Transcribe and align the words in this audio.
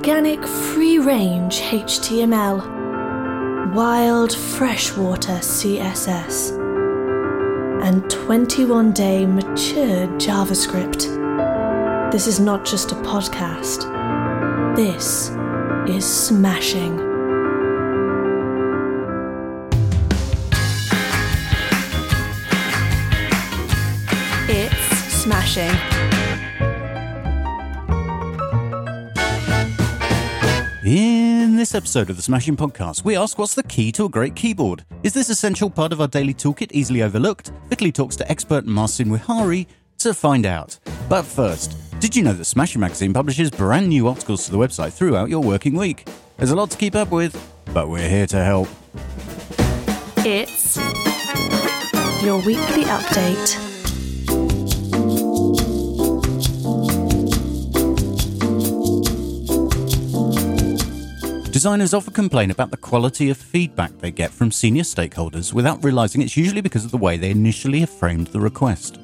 organic 0.00 0.46
free 0.46 0.98
range 0.98 1.60
HTML, 1.60 3.74
wild 3.74 4.34
freshwater 4.34 5.40
CSS, 5.40 6.56
and 7.84 8.08
21 8.08 8.92
day 8.92 9.26
matured 9.26 10.08
JavaScript. 10.18 11.02
This 12.10 12.26
is 12.26 12.40
not 12.40 12.64
just 12.64 12.92
a 12.92 12.94
podcast, 12.94 13.84
this 14.74 15.32
is 15.94 16.06
smashing. 16.06 16.98
It's 24.48 25.12
smashing. 25.12 25.99
This 31.70 31.76
episode 31.76 32.10
of 32.10 32.16
the 32.16 32.22
Smashing 32.22 32.56
Podcast, 32.56 33.04
we 33.04 33.16
ask 33.16 33.38
what's 33.38 33.54
the 33.54 33.62
key 33.62 33.92
to 33.92 34.06
a 34.06 34.08
great 34.08 34.34
keyboard? 34.34 34.84
Is 35.04 35.12
this 35.12 35.28
essential 35.28 35.70
part 35.70 35.92
of 35.92 36.00
our 36.00 36.08
daily 36.08 36.34
toolkit 36.34 36.72
easily 36.72 37.00
overlooked? 37.00 37.52
Vitaly 37.68 37.94
talks 37.94 38.16
to 38.16 38.28
expert 38.28 38.66
Marcin 38.66 39.06
Wichary 39.06 39.68
to 39.98 40.12
find 40.12 40.46
out. 40.46 40.80
But 41.08 41.22
first, 41.22 41.76
did 42.00 42.16
you 42.16 42.24
know 42.24 42.32
that 42.32 42.46
Smashing 42.46 42.80
Magazine 42.80 43.14
publishes 43.14 43.52
brand 43.52 43.88
new 43.88 44.08
articles 44.08 44.46
to 44.46 44.50
the 44.50 44.58
website 44.58 44.92
throughout 44.92 45.28
your 45.28 45.44
working 45.44 45.76
week? 45.76 46.08
There's 46.38 46.50
a 46.50 46.56
lot 46.56 46.72
to 46.72 46.76
keep 46.76 46.96
up 46.96 47.12
with, 47.12 47.40
but 47.72 47.88
we're 47.88 48.08
here 48.08 48.26
to 48.26 48.42
help. 48.42 48.68
It's 50.26 50.76
your 52.20 52.38
weekly 52.38 52.82
update. 52.82 53.69
Designers 61.60 61.92
often 61.92 62.14
complain 62.14 62.50
about 62.50 62.70
the 62.70 62.78
quality 62.78 63.28
of 63.28 63.36
feedback 63.36 63.90
they 63.98 64.10
get 64.10 64.30
from 64.30 64.50
senior 64.50 64.82
stakeholders 64.82 65.52
without 65.52 65.84
realizing 65.84 66.22
it's 66.22 66.34
usually 66.34 66.62
because 66.62 66.86
of 66.86 66.90
the 66.90 66.96
way 66.96 67.18
they 67.18 67.28
initially 67.28 67.80
have 67.80 67.90
framed 67.90 68.28
the 68.28 68.40
request. 68.40 68.98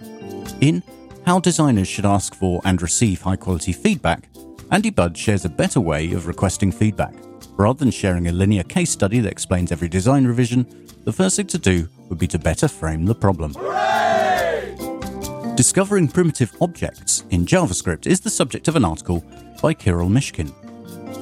In 0.63 0.83
How 1.27 1.39
Designers 1.39 1.87
Should 1.87 2.07
Ask 2.07 2.35
for 2.35 2.63
and 2.65 2.81
Receive 2.81 3.21
High 3.21 3.37
Quality 3.37 3.75
Feedback, 3.75 4.31
Andy 4.71 4.89
Budd 4.89 5.19
shares 5.19 5.45
a 5.45 5.51
better 5.51 5.83
way 5.83 6.13
of 6.13 6.27
requesting 6.27 6.73
feedback. 6.73 7.13
Rather 7.59 7.79
than 7.79 7.91
sharing 7.91 8.29
a 8.29 8.33
linear 8.33 8.63
case 8.63 8.89
study 8.89 9.21
that 9.21 9.33
explains 9.33 9.71
every 9.71 9.89
design 9.89 10.27
revision, 10.27 10.67
the 11.05 11.13
first 11.13 11.37
thing 11.37 11.49
to 11.49 11.59
do 11.59 11.87
would 12.09 12.19
be 12.19 12.27
to 12.27 12.39
better 12.39 12.69
frame 12.69 13.05
the 13.05 13.15
problem. 13.15 13.53
Discovering 15.57 16.09
primitive 16.09 16.57
objects 16.63 17.25
in 17.29 17.45
JavaScript 17.45 18.07
is 18.07 18.21
the 18.21 18.31
subject 18.31 18.67
of 18.67 18.77
an 18.77 18.85
article 18.87 19.23
by 19.61 19.75
Kirill 19.75 20.09
Myshkin. 20.09 20.55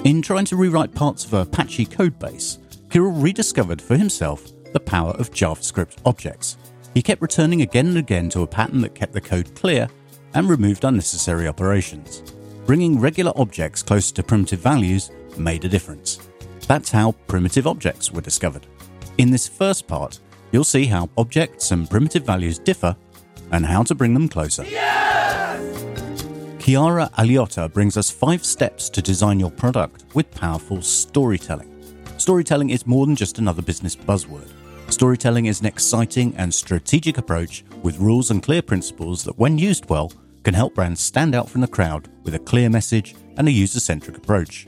In 0.05 0.21
trying 0.21 0.45
to 0.47 0.57
rewrite 0.57 0.95
parts 0.95 1.25
of 1.25 1.33
a 1.33 1.47
patchy 1.47 1.87
codebase, 1.87 2.59
Kirill 2.91 3.13
rediscovered 3.13 3.81
for 3.81 3.97
himself 3.97 4.53
the 4.75 4.81
power 4.81 5.13
of 5.13 5.31
JavaScript 5.31 5.97
objects. 6.05 6.59
He 6.93 7.01
kept 7.01 7.23
returning 7.23 7.63
again 7.63 7.87
and 7.87 7.97
again 7.97 8.29
to 8.29 8.43
a 8.43 8.47
pattern 8.47 8.83
that 8.83 8.95
kept 8.95 9.15
the 9.15 9.21
code 9.23 9.55
clear 9.55 9.89
and 10.35 10.47
removed 10.47 10.85
unnecessary 10.85 11.49
operations. 11.49 12.23
Bringing 12.67 13.01
regular 13.01 13.33
objects 13.37 13.83
closer 13.83 14.15
to 14.17 14.23
primitive 14.23 14.61
values 14.61 15.11
made 15.39 15.65
a 15.65 15.71
difference. 15.71 16.19
That's 16.69 16.91
how 16.91 17.13
primitive 17.27 17.67
objects 17.67 18.13
were 18.13 18.21
discovered. 18.21 18.67
In 19.17 19.31
this 19.31 19.49
first 19.49 19.87
part, 19.87 20.21
you'll 20.53 20.65
see 20.65 20.85
how 20.85 21.09
objects 21.17 21.71
and 21.71 21.89
primitive 21.89 22.27
values 22.27 22.59
differ 22.59 22.95
and 23.53 23.65
how 23.65 23.83
to 23.85 23.95
bring 23.95 24.13
them 24.13 24.29
closer. 24.29 24.65
Chiara 26.65 27.11
Aliotta 27.19 27.71
brings 27.71 27.99
us 27.99 28.09
five 28.09 28.43
steps 28.43 28.89
to 28.89 29.03
design 29.03 29.39
your 29.39 29.51
product 29.51 30.07
with 30.15 30.31
powerful 30.31 30.81
storytelling. 30.81 31.71
Storytelling 32.17 32.71
is 32.71 32.87
more 32.87 33.05
than 33.05 33.15
just 33.15 33.39
another 33.39 33.61
business 33.61 33.95
buzzword. 33.95 34.49
Storytelling 34.91 35.45
is 35.45 35.61
an 35.61 35.67
exciting 35.67 36.35
and 36.39 36.55
strategic 36.55 37.19
approach 37.19 37.67
with 37.83 37.99
rules 37.99 38.31
and 38.31 38.43
clear 38.43 38.63
principles 38.63 39.25
that, 39.25 39.39
when 39.39 39.59
used 39.59 39.91
well, 39.91 40.11
can 40.43 40.55
help 40.55 40.75
brands 40.75 41.03
stand 41.03 41.35
out 41.35 41.51
from 41.51 41.61
the 41.61 41.69
crowd 41.69 42.09
with 42.23 42.35
a 42.35 42.39
clear 42.39 42.71
message 42.71 43.15
and 43.37 43.47
a 43.47 43.53
user 43.53 43.79
centric 43.79 44.17
approach. 44.17 44.67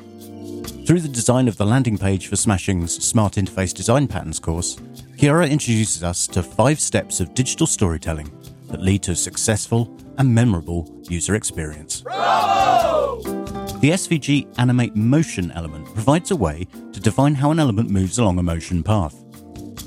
Through 0.87 1.01
the 1.01 1.09
design 1.09 1.49
of 1.49 1.57
the 1.57 1.65
landing 1.65 1.97
page 1.97 2.27
for 2.27 2.37
Smashing's 2.37 3.03
Smart 3.03 3.37
Interface 3.37 3.73
Design 3.73 4.07
Patterns 4.07 4.39
course, 4.39 4.77
Chiara 5.17 5.49
introduces 5.49 6.05
us 6.05 6.27
to 6.27 6.43
five 6.43 6.79
steps 6.79 7.21
of 7.21 7.33
digital 7.33 7.67
storytelling 7.67 8.31
that 8.69 8.83
lead 8.83 9.03
to 9.05 9.13
a 9.13 9.17
successful 9.17 9.97
and 10.19 10.35
memorable 10.35 11.03
user 11.09 11.35
experience. 11.35 12.03
The 13.81 13.91
SVG 13.93 14.59
Animate 14.59 14.97
Motion 14.97 15.51
element 15.53 15.87
provides 15.93 16.31
a 16.31 16.37
way 16.37 16.67
to 16.93 17.01
define 17.01 17.35
how 17.35 17.51
an 17.51 17.61
element 17.61 17.91
moves 17.91 18.19
along 18.19 18.39
a 18.39 18.43
motion 18.43 18.83
path. 18.83 19.15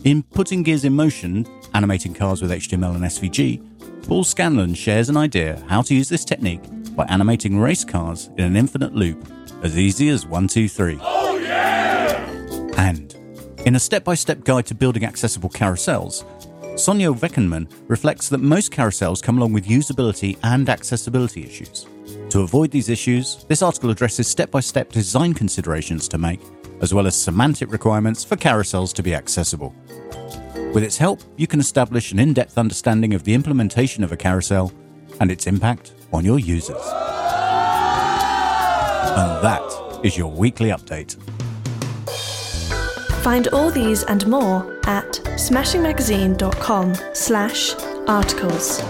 In 0.04 0.24
Putting 0.24 0.64
Gears 0.64 0.86
in 0.86 0.94
Motion, 0.94 1.46
animating 1.74 2.14
cars 2.14 2.42
with 2.42 2.52
HTML 2.52 2.96
and 2.96 3.04
SVG, 3.04 4.08
Paul 4.08 4.24
Scanlon 4.24 4.74
shares 4.74 5.10
an 5.10 5.18
idea 5.18 5.62
how 5.68 5.82
to 5.82 5.94
use 5.94 6.08
this 6.08 6.24
technique 6.24 6.62
by 6.96 7.06
animating 7.06 7.60
race 7.60 7.84
cars 7.84 8.30
in 8.38 8.46
an 8.46 8.56
infinite 8.56 8.96
loop 8.96 9.28
as 9.64 9.78
easy 9.78 10.10
as 10.10 10.26
1, 10.26 10.48
2, 10.48 10.70
3. 10.70 11.00
Oh, 11.02 11.38
yeah! 11.38 12.26
And 12.78 13.14
in 13.66 13.76
a 13.76 13.80
step 13.80 14.04
by 14.04 14.16
step 14.16 14.44
guide 14.44 14.66
to 14.68 14.76
building 14.76 15.04
accessible 15.04 15.50
carousels, 15.50 16.24
Sonja 16.80 17.14
Weckenmann 17.14 17.68
reflects 17.90 18.30
that 18.30 18.38
most 18.38 18.72
carousels 18.72 19.22
come 19.22 19.38
along 19.38 19.52
with 19.52 19.68
usability 19.68 20.38
and 20.44 20.70
accessibility 20.70 21.44
issues. 21.44 21.88
To 22.30 22.40
avoid 22.40 22.72
these 22.72 22.88
issues, 22.88 23.44
this 23.50 23.62
article 23.62 23.90
addresses 23.90 24.30
step 24.30 24.50
by 24.50 24.62
step 24.62 24.90
design 24.90 25.34
considerations 25.34 26.08
to 26.08 26.18
make, 26.18 26.40
as 26.80 26.94
well 26.94 27.06
as 27.06 27.22
semantic 27.22 27.74
requirements 27.74 28.24
for 28.24 28.38
carousels 28.38 28.94
to 28.94 29.04
be 29.04 29.14
accessible. 29.14 29.76
With 30.74 30.86
its 30.86 30.96
help, 30.96 31.20
you 31.36 31.48
can 31.48 31.60
establish 31.60 32.14
an 32.14 32.20
in 32.20 32.32
depth 32.34 32.58
understanding 32.58 33.14
of 33.14 33.26
the 33.26 33.34
implementation 33.34 34.02
of 34.02 34.14
a 34.14 34.18
carousel 34.18 34.72
and 35.20 35.30
its 35.30 35.48
impact 35.48 35.92
on 36.14 36.24
your 36.24 36.40
users. 36.40 36.86
And 39.18 39.44
that 39.44 40.00
is 40.02 40.18
your 40.18 40.32
weekly 40.32 40.70
update. 40.70 41.18
Find 43.22 43.50
all 43.50 43.70
these 43.70 44.04
and 44.04 44.26
more 44.28 44.80
at 44.86 45.12
smashingmagazine.com 45.36 46.96
slash 47.14 47.76
articles. 48.08 48.82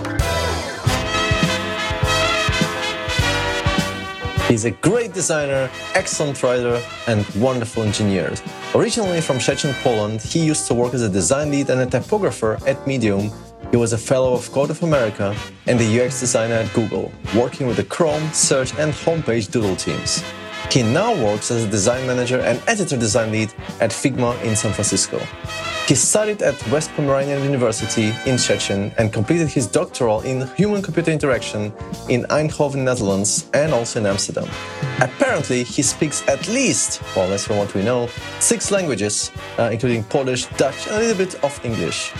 He's 4.47 4.65
a 4.65 4.71
great 4.71 5.13
designer, 5.13 5.69
excellent 5.93 6.41
writer, 6.43 6.81
and 7.07 7.25
wonderful 7.35 7.83
engineer. 7.83 8.33
Originally 8.75 9.21
from 9.21 9.37
Szczecin, 9.37 9.73
Poland, 9.83 10.21
he 10.21 10.45
used 10.45 10.67
to 10.67 10.73
work 10.73 10.93
as 10.93 11.01
a 11.01 11.09
design 11.09 11.49
lead 11.51 11.69
and 11.69 11.81
a 11.81 11.85
typographer 11.85 12.59
at 12.67 12.85
Medium. 12.87 13.31
He 13.71 13.77
was 13.77 13.93
a 13.93 13.97
fellow 13.97 14.33
of 14.33 14.51
Code 14.51 14.75
for 14.77 14.85
America 14.85 15.35
and 15.67 15.79
the 15.79 16.01
UX 16.01 16.19
designer 16.19 16.55
at 16.55 16.73
Google, 16.73 17.11
working 17.35 17.67
with 17.67 17.77
the 17.77 17.83
Chrome, 17.83 18.27
Search, 18.31 18.73
and 18.77 18.91
Homepage 18.91 19.51
Doodle 19.51 19.75
teams. 19.75 20.23
He 20.71 20.83
now 20.83 21.15
works 21.15 21.49
as 21.49 21.63
a 21.63 21.67
design 21.67 22.05
manager 22.05 22.39
and 22.41 22.61
editor 22.67 22.95
design 22.95 23.31
lead 23.31 23.51
at 23.81 23.89
Figma 23.89 24.39
in 24.43 24.55
San 24.55 24.71
Francisco. 24.71 25.19
He 25.87 25.95
studied 25.95 26.43
at 26.43 26.55
West 26.69 26.91
Pomeranian 26.95 27.43
University 27.43 28.09
in 28.27 28.37
Szczecin 28.37 28.93
and 28.99 29.11
completed 29.11 29.47
his 29.47 29.65
doctoral 29.65 30.21
in 30.21 30.47
human 30.55 30.83
computer 30.83 31.09
interaction 31.09 31.73
in 32.07 32.25
Eindhoven, 32.25 32.83
Netherlands, 32.83 33.49
and 33.55 33.73
also 33.73 33.99
in 33.99 34.05
Amsterdam. 34.05 34.47
Apparently, 35.01 35.63
he 35.63 35.81
speaks 35.81 36.21
at 36.27 36.47
least, 36.47 37.01
well, 37.15 37.27
that's 37.27 37.47
from 37.47 37.57
what 37.57 37.73
we 37.73 37.81
know, 37.81 38.07
six 38.39 38.69
languages, 38.69 39.31
uh, 39.57 39.71
including 39.71 40.03
Polish, 40.03 40.45
Dutch, 40.57 40.85
and 40.85 40.97
a 40.97 40.99
little 40.99 41.17
bit 41.17 41.43
of 41.43 41.59
English. 41.65 42.13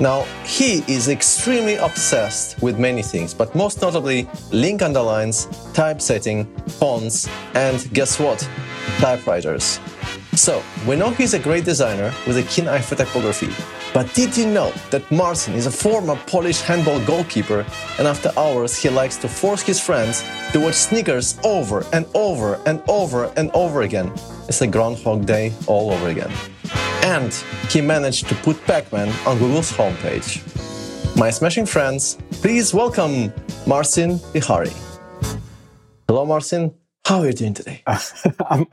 Now, 0.00 0.22
he 0.44 0.82
is 0.88 1.08
extremely 1.08 1.76
obsessed 1.76 2.60
with 2.60 2.78
many 2.78 3.02
things, 3.02 3.32
but 3.32 3.54
most 3.54 3.80
notably 3.80 4.28
link 4.50 4.82
underlines, 4.82 5.46
typesetting, 5.72 6.46
fonts, 6.80 7.28
and 7.54 7.88
guess 7.92 8.18
what? 8.18 8.48
Typewriters. 8.98 9.78
So, 10.34 10.64
we 10.86 10.96
know 10.96 11.10
he's 11.10 11.34
a 11.34 11.38
great 11.38 11.64
designer 11.64 12.12
with 12.26 12.38
a 12.38 12.42
keen 12.42 12.66
eye 12.66 12.80
for 12.80 12.96
typography. 12.96 13.50
But 13.92 14.12
did 14.14 14.36
you 14.36 14.46
know 14.46 14.72
that 14.90 15.08
Marcin 15.12 15.54
is 15.54 15.66
a 15.66 15.70
former 15.70 16.16
Polish 16.26 16.60
handball 16.60 16.98
goalkeeper 17.06 17.64
and 17.96 18.08
after 18.08 18.32
hours 18.36 18.76
he 18.76 18.88
likes 18.88 19.16
to 19.18 19.28
force 19.28 19.62
his 19.62 19.78
friends 19.78 20.24
to 20.52 20.58
watch 20.58 20.74
sneakers 20.74 21.38
over 21.44 21.86
and 21.92 22.04
over 22.14 22.60
and 22.66 22.82
over 22.88 23.32
and 23.36 23.52
over 23.54 23.82
again? 23.82 24.10
It's 24.48 24.60
a 24.62 24.66
Groundhog 24.66 25.24
Day 25.26 25.52
all 25.68 25.92
over 25.92 26.08
again. 26.08 26.32
And 27.04 27.34
he 27.68 27.82
managed 27.82 28.30
to 28.30 28.34
put 28.36 28.58
Pac 28.64 28.90
Man 28.90 29.10
on 29.26 29.38
Google's 29.38 29.70
homepage. 29.70 30.40
My 31.18 31.28
smashing 31.28 31.66
friends, 31.66 32.16
please 32.30 32.72
welcome 32.72 33.30
Marcin 33.66 34.12
Wichary. 34.32 34.72
Hello, 36.08 36.24
Marcin. 36.24 36.72
How 37.04 37.20
are 37.20 37.26
you 37.26 37.34
doing 37.34 37.52
today? 37.52 37.82
I'm 38.48 38.66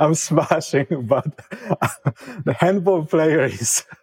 I'm 0.00 0.14
smashing, 0.14 0.86
but 1.02 1.26
the 2.46 2.56
handball 2.58 3.04
player 3.04 3.44
is 3.44 3.84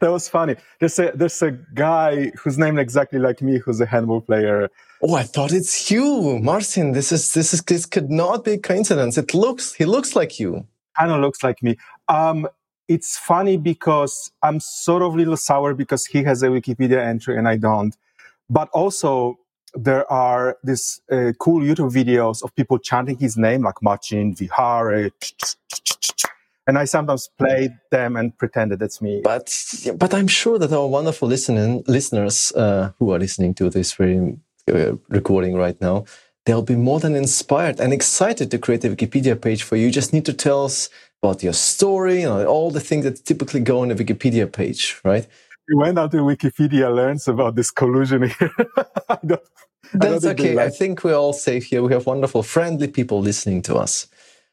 that 0.00 0.10
was 0.10 0.28
funny. 0.28 0.56
There's 0.78 0.98
a 0.98 1.12
there's 1.14 1.40
a 1.40 1.52
guy 1.72 2.30
who's 2.38 2.58
named 2.58 2.78
exactly 2.78 3.18
like 3.18 3.40
me, 3.40 3.56
who's 3.56 3.80
a 3.80 3.86
handball 3.86 4.20
player. 4.20 4.68
Oh, 5.00 5.14
I 5.14 5.22
thought 5.22 5.52
it's 5.52 5.90
you, 5.90 6.38
Marcin. 6.40 6.92
This 6.92 7.10
is 7.10 7.32
this 7.32 7.54
is 7.54 7.62
this 7.62 7.86
could 7.86 8.10
not 8.10 8.44
be 8.44 8.52
a 8.52 8.58
coincidence. 8.58 9.16
It 9.16 9.32
looks 9.32 9.72
he 9.72 9.86
looks 9.86 10.14
like 10.14 10.38
you. 10.38 10.66
Kind 10.98 11.10
of 11.10 11.22
looks 11.22 11.42
like 11.42 11.62
me. 11.62 11.78
Um, 12.08 12.46
it's 12.88 13.16
funny 13.16 13.56
because 13.56 14.30
I'm 14.42 14.60
sort 14.60 15.02
of 15.02 15.14
a 15.14 15.16
little 15.16 15.36
sour 15.36 15.74
because 15.74 16.06
he 16.06 16.22
has 16.24 16.42
a 16.42 16.48
Wikipedia 16.48 16.98
entry 17.04 17.36
and 17.38 17.48
I 17.48 17.56
don't. 17.56 17.96
But 18.50 18.68
also, 18.70 19.38
there 19.74 20.10
are 20.12 20.58
these 20.62 21.00
uh, 21.10 21.32
cool 21.38 21.62
YouTube 21.62 21.92
videos 21.92 22.42
of 22.42 22.54
people 22.54 22.78
chanting 22.78 23.16
his 23.16 23.36
name, 23.36 23.62
like 23.62 23.80
Marcin 23.82 24.34
Vihar, 24.34 25.10
and 26.66 26.78
I 26.78 26.84
sometimes 26.84 27.28
play 27.38 27.70
them 27.90 28.16
and 28.16 28.36
pretend 28.36 28.72
that 28.72 28.82
it's 28.82 29.00
me. 29.00 29.20
But 29.24 29.48
but 29.96 30.14
I'm 30.14 30.28
sure 30.28 30.58
that 30.58 30.72
our 30.72 30.86
wonderful 30.86 31.28
listening 31.28 31.84
listeners 31.86 32.52
uh, 32.52 32.90
who 32.98 33.12
are 33.12 33.18
listening 33.18 33.54
to 33.54 33.70
this 33.70 33.92
very 33.94 34.36
uh, 34.72 34.92
recording 35.08 35.56
right 35.56 35.80
now, 35.80 36.04
they'll 36.44 36.62
be 36.62 36.76
more 36.76 37.00
than 37.00 37.14
inspired 37.14 37.80
and 37.80 37.92
excited 37.92 38.50
to 38.50 38.58
create 38.58 38.84
a 38.84 38.88
Wikipedia 38.88 39.40
page 39.40 39.62
for 39.62 39.76
you. 39.76 39.86
You 39.86 39.92
just 39.92 40.12
need 40.12 40.24
to 40.26 40.32
tell 40.32 40.64
us 40.64 40.88
about 41.22 41.42
your 41.42 41.52
story, 41.52 42.22
you 42.22 42.26
know, 42.26 42.44
all 42.46 42.70
the 42.70 42.80
things 42.80 43.04
that 43.04 43.24
typically 43.24 43.60
go 43.60 43.80
on 43.80 43.90
a 43.90 43.94
Wikipedia 43.94 44.50
page, 44.50 45.00
right? 45.04 45.26
You 45.68 45.78
went 45.78 45.96
out 45.98 46.10
to 46.10 46.18
Wikipedia, 46.18 46.92
learns 46.94 47.28
about 47.28 47.54
this 47.54 47.70
collusion 47.70 48.28
here. 48.28 48.50
That's 49.94 50.24
okay. 50.24 50.58
I 50.58 50.68
think 50.68 51.04
we're 51.04 51.14
all 51.14 51.32
safe 51.32 51.66
here. 51.66 51.82
We 51.82 51.92
have 51.92 52.06
wonderful, 52.06 52.42
friendly 52.42 52.88
people 52.88 53.20
listening 53.20 53.62
to 53.62 53.76
us. 53.76 54.08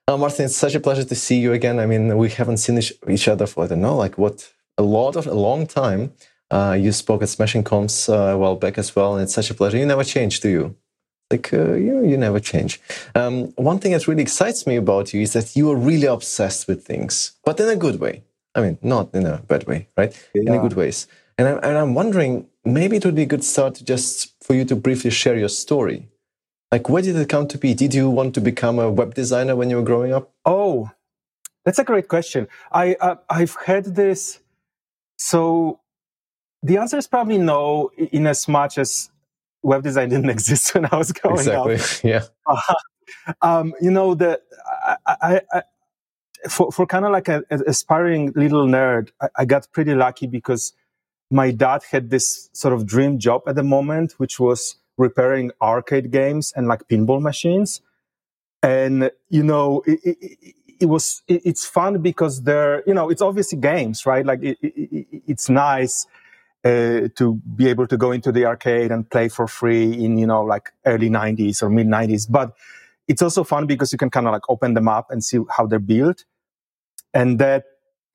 Uh, 0.08 0.18
Martin, 0.18 0.46
it's 0.46 0.56
such 0.56 0.76
a 0.76 0.80
pleasure 0.80 1.04
to 1.06 1.16
see 1.16 1.40
you 1.40 1.54
again. 1.54 1.80
I 1.80 1.86
mean, 1.86 2.18
we 2.18 2.30
haven't 2.30 2.58
seen 2.58 2.80
each 3.08 3.28
other 3.28 3.48
for 3.48 3.64
I 3.64 3.68
don't 3.68 3.82
know, 3.82 3.96
like 3.96 4.18
what 4.18 4.52
a 4.78 4.84
lot 4.84 5.16
of 5.16 5.26
a 5.28 5.34
long 5.34 5.66
time. 5.66 6.14
Uh, 6.52 6.78
you 6.80 6.92
spoke 6.92 7.22
at 7.22 7.30
Smashing 7.30 7.64
Confs 7.64 8.10
uh, 8.10 8.34
a 8.34 8.38
while 8.38 8.56
back 8.56 8.78
as 8.78 8.96
well, 8.96 9.14
and 9.14 9.24
it's 9.24 9.34
such 9.34 9.50
a 9.50 9.54
pleasure. 9.54 9.78
You 9.78 9.86
never 9.86 10.04
change, 10.04 10.40
do 10.40 10.50
you? 10.50 10.76
Like 11.32 11.54
uh, 11.54 11.74
you, 11.74 12.06
you 12.06 12.18
never 12.18 12.40
change. 12.40 12.82
Um, 13.14 13.54
one 13.56 13.80
thing 13.80 13.92
that 13.92 14.08
really 14.08 14.24
excites 14.24 14.66
me 14.66 14.76
about 14.76 15.14
you 15.14 15.22
is 15.22 15.34
that 15.34 15.56
you 15.56 15.70
are 15.72 15.76
really 15.76 16.08
obsessed 16.08 16.68
with 16.68 16.84
things, 16.84 17.34
but 17.46 17.60
in 17.60 17.70
a 17.70 17.76
good 17.76 18.00
way. 18.00 18.24
I 18.56 18.62
mean, 18.62 18.80
not 18.82 19.14
in 19.14 19.26
a 19.26 19.38
bad 19.38 19.68
way, 19.68 19.88
right? 19.96 20.12
Yeah. 20.34 20.42
In 20.42 20.60
a 20.60 20.60
good 20.60 20.74
ways. 20.74 21.08
And 21.38 21.48
I'm, 21.48 21.58
and 21.58 21.78
I'm 21.78 21.94
wondering, 21.94 22.48
maybe 22.66 22.98
it 22.98 23.06
would 23.06 23.16
be 23.16 23.22
a 23.22 23.28
good 23.28 23.44
start 23.44 23.76
to 23.76 23.86
just 23.86 24.34
for 24.44 24.56
you 24.56 24.66
to 24.66 24.76
briefly 24.76 25.12
share 25.12 25.38
your 25.38 25.50
story. 25.50 26.10
Like, 26.72 26.90
where 26.90 27.02
did 27.02 27.16
it 27.16 27.30
come 27.30 27.48
to 27.48 27.58
be? 27.58 27.74
Did 27.74 27.94
you 27.94 28.10
want 28.10 28.34
to 28.36 28.42
become 28.42 28.80
a 28.80 28.90
web 28.90 29.14
designer 29.14 29.56
when 29.56 29.70
you 29.70 29.78
were 29.78 29.84
growing 29.84 30.14
up? 30.14 30.32
Oh, 30.46 30.92
that's 31.64 31.80
a 31.80 31.84
great 31.84 32.08
question. 32.08 32.48
I 32.72 32.96
uh, 33.00 33.16
I've 33.30 33.56
had 33.66 33.86
this. 33.96 34.40
So 35.18 35.80
the 36.64 36.78
answer 36.78 36.98
is 36.98 37.08
probably 37.08 37.38
no, 37.38 37.92
in 37.98 38.28
as 38.28 38.48
much 38.48 38.78
as 38.78 39.10
web 39.62 39.84
design 39.84 40.10
didn't 40.10 40.30
exist 40.38 40.74
when 40.74 40.86
I 40.92 40.96
was 40.96 41.12
growing 41.12 41.40
exactly. 41.40 41.76
up. 41.76 41.82
Yeah. 42.04 42.24
Uh, 42.46 42.74
um, 43.42 43.74
you 43.82 43.92
know, 43.92 44.14
the 44.14 44.40
I, 45.06 45.42
I, 45.54 45.64
for 46.48 46.72
for 46.72 46.86
kind 46.86 47.06
of 47.06 47.12
like 47.12 47.28
an 47.28 47.44
aspiring 47.50 48.32
little 48.36 48.68
nerd, 48.68 49.10
I, 49.22 49.28
I 49.40 49.46
got 49.46 49.68
pretty 49.72 49.96
lucky 49.96 50.28
because 50.28 50.74
my 51.32 51.52
dad 51.52 51.84
had 51.90 52.10
this 52.10 52.50
sort 52.54 52.74
of 52.74 52.86
dream 52.86 53.20
job 53.20 53.44
at 53.48 53.56
the 53.56 53.64
moment, 53.64 54.14
which 54.18 54.40
was 54.40 54.78
repairing 54.98 55.52
arcade 55.62 56.12
games 56.12 56.52
and 56.56 56.68
like 56.68 56.88
pinball 56.88 57.22
machines. 57.22 57.82
And, 58.62 59.12
you 59.30 59.44
know, 59.44 59.82
it, 59.86 60.00
it, 60.04 60.56
it 60.82 60.86
was, 60.86 61.22
it, 61.28 61.42
it's 61.46 61.66
fun 61.66 62.02
because 62.02 62.44
they're, 62.44 62.84
you 62.86 62.94
know, 62.94 63.10
it's 63.10 63.22
obviously 63.22 63.58
games, 63.60 64.06
right? 64.06 64.26
Like 64.26 64.40
it's 64.42 65.50
nice. 65.50 66.06
Uh, 66.66 67.08
to 67.16 67.40
be 67.56 67.70
able 67.70 67.88
to 67.88 67.96
go 67.96 68.12
into 68.12 68.34
the 68.34 68.46
arcade 68.46 68.92
and 68.92 69.10
play 69.10 69.30
for 69.30 69.48
free 69.48 69.94
in 69.94 70.18
you 70.18 70.28
know 70.28 70.44
like 70.44 70.74
early 70.86 71.10
90s 71.10 71.64
or 71.64 71.70
mid 71.70 71.88
90s 71.88 72.30
but 72.30 72.54
it's 73.10 73.22
also 73.22 73.44
fun 73.44 73.66
because 73.66 73.92
you 73.92 73.98
can 73.98 74.10
kind 74.10 74.28
of 74.28 74.34
like 74.34 74.44
open 74.50 74.76
them 74.76 74.88
up 74.88 75.10
and 75.10 75.24
see 75.24 75.40
how 75.50 75.66
they're 75.66 75.80
built. 75.80 76.26
And 77.14 77.40
that 77.40 77.64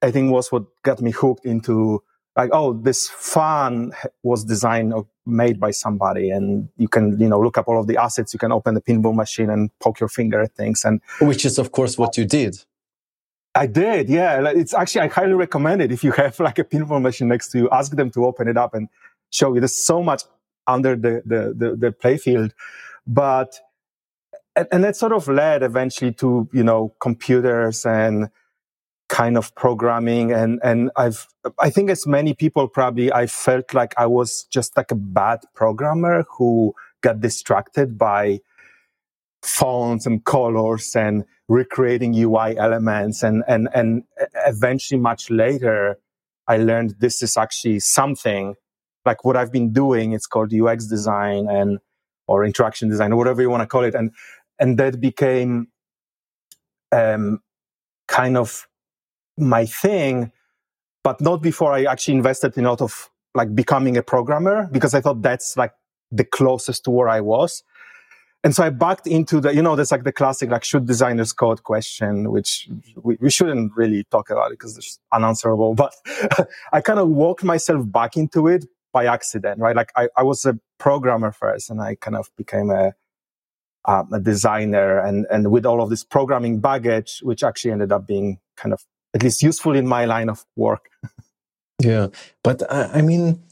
i 0.02 0.10
think 0.10 0.30
was 0.30 0.52
what 0.52 0.64
got 0.82 1.00
me 1.00 1.10
hooked 1.10 1.46
into 1.46 2.02
like 2.36 2.50
oh 2.52 2.74
this 2.74 3.08
fun 3.08 3.92
was 4.22 4.44
designed 4.44 4.92
or 4.92 5.06
made 5.26 5.58
by 5.58 5.70
somebody. 5.70 6.30
And 6.30 6.68
you 6.76 6.88
can 6.88 7.18
you 7.18 7.28
know 7.28 7.40
look 7.40 7.58
up 7.58 7.66
all 7.68 7.80
of 7.80 7.86
the 7.86 7.96
assets. 7.96 8.34
You 8.34 8.38
can 8.38 8.52
open 8.52 8.74
the 8.74 8.82
pinball 8.82 9.14
machine 9.14 9.50
and 9.50 9.70
poke 9.80 10.00
your 10.00 10.08
finger 10.08 10.40
at 10.42 10.54
things 10.54 10.84
and 10.84 11.00
which 11.20 11.44
is 11.44 11.58
of 11.58 11.72
course 11.72 11.98
what 11.98 12.16
you 12.16 12.24
did 12.24 12.56
i 13.54 13.66
did 13.66 14.08
yeah. 14.08 14.50
It's 14.50 14.74
actually 14.74 15.02
i 15.02 15.08
highly 15.08 15.34
recommend 15.34 15.82
it 15.82 15.92
if 15.92 16.02
you 16.04 16.12
have 16.12 16.38
like 16.40 16.58
a 16.58 16.64
pinball 16.64 17.00
machine 17.00 17.28
next 17.28 17.50
to 17.52 17.58
you. 17.58 17.70
Ask 17.70 17.92
them 17.92 18.10
to 18.12 18.26
open 18.26 18.48
it 18.48 18.56
up 18.56 18.74
and 18.74 18.88
show 19.30 19.54
you. 19.54 19.60
There's 19.60 19.76
so 19.76 20.02
much 20.02 20.22
under 20.66 20.96
the 20.96 21.22
the 21.24 21.54
the, 21.56 21.76
the 21.76 21.90
playfield 21.92 22.52
but 23.06 23.60
and, 24.56 24.68
and 24.70 24.84
that 24.84 24.96
sort 24.96 25.12
of 25.12 25.28
led 25.28 25.62
eventually 25.62 26.12
to 26.12 26.48
you 26.52 26.62
know 26.62 26.94
computers 27.00 27.84
and 27.84 28.28
kind 29.08 29.36
of 29.36 29.54
programming. 29.54 30.32
And 30.32 30.60
and 30.62 30.90
I've 30.96 31.26
I 31.58 31.70
think 31.70 31.90
as 31.90 32.06
many 32.06 32.34
people 32.34 32.68
probably 32.68 33.12
I 33.12 33.26
felt 33.26 33.74
like 33.74 33.94
I 33.98 34.06
was 34.06 34.44
just 34.44 34.76
like 34.76 34.90
a 34.90 34.96
bad 34.96 35.40
programmer 35.54 36.24
who 36.38 36.74
got 37.00 37.20
distracted 37.20 37.98
by 37.98 38.40
fonts 39.44 40.06
and 40.06 40.24
colors 40.24 40.96
and 40.96 41.24
recreating 41.48 42.14
UI 42.14 42.56
elements. 42.56 43.22
And 43.22 43.44
and 43.46 43.68
and 43.74 44.04
eventually 44.46 45.00
much 45.00 45.30
later 45.30 45.98
I 46.48 46.56
learned 46.58 46.96
this 46.98 47.22
is 47.22 47.36
actually 47.36 47.80
something 47.80 48.54
like 49.06 49.24
what 49.24 49.36
I've 49.36 49.52
been 49.52 49.72
doing. 49.72 50.12
It's 50.12 50.26
called 50.26 50.52
UX 50.52 50.86
design 50.86 51.48
and 51.48 51.78
or 52.26 52.44
interaction 52.44 52.88
design 52.88 53.12
or 53.12 53.16
whatever 53.16 53.42
you 53.42 53.50
want 53.50 53.62
to 53.62 53.66
call 53.66 53.84
it. 53.84 53.94
And 53.94 54.12
and 54.58 54.78
that 54.78 55.00
became 55.00 55.68
um 56.92 57.40
kind 58.08 58.36
of 58.36 58.68
my 59.36 59.66
thing, 59.66 60.32
but 61.02 61.20
not 61.20 61.42
before 61.42 61.72
I 61.72 61.84
actually 61.84 62.14
invested 62.14 62.56
in 62.56 62.64
a 62.64 62.70
lot 62.70 62.80
of 62.80 63.10
like 63.34 63.54
becoming 63.54 63.96
a 63.96 64.02
programmer 64.02 64.68
because 64.72 64.94
I 64.94 65.00
thought 65.00 65.22
that's 65.22 65.56
like 65.56 65.72
the 66.10 66.24
closest 66.24 66.84
to 66.84 66.90
where 66.90 67.08
I 67.08 67.20
was. 67.20 67.62
And 68.44 68.54
so 68.54 68.62
I 68.62 68.68
backed 68.68 69.06
into 69.06 69.40
the, 69.40 69.54
you 69.54 69.62
know, 69.62 69.74
there's 69.74 69.90
like 69.90 70.04
the 70.04 70.12
classic, 70.12 70.50
like, 70.50 70.64
should 70.64 70.86
designers 70.86 71.32
code 71.32 71.62
question, 71.62 72.30
which 72.30 72.68
we, 73.02 73.16
we 73.18 73.30
shouldn't 73.30 73.72
really 73.74 74.04
talk 74.10 74.28
about 74.28 74.52
it 74.52 74.58
because 74.58 74.76
it's 74.76 75.00
unanswerable. 75.12 75.74
But 75.84 75.94
I 76.70 76.82
kind 76.82 76.98
of 76.98 77.08
walked 77.08 77.42
myself 77.42 77.90
back 77.90 78.18
into 78.18 78.46
it 78.48 78.66
by 78.92 79.06
accident, 79.06 79.60
right? 79.60 79.74
Like 79.74 79.90
I, 79.96 80.08
I 80.16 80.22
was 80.22 80.44
a 80.44 80.58
programmer 80.78 81.32
first 81.32 81.70
and 81.70 81.80
I 81.80 81.94
kind 81.94 82.16
of 82.16 82.30
became 82.36 82.70
a, 82.70 82.92
um, 83.86 84.12
a 84.12 84.20
designer 84.20 84.98
and, 84.98 85.26
and 85.30 85.50
with 85.50 85.64
all 85.64 85.82
of 85.82 85.88
this 85.88 86.04
programming 86.04 86.60
baggage, 86.60 87.20
which 87.22 87.42
actually 87.42 87.72
ended 87.72 87.92
up 87.92 88.06
being 88.06 88.38
kind 88.56 88.74
of 88.74 88.84
at 89.14 89.22
least 89.22 89.42
useful 89.42 89.74
in 89.74 89.86
my 89.86 90.04
line 90.04 90.28
of 90.28 90.44
work. 90.54 90.90
yeah, 91.82 92.08
but 92.42 92.62
I, 92.70 92.98
I, 92.98 93.02
mean, 93.02 93.42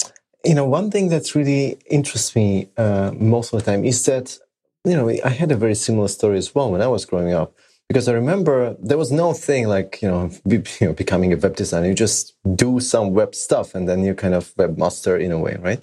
you 0.45 0.55
know, 0.55 0.67
one 0.67 0.91
thing 0.91 1.09
that's 1.09 1.35
really 1.35 1.79
interests 1.91 2.37
me 2.37 2.69
uh, 2.77 3.13
most 3.15 3.55
of 3.55 3.65
the 3.65 3.71
time 3.71 3.85
is 3.85 4.05
that 4.05 4.39
you 4.85 4.97
know 4.97 5.09
I 5.25 5.31
had 5.31 5.53
a 5.53 5.57
very 5.57 5.75
similar 5.75 6.09
story 6.09 6.39
as 6.39 6.55
well 6.55 6.71
when 6.71 6.83
I 6.83 6.89
was 6.89 7.05
growing 7.05 7.33
up. 7.33 7.55
Because 7.89 8.09
I 8.09 8.13
remember 8.13 8.75
there 8.81 8.97
was 8.97 9.13
no 9.13 9.35
thing 9.35 9.69
like 9.69 10.01
you 10.01 10.09
know, 10.09 10.31
be, 10.47 10.63
you 10.81 10.89
know 10.89 10.93
becoming 10.93 11.33
a 11.33 11.37
web 11.37 11.57
designer. 11.57 11.89
You 11.89 11.95
just 11.95 12.35
do 12.57 12.81
some 12.81 13.13
web 13.13 13.35
stuff, 13.35 13.75
and 13.75 13.89
then 13.89 14.03
you 14.05 14.15
kind 14.15 14.35
of 14.35 14.55
webmaster 14.55 15.21
in 15.21 15.33
a 15.33 15.39
way, 15.39 15.57
right? 15.61 15.81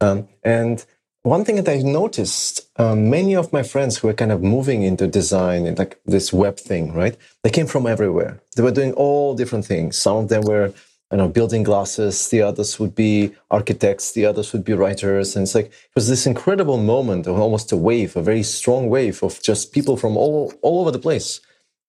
Um, 0.00 0.28
and 0.42 0.84
one 1.22 1.44
thing 1.44 1.56
that 1.56 1.68
I 1.68 1.78
noticed, 1.78 2.68
um, 2.80 3.08
many 3.08 3.36
of 3.36 3.52
my 3.52 3.62
friends 3.62 3.98
who 3.98 4.08
were 4.08 4.14
kind 4.14 4.32
of 4.32 4.42
moving 4.42 4.82
into 4.82 5.06
design 5.06 5.66
and 5.66 5.78
like 5.78 6.00
this 6.04 6.32
web 6.32 6.56
thing, 6.56 6.92
right? 6.92 7.16
They 7.44 7.50
came 7.50 7.66
from 7.66 7.86
everywhere. 7.86 8.40
They 8.56 8.62
were 8.62 8.72
doing 8.72 8.92
all 8.94 9.36
different 9.36 9.64
things. 9.64 9.96
Some 9.96 10.16
of 10.16 10.28
them 10.28 10.42
were, 10.42 10.74
you 11.12 11.18
know, 11.18 11.28
building 11.28 11.62
glasses. 11.62 12.28
The 12.30 12.42
others 12.42 12.80
would 12.80 12.94
be 12.94 13.34
architects. 13.50 14.12
The 14.12 14.24
others 14.24 14.52
would 14.52 14.64
be 14.64 14.72
writers. 14.72 15.36
And 15.36 15.42
it's 15.44 15.54
like, 15.54 15.66
it 15.66 15.94
was 15.94 16.08
this 16.08 16.26
incredible 16.26 16.78
moment 16.78 17.26
of 17.26 17.38
almost 17.38 17.70
a 17.70 17.76
wave, 17.76 18.16
a 18.16 18.22
very 18.22 18.42
strong 18.42 18.88
wave 18.88 19.22
of 19.22 19.42
just 19.42 19.72
people 19.72 19.96
from 19.98 20.16
all, 20.16 20.54
all 20.62 20.80
over 20.80 20.90
the 20.90 20.98
place 20.98 21.40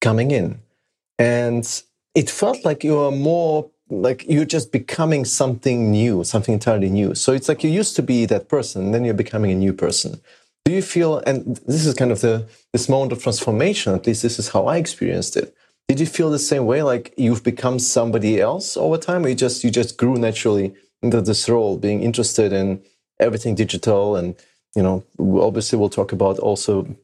coming 0.01 0.32
in. 0.32 0.60
And 1.18 1.65
it 2.13 2.30
felt 2.30 2.63
like 2.65 2.84
you 2.84 2.98
were 2.98 3.12
more 3.12 3.72
like 3.89 4.25
you're 4.27 4.46
just 4.46 4.72
becoming 4.72 5.24
something 5.25 5.92
new, 5.92 6.24
something 6.24 6.53
entirely 6.53 6.89
new. 6.89 7.15
So 7.15 7.32
it's 7.34 7.48
like 7.48 7.63
you 7.63 7.70
used 7.70 7.96
to 7.96 8.03
be 8.03 8.25
that 8.25 8.50
person, 8.50 8.92
then 8.92 9.06
you're 9.06 9.13
becoming 9.13 9.51
a 9.51 9.56
new 9.56 9.74
person. 9.74 10.20
Do 10.65 10.72
you 10.72 10.82
feel, 10.82 11.18
and 11.20 11.58
this 11.68 11.86
is 11.86 11.94
kind 11.94 12.12
of 12.12 12.22
the 12.22 12.48
this 12.72 12.88
moment 12.88 13.12
of 13.12 13.22
transformation, 13.22 13.94
at 13.94 14.08
least 14.08 14.24
this 14.24 14.39
is 14.39 14.50
how 14.50 14.65
I 14.65 14.77
experienced 14.77 15.36
it. 15.38 15.56
Did 15.88 16.00
you 16.00 16.06
feel 16.06 16.30
the 16.30 16.40
same 16.40 16.66
way, 16.66 16.82
like 16.82 17.13
you've 17.18 17.44
become 17.44 17.78
somebody 17.80 18.40
else 18.40 18.78
over 18.78 18.98
time, 18.98 19.25
or 19.25 19.30
you 19.30 19.36
just 19.36 19.63
you 19.63 19.72
just 19.72 19.98
grew 19.98 20.16
naturally 20.16 20.74
into 21.02 21.22
this 21.22 21.50
role, 21.50 21.78
being 21.78 22.02
interested 22.02 22.54
in 22.54 22.82
everything 23.20 23.56
digital, 23.56 24.16
and 24.16 24.36
you 24.75 24.82
know, 24.82 25.04
obviously 25.20 25.78
we'll 25.78 25.90
talk 25.90 26.12
about 26.12 26.40
also 26.40 26.96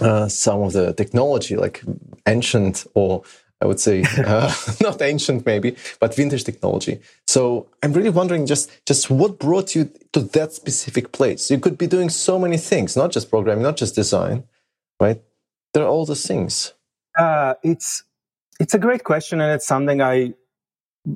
uh, 0.00 0.28
some 0.28 0.62
of 0.62 0.72
the 0.72 0.92
technology, 0.94 1.56
like 1.56 1.82
ancient 2.26 2.86
or 2.94 3.22
I 3.64 3.66
would 3.66 3.80
say, 3.80 4.04
uh, 4.18 4.52
not 4.80 5.00
ancient 5.00 5.46
maybe, 5.46 5.76
but 5.98 6.14
vintage 6.14 6.44
technology. 6.44 7.00
So 7.26 7.66
I'm 7.82 7.92
really 7.92 8.10
wondering 8.10 8.46
just, 8.46 8.70
just 8.86 9.10
what 9.10 9.38
brought 9.38 9.74
you 9.74 9.90
to 10.12 10.20
that 10.20 10.52
specific 10.52 11.12
place? 11.12 11.50
You 11.50 11.58
could 11.58 11.78
be 11.78 11.86
doing 11.86 12.10
so 12.10 12.38
many 12.38 12.58
things, 12.58 12.96
not 12.96 13.10
just 13.10 13.30
programming, 13.30 13.62
not 13.62 13.76
just 13.76 13.94
design, 13.94 14.44
right? 15.00 15.20
There 15.72 15.82
are 15.82 15.88
all 15.88 16.04
those 16.04 16.26
things. 16.26 16.74
Uh, 17.18 17.54
it's, 17.62 18.04
it's 18.60 18.74
a 18.74 18.78
great 18.78 19.04
question. 19.04 19.40
And 19.40 19.52
it's 19.52 19.66
something 19.66 20.00
I, 20.00 20.34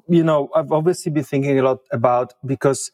you 0.08 0.24
know, 0.24 0.50
I've 0.54 0.72
obviously 0.72 1.12
been 1.12 1.24
thinking 1.24 1.58
a 1.58 1.62
lot 1.62 1.80
about 1.92 2.34
because 2.44 2.92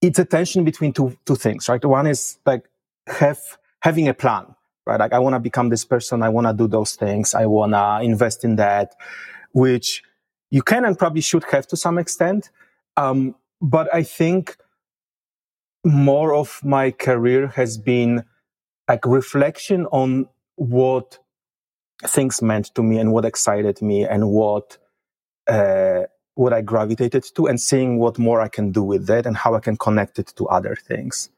it's 0.00 0.18
a 0.18 0.24
tension 0.24 0.64
between 0.64 0.92
two, 0.92 1.16
two 1.24 1.36
things, 1.36 1.68
right? 1.68 1.84
One 1.84 2.06
is 2.06 2.38
like 2.44 2.68
have, 3.06 3.40
having 3.80 4.08
a 4.08 4.14
plan 4.14 4.54
right? 4.86 4.98
Like 4.98 5.12
I 5.12 5.18
want 5.18 5.34
to 5.34 5.40
become 5.40 5.68
this 5.68 5.84
person. 5.84 6.22
I 6.22 6.28
want 6.28 6.46
to 6.46 6.52
do 6.52 6.66
those 6.68 6.94
things. 6.94 7.34
I 7.34 7.46
want 7.46 7.72
to 7.72 8.00
invest 8.02 8.44
in 8.44 8.56
that, 8.56 8.94
which 9.52 10.02
you 10.50 10.62
can 10.62 10.84
and 10.84 10.98
probably 10.98 11.20
should 11.20 11.44
have 11.44 11.66
to 11.68 11.76
some 11.76 11.98
extent. 11.98 12.50
Um, 12.96 13.34
but 13.60 13.92
I 13.94 14.02
think 14.02 14.56
more 15.84 16.34
of 16.34 16.60
my 16.64 16.90
career 16.90 17.48
has 17.48 17.78
been 17.78 18.24
like 18.88 19.04
reflection 19.06 19.86
on 19.86 20.28
what 20.56 21.18
things 22.06 22.42
meant 22.42 22.74
to 22.74 22.82
me 22.82 22.98
and 22.98 23.12
what 23.12 23.24
excited 23.24 23.80
me 23.82 24.04
and 24.04 24.30
what, 24.30 24.78
uh, 25.48 26.02
what 26.34 26.52
I 26.52 26.62
gravitated 26.62 27.24
to 27.36 27.46
and 27.46 27.60
seeing 27.60 27.98
what 27.98 28.18
more 28.18 28.40
I 28.40 28.48
can 28.48 28.72
do 28.72 28.82
with 28.82 29.06
that 29.06 29.26
and 29.26 29.36
how 29.36 29.54
I 29.54 29.60
can 29.60 29.76
connect 29.76 30.18
it 30.18 30.32
to 30.36 30.48
other 30.48 30.76
things. 30.76 31.28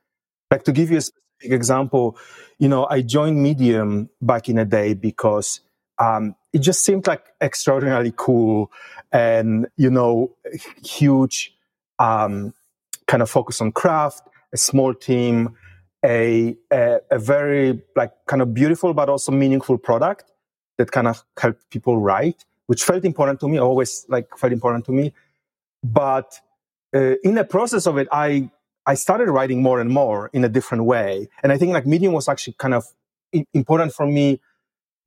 Like 0.50 0.64
to 0.64 0.72
give 0.72 0.90
you 0.90 0.98
a 0.98 1.00
specific 1.00 1.52
example, 1.52 2.16
you 2.58 2.68
know, 2.68 2.86
I 2.88 3.02
joined 3.02 3.42
Medium 3.42 4.08
back 4.22 4.48
in 4.48 4.58
a 4.58 4.64
day 4.64 4.94
because 4.94 5.60
um, 5.98 6.34
it 6.52 6.58
just 6.60 6.84
seemed 6.84 7.06
like 7.06 7.24
extraordinarily 7.40 8.12
cool 8.16 8.70
and, 9.12 9.66
you 9.76 9.90
know, 9.90 10.36
huge 10.84 11.56
um, 11.98 12.54
kind 13.06 13.22
of 13.22 13.30
focus 13.30 13.60
on 13.60 13.72
craft, 13.72 14.22
a 14.52 14.56
small 14.56 14.94
team, 14.94 15.56
a, 16.04 16.56
a, 16.72 17.00
a 17.10 17.18
very 17.18 17.82
like 17.96 18.12
kind 18.26 18.42
of 18.42 18.54
beautiful 18.54 18.94
but 18.94 19.08
also 19.08 19.32
meaningful 19.32 19.78
product 19.78 20.30
that 20.78 20.90
kind 20.90 21.06
of 21.06 21.24
helped 21.38 21.68
people 21.70 21.98
write, 21.98 22.44
which 22.66 22.82
felt 22.82 23.04
important 23.04 23.40
to 23.40 23.48
me, 23.48 23.58
always 23.58 24.06
like 24.08 24.28
felt 24.36 24.52
important 24.52 24.84
to 24.86 24.92
me. 24.92 25.12
But 25.82 26.40
uh, 26.94 27.14
in 27.22 27.34
the 27.34 27.44
process 27.44 27.86
of 27.86 27.98
it, 27.98 28.08
I 28.10 28.50
I 28.86 28.94
started 28.94 29.30
writing 29.30 29.62
more 29.62 29.80
and 29.80 29.90
more 29.90 30.30
in 30.32 30.44
a 30.44 30.48
different 30.48 30.84
way. 30.84 31.28
And 31.42 31.52
I 31.52 31.58
think 31.58 31.72
like 31.72 31.86
Medium 31.86 32.12
was 32.12 32.28
actually 32.28 32.54
kind 32.58 32.74
of 32.74 32.84
important 33.54 33.92
for 33.94 34.06
me. 34.06 34.40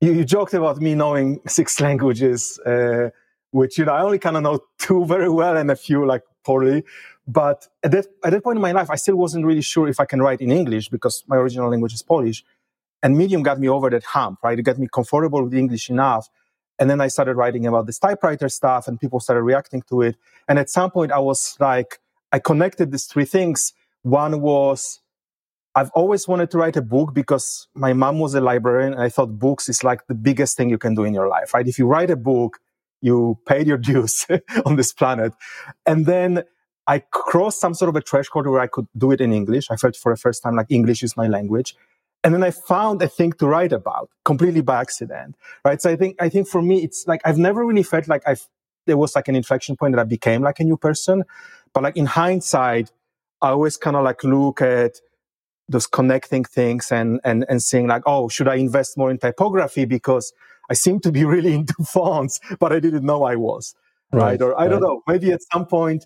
You, 0.00 0.12
you 0.12 0.24
joked 0.24 0.54
about 0.54 0.78
me 0.78 0.94
knowing 0.94 1.40
six 1.46 1.80
languages, 1.80 2.58
uh, 2.60 3.10
which, 3.50 3.78
you 3.78 3.84
know, 3.84 3.92
I 3.92 4.02
only 4.02 4.18
kind 4.18 4.36
of 4.36 4.42
know 4.42 4.60
two 4.78 5.04
very 5.04 5.28
well 5.28 5.56
and 5.56 5.70
a 5.70 5.76
few 5.76 6.04
like 6.06 6.22
poorly. 6.44 6.84
But 7.26 7.68
at 7.84 7.92
that, 7.92 8.06
at 8.24 8.30
that 8.30 8.42
point 8.42 8.56
in 8.56 8.62
my 8.62 8.72
life, 8.72 8.90
I 8.90 8.96
still 8.96 9.16
wasn't 9.16 9.44
really 9.44 9.60
sure 9.60 9.86
if 9.86 10.00
I 10.00 10.06
can 10.06 10.20
write 10.20 10.40
in 10.40 10.50
English 10.50 10.88
because 10.88 11.22
my 11.26 11.36
original 11.36 11.70
language 11.70 11.92
is 11.92 12.02
Polish. 12.02 12.44
And 13.02 13.16
Medium 13.16 13.42
got 13.42 13.60
me 13.60 13.68
over 13.68 13.90
that 13.90 14.04
hump, 14.04 14.40
right? 14.42 14.58
It 14.58 14.62
got 14.62 14.78
me 14.78 14.88
comfortable 14.92 15.44
with 15.44 15.54
English 15.54 15.90
enough. 15.90 16.28
And 16.78 16.88
then 16.90 17.00
I 17.00 17.08
started 17.08 17.36
writing 17.36 17.66
about 17.66 17.86
this 17.86 17.98
typewriter 17.98 18.48
stuff 18.48 18.88
and 18.88 19.00
people 19.00 19.20
started 19.20 19.42
reacting 19.42 19.82
to 19.90 20.02
it. 20.02 20.16
And 20.48 20.58
at 20.58 20.70
some 20.70 20.90
point 20.90 21.12
I 21.12 21.18
was 21.18 21.56
like, 21.60 22.00
I 22.32 22.38
connected 22.38 22.92
these 22.92 23.06
three 23.06 23.24
things. 23.24 23.72
One 24.02 24.40
was 24.40 25.00
I've 25.74 25.90
always 25.90 26.26
wanted 26.26 26.50
to 26.52 26.58
write 26.58 26.76
a 26.76 26.82
book 26.82 27.14
because 27.14 27.68
my 27.74 27.92
mom 27.92 28.18
was 28.18 28.34
a 28.34 28.40
librarian 28.40 28.94
and 28.94 29.02
I 29.02 29.08
thought 29.08 29.38
books 29.38 29.68
is 29.68 29.84
like 29.84 30.06
the 30.08 30.14
biggest 30.14 30.56
thing 30.56 30.70
you 30.70 30.78
can 30.78 30.94
do 30.94 31.04
in 31.04 31.14
your 31.14 31.28
life, 31.28 31.54
right? 31.54 31.66
If 31.66 31.78
you 31.78 31.86
write 31.86 32.10
a 32.10 32.16
book, 32.16 32.58
you 33.00 33.38
paid 33.46 33.66
your 33.68 33.78
dues 33.90 34.26
on 34.66 34.76
this 34.76 34.92
planet. 34.92 35.32
And 35.86 36.06
then 36.06 36.44
I 36.86 37.00
crossed 37.12 37.60
some 37.60 37.74
sort 37.74 37.90
of 37.90 37.96
a 37.96 38.00
threshold 38.00 38.46
where 38.46 38.60
I 38.60 38.66
could 38.66 38.86
do 38.96 39.12
it 39.12 39.20
in 39.20 39.32
English. 39.32 39.70
I 39.70 39.76
felt 39.76 39.94
for 39.96 40.12
the 40.12 40.16
first 40.16 40.42
time 40.42 40.56
like 40.56 40.66
English 40.70 41.02
is 41.02 41.16
my 41.16 41.28
language. 41.28 41.76
And 42.28 42.34
then 42.34 42.44
I 42.44 42.50
found 42.50 43.00
a 43.00 43.08
thing 43.08 43.32
to 43.38 43.46
write 43.46 43.72
about 43.72 44.10
completely 44.26 44.60
by 44.60 44.82
accident, 44.82 45.34
right? 45.64 45.80
So 45.80 45.90
I 45.90 45.96
think, 45.96 46.20
I 46.20 46.28
think 46.28 46.46
for 46.46 46.60
me, 46.60 46.82
it's 46.84 47.06
like, 47.06 47.22
I've 47.24 47.38
never 47.38 47.64
really 47.64 47.82
felt 47.82 48.06
like 48.06 48.22
I've, 48.26 48.46
there 48.84 48.98
was 48.98 49.16
like 49.16 49.28
an 49.28 49.34
inflection 49.34 49.76
point 49.76 49.94
that 49.94 50.00
I 50.02 50.04
became 50.04 50.42
like 50.42 50.60
a 50.60 50.64
new 50.64 50.76
person. 50.76 51.24
But 51.72 51.84
like 51.84 51.96
in 51.96 52.04
hindsight, 52.04 52.92
I 53.40 53.48
always 53.48 53.78
kind 53.78 53.96
of 53.96 54.04
like 54.04 54.22
look 54.24 54.60
at 54.60 55.00
those 55.70 55.86
connecting 55.86 56.44
things 56.44 56.92
and, 56.92 57.18
and, 57.24 57.46
and 57.48 57.62
saying 57.62 57.86
like, 57.86 58.02
oh, 58.04 58.28
should 58.28 58.46
I 58.46 58.56
invest 58.56 58.98
more 58.98 59.10
in 59.10 59.16
typography? 59.16 59.86
Because 59.86 60.34
I 60.68 60.74
seem 60.74 61.00
to 61.00 61.10
be 61.10 61.24
really 61.34 61.54
into 61.54 61.82
fonts, 61.82 62.40
but 62.60 62.74
I 62.74 62.78
didn't 62.78 63.06
know 63.06 63.22
I 63.22 63.36
was. 63.36 63.74
Right. 64.12 64.22
right? 64.22 64.42
Or 64.42 64.54
I 64.54 64.64
right. 64.64 64.68
don't 64.68 64.82
know, 64.82 65.00
maybe 65.08 65.32
at 65.32 65.40
some 65.50 65.64
point 65.64 66.04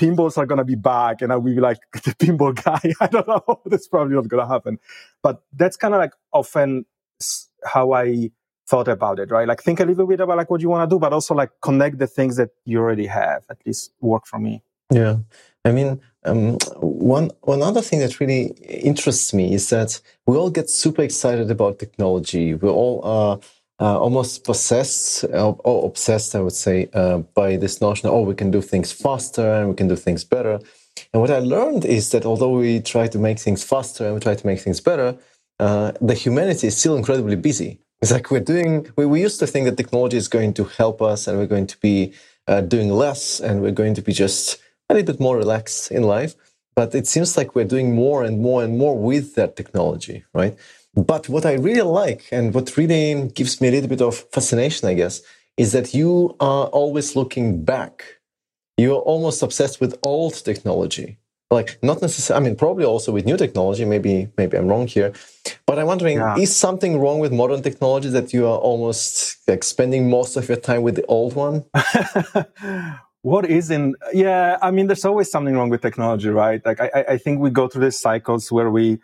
pinballs 0.00 0.38
are 0.38 0.46
going 0.46 0.58
to 0.58 0.64
be 0.64 0.74
back 0.74 1.20
and 1.20 1.32
I'll 1.32 1.40
be 1.40 1.60
like 1.60 1.78
the 1.92 2.14
pinball 2.14 2.54
guy. 2.54 2.92
I 3.00 3.06
don't 3.06 3.28
know. 3.28 3.60
that's 3.66 3.88
probably 3.88 4.14
not 4.14 4.28
going 4.28 4.42
to 4.42 4.48
happen. 4.48 4.78
But 5.22 5.42
that's 5.52 5.76
kind 5.76 5.94
of 5.94 6.00
like 6.00 6.12
often 6.32 6.86
how 7.64 7.92
I 7.92 8.30
thought 8.66 8.88
about 8.88 9.18
it, 9.18 9.30
right? 9.30 9.46
Like 9.46 9.62
think 9.62 9.80
a 9.80 9.84
little 9.84 10.06
bit 10.06 10.20
about 10.20 10.38
like 10.38 10.50
what 10.50 10.60
you 10.60 10.70
want 10.70 10.88
to 10.88 10.94
do, 10.94 10.98
but 10.98 11.12
also 11.12 11.34
like 11.34 11.50
connect 11.60 11.98
the 11.98 12.06
things 12.06 12.36
that 12.36 12.50
you 12.64 12.78
already 12.78 13.06
have, 13.06 13.44
at 13.50 13.58
least 13.66 13.92
work 14.00 14.26
for 14.26 14.38
me. 14.38 14.62
Yeah. 14.90 15.18
I 15.64 15.72
mean, 15.72 16.00
um, 16.24 16.56
one 16.76 17.30
one 17.42 17.62
other 17.62 17.82
thing 17.82 18.00
that 18.00 18.18
really 18.20 18.46
interests 18.66 19.34
me 19.34 19.52
is 19.52 19.68
that 19.70 20.00
we 20.26 20.36
all 20.36 20.50
get 20.50 20.70
super 20.70 21.02
excited 21.02 21.50
about 21.50 21.78
technology. 21.78 22.54
We 22.54 22.68
all 22.68 23.00
are 23.04 23.36
uh, 23.36 23.40
almost 23.86 24.44
possessed 24.44 25.24
uh, 25.24 25.50
or 25.50 25.86
obsessed, 25.86 26.34
I 26.34 26.40
would 26.40 26.52
say, 26.52 26.88
uh, 26.92 27.18
by 27.34 27.56
this 27.56 27.80
notion: 27.80 28.08
oh, 28.08 28.22
we 28.22 28.34
can 28.34 28.50
do 28.50 28.60
things 28.60 28.92
faster 28.92 29.54
and 29.54 29.70
we 29.70 29.74
can 29.74 29.88
do 29.88 29.96
things 29.96 30.24
better. 30.24 30.60
And 31.12 31.20
what 31.22 31.30
I 31.30 31.38
learned 31.38 31.84
is 31.84 32.10
that 32.10 32.24
although 32.26 32.58
we 32.58 32.80
try 32.80 33.06
to 33.08 33.18
make 33.18 33.38
things 33.38 33.64
faster 33.64 34.04
and 34.04 34.14
we 34.14 34.20
try 34.20 34.34
to 34.34 34.46
make 34.46 34.60
things 34.60 34.80
better, 34.80 35.16
uh, 35.58 35.92
the 36.00 36.14
humanity 36.14 36.66
is 36.66 36.76
still 36.76 36.96
incredibly 36.96 37.36
busy. 37.36 37.78
It's 38.02 38.12
like 38.12 38.30
we're 38.30 38.40
doing. 38.40 38.90
We, 38.96 39.06
we 39.06 39.20
used 39.20 39.40
to 39.40 39.46
think 39.46 39.66
that 39.66 39.76
technology 39.76 40.16
is 40.16 40.28
going 40.28 40.54
to 40.54 40.64
help 40.64 41.02
us 41.02 41.26
and 41.26 41.38
we're 41.38 41.46
going 41.46 41.66
to 41.68 41.78
be 41.80 42.12
uh, 42.48 42.60
doing 42.62 42.90
less 42.90 43.40
and 43.40 43.62
we're 43.62 43.70
going 43.82 43.94
to 43.94 44.02
be 44.02 44.12
just 44.12 44.60
a 44.88 44.94
little 44.94 45.12
bit 45.12 45.20
more 45.20 45.36
relaxed 45.36 45.90
in 45.90 46.02
life. 46.02 46.34
But 46.74 46.94
it 46.94 47.06
seems 47.06 47.36
like 47.36 47.54
we're 47.54 47.64
doing 47.64 47.94
more 47.94 48.22
and 48.24 48.40
more 48.40 48.62
and 48.64 48.78
more 48.78 48.96
with 48.96 49.34
that 49.34 49.56
technology, 49.56 50.24
right? 50.32 50.56
But 50.94 51.28
what 51.28 51.46
I 51.46 51.54
really 51.54 51.82
like 51.82 52.24
and 52.32 52.52
what 52.52 52.76
really 52.76 53.28
gives 53.28 53.60
me 53.60 53.68
a 53.68 53.70
little 53.70 53.88
bit 53.88 54.02
of 54.02 54.16
fascination, 54.32 54.88
I 54.88 54.94
guess, 54.94 55.22
is 55.56 55.72
that 55.72 55.94
you 55.94 56.36
are 56.40 56.66
always 56.66 57.14
looking 57.14 57.64
back. 57.64 58.04
You're 58.76 59.00
almost 59.00 59.42
obsessed 59.42 59.80
with 59.80 59.98
old 60.02 60.34
technology. 60.34 61.18
Like 61.50 61.78
not 61.82 62.00
necessarily, 62.00 62.44
I 62.44 62.48
mean, 62.48 62.56
probably 62.56 62.84
also 62.84 63.12
with 63.12 63.24
new 63.24 63.36
technology. 63.36 63.84
Maybe, 63.84 64.28
maybe 64.36 64.56
I'm 64.56 64.68
wrong 64.68 64.86
here, 64.86 65.12
but 65.66 65.80
I'm 65.80 65.86
wondering: 65.86 66.18
yeah. 66.18 66.36
is 66.36 66.54
something 66.54 67.00
wrong 67.00 67.18
with 67.18 67.32
modern 67.32 67.60
technology 67.60 68.08
that 68.10 68.32
you 68.32 68.46
are 68.46 68.58
almost 68.58 69.36
like 69.48 69.64
spending 69.64 70.08
most 70.08 70.36
of 70.36 70.48
your 70.48 70.58
time 70.58 70.82
with 70.82 70.94
the 70.94 71.04
old 71.06 71.34
one? 71.34 71.64
what 73.22 73.44
is 73.44 73.70
in 73.70 73.94
yeah 74.14 74.56
i 74.62 74.70
mean 74.70 74.86
there's 74.86 75.04
always 75.04 75.30
something 75.30 75.54
wrong 75.54 75.68
with 75.68 75.82
technology 75.82 76.30
right 76.30 76.64
like 76.64 76.80
i, 76.80 77.04
I 77.06 77.18
think 77.18 77.38
we 77.38 77.50
go 77.50 77.68
through 77.68 77.84
these 77.84 78.00
cycles 78.00 78.50
where 78.50 78.70
we 78.70 78.98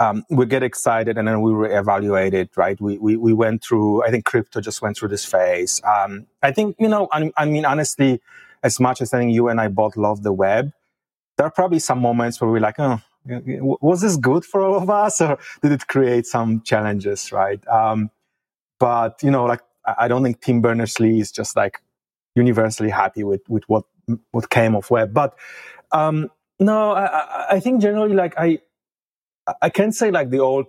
um, 0.00 0.24
we 0.30 0.46
get 0.46 0.64
excited 0.64 1.18
and 1.18 1.28
then 1.28 1.42
we 1.42 1.52
reevaluate 1.52 2.34
it 2.34 2.50
right? 2.56 2.80
We, 2.80 2.98
we 2.98 3.16
we 3.18 3.34
went 3.34 3.64
through 3.64 4.04
i 4.04 4.10
think 4.10 4.26
crypto 4.26 4.60
just 4.62 4.82
went 4.82 4.98
through 4.98 5.10
this 5.10 5.26
phase. 5.26 5.82
Um, 5.84 6.26
i 6.42 6.52
think 6.52 6.76
you 6.80 6.88
know 6.88 7.08
I, 7.12 7.32
I 7.38 7.46
mean 7.46 7.66
honestly 7.66 8.20
as 8.64 8.80
much 8.80 9.02
as 9.02 9.14
i 9.14 9.18
think 9.20 9.34
you 9.34 9.48
and 9.48 9.60
i 9.60 9.68
both 9.68 9.96
love 9.96 10.22
the 10.24 10.32
web 10.32 10.72
there 11.38 11.46
are 11.46 11.52
probably 11.52 11.80
some 11.80 12.00
moments 12.00 12.40
where 12.40 12.50
we're 12.50 12.60
like 12.60 12.80
oh 12.80 13.00
was 13.82 14.02
this 14.02 14.16
good 14.18 14.44
for 14.44 14.62
all 14.62 14.76
of 14.76 14.90
us 14.90 15.20
or 15.20 15.38
did 15.62 15.72
it 15.72 15.86
create 15.88 16.26
some 16.26 16.62
challenges 16.62 17.32
right? 17.32 17.66
Um, 17.68 18.10
but 18.80 19.22
you 19.22 19.30
know 19.30 19.44
like 19.46 19.62
i 19.98 20.08
don't 20.08 20.22
think 20.24 20.40
tim 20.42 20.60
berners-lee 20.62 21.20
is 21.20 21.32
just 21.32 21.56
like 21.56 21.80
universally 22.34 22.90
happy 22.90 23.24
with 23.24 23.42
with 23.48 23.64
what 23.68 23.84
what 24.32 24.50
came 24.50 24.74
of 24.74 24.90
web. 24.90 25.12
But 25.14 25.36
um, 25.92 26.30
no, 26.58 26.92
I, 26.92 27.46
I 27.52 27.60
think 27.60 27.82
generally 27.82 28.14
like 28.14 28.34
I 28.38 28.60
I 29.62 29.70
can't 29.70 29.94
say 29.94 30.10
like 30.10 30.30
the 30.30 30.38
old. 30.38 30.66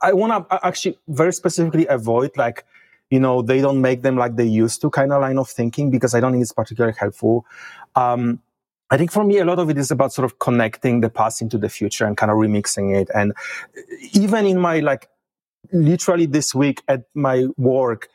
I 0.00 0.12
want 0.12 0.48
to 0.48 0.64
actually 0.64 0.98
very 1.08 1.32
specifically 1.32 1.86
avoid 1.86 2.36
like 2.36 2.64
you 3.10 3.18
know 3.18 3.42
they 3.42 3.60
don't 3.60 3.80
make 3.80 4.02
them 4.02 4.16
like 4.16 4.36
they 4.36 4.46
used 4.46 4.80
to 4.82 4.90
kind 4.90 5.12
of 5.12 5.20
line 5.20 5.38
of 5.38 5.48
thinking 5.48 5.90
because 5.90 6.14
I 6.14 6.20
don't 6.20 6.32
think 6.32 6.42
it's 6.42 6.52
particularly 6.52 6.96
helpful. 6.98 7.44
Um, 7.94 8.40
I 8.92 8.98
think 8.98 9.10
for 9.10 9.24
me, 9.24 9.38
a 9.38 9.44
lot 9.46 9.58
of 9.58 9.70
it 9.70 9.78
is 9.78 9.90
about 9.90 10.12
sort 10.12 10.26
of 10.26 10.38
connecting 10.38 11.00
the 11.00 11.08
past 11.08 11.40
into 11.40 11.56
the 11.56 11.70
future 11.70 12.04
and 12.04 12.14
kind 12.14 12.30
of 12.30 12.36
remixing 12.36 12.94
it. 12.94 13.08
And 13.14 13.32
even 14.12 14.44
in 14.44 14.58
my 14.58 14.80
like, 14.80 15.08
literally 15.72 16.26
this 16.26 16.54
week 16.54 16.82
at 16.88 17.04
my 17.14 17.46
work, 17.56 18.10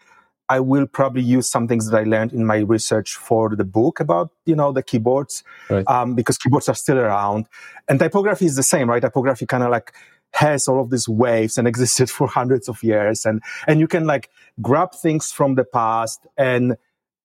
I 0.49 0.59
will 0.59 0.87
probably 0.87 1.23
use 1.23 1.47
some 1.47 1.67
things 1.67 1.89
that 1.89 1.97
I 1.97 2.03
learned 2.03 2.31
in 2.33 2.45
my 2.45 2.57
research 2.57 3.15
for 3.15 3.55
the 3.55 3.65
book 3.65 3.99
about, 3.99 4.31
you 4.45 4.55
know, 4.55 4.71
the 4.71 4.81
keyboards, 4.81 5.43
right. 5.69 5.85
um, 5.87 6.15
because 6.15 6.37
keyboards 6.37 6.69
are 6.69 6.75
still 6.75 6.97
around. 6.97 7.47
And 7.89 7.99
typography 7.99 8.45
is 8.45 8.55
the 8.55 8.63
same, 8.63 8.89
right? 8.89 9.01
Typography 9.01 9.45
kind 9.45 9.63
of 9.63 9.71
like 9.71 9.93
has 10.33 10.67
all 10.67 10.79
of 10.79 10.89
these 10.89 11.07
waves 11.07 11.57
and 11.57 11.67
existed 11.71 12.09
for 12.09 12.27
hundreds 12.27 12.67
of 12.67 12.83
years 12.83 13.25
and 13.25 13.41
and 13.67 13.79
you 13.79 13.87
can 13.87 14.05
like 14.05 14.29
grab 14.61 14.93
things 14.93 15.31
from 15.31 15.55
the 15.55 15.63
past 15.63 16.27
and 16.37 16.77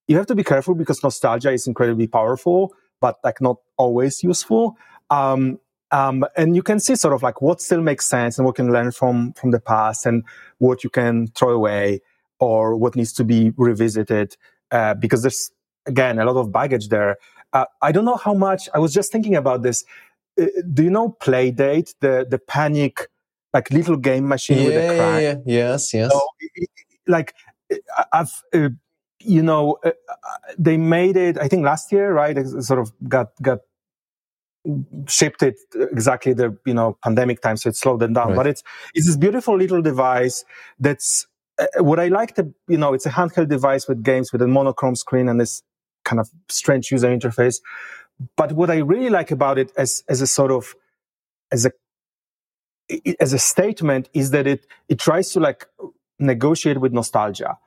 you 0.09 0.17
have 0.17 0.27
to 0.27 0.35
be 0.35 0.45
careful 0.45 0.75
because 0.75 1.03
nostalgia 1.03 1.51
is 1.51 1.67
incredibly 1.67 2.07
powerful 2.07 2.73
but 3.01 3.19
like 3.25 3.41
not 3.41 3.57
always 3.77 4.23
useful 4.23 4.77
um, 5.11 5.59
um, 5.91 6.25
and 6.37 6.57
you 6.57 6.63
can 6.63 6.81
see 6.81 6.97
sort 6.97 7.13
of 7.13 7.23
like 7.23 7.43
what 7.43 7.61
still 7.61 7.83
makes 7.83 8.07
sense 8.07 8.39
and 8.39 8.47
what 8.47 8.55
can 8.55 8.73
learn 8.73 8.93
from 8.93 9.33
from 9.35 9.51
the 9.51 9.61
past 9.61 10.07
and 10.07 10.25
what 10.59 10.85
you 10.85 10.91
can 10.91 11.27
throw 11.29 11.51
away 11.51 12.01
or 12.43 12.77
what 12.77 12.97
needs 12.97 13.13
to 13.13 13.25
be 13.25 13.41
revisited 13.57 14.37
uh, 14.73 14.95
because 14.95 15.23
there's 15.23 15.51
again 15.87 16.19
a 16.19 16.25
lot 16.25 16.39
of 16.43 16.53
baggage 16.53 16.89
there 16.89 17.17
uh, 17.53 17.65
i 17.81 17.91
don't 17.93 18.05
know 18.05 18.21
how 18.27 18.35
much 18.35 18.69
i 18.75 18.79
was 18.79 18.93
just 18.93 19.13
thinking 19.13 19.37
about 19.37 19.63
this 19.63 19.85
uh, 20.41 20.47
do 20.73 20.83
you 20.85 20.91
know 20.91 21.17
Playdate, 21.21 21.95
the 22.01 22.27
the 22.29 22.39
panic 22.39 23.09
like 23.53 23.71
little 23.71 23.97
game 23.97 24.29
machine 24.29 24.59
yeah, 24.59 24.65
with 24.65 24.77
a 24.77 24.97
crank? 24.97 25.23
Yeah, 25.23 25.55
yes, 25.55 25.95
yes. 25.95 26.11
So, 26.11 26.21
like 27.07 27.35
I've 28.13 28.33
uh, 28.55 28.71
you 29.21 29.43
know 29.43 29.79
uh, 29.85 29.91
they 30.59 30.77
made 30.77 31.17
it 31.17 31.39
I 31.39 31.49
think 31.49 31.65
last 31.65 31.93
year, 31.93 32.13
right? 32.13 32.37
It 32.37 32.63
sort 32.63 32.81
of 32.81 32.93
got 33.09 33.29
got 33.43 33.61
shipped 35.07 35.43
it 35.43 35.57
exactly 35.75 36.33
the 36.33 36.57
you 36.65 36.75
know 36.75 36.97
pandemic 37.03 37.43
time, 37.43 37.57
so 37.57 37.69
it 37.69 37.77
slowed 37.77 38.01
them 38.01 38.15
down. 38.15 38.29
Right. 38.29 38.37
But 38.37 38.47
it's 38.47 38.63
it's 38.95 39.07
this 39.07 39.17
beautiful 39.17 39.57
little 39.57 39.83
device 39.83 40.45
that's 40.79 41.25
uh, 41.25 41.32
Uh, 41.59 41.67
uh, 41.79 41.85
what 41.85 42.01
I 42.01 42.09
like. 42.09 42.35
to, 42.37 42.53
you 42.69 42.79
know 42.79 42.95
it's 42.95 43.07
a 43.07 43.11
handheld 43.11 43.49
device 43.49 43.89
with 43.89 44.03
games 44.03 44.33
with 44.33 44.43
a 44.43 44.49
monochrome 44.49 44.97
screen 44.97 45.29
and 45.29 45.41
this 45.41 45.63
kind 46.05 46.21
of 46.21 46.31
strange 46.49 46.91
user 46.91 47.09
interface 47.09 47.59
but 48.37 48.53
what 48.53 48.71
I 48.71 48.79
really 48.79 49.11
like 49.11 49.31
about 49.31 49.59
it 49.59 49.73
as, 49.77 50.05
as 50.09 50.21
a 50.21 50.27
sort 50.27 50.51
of, 50.51 50.75
as 51.51 51.67
a, 51.67 51.73
as 53.21 53.33
a 53.33 53.39
statement 53.39 54.09
is 54.13 54.31
that 54.31 54.47
it, 54.47 54.67
it 54.89 54.99
tries 54.99 55.31
to 55.33 55.41
like 55.41 55.67
negotiate 56.19 56.81
with 56.81 56.93
nostalgia, 56.93 57.59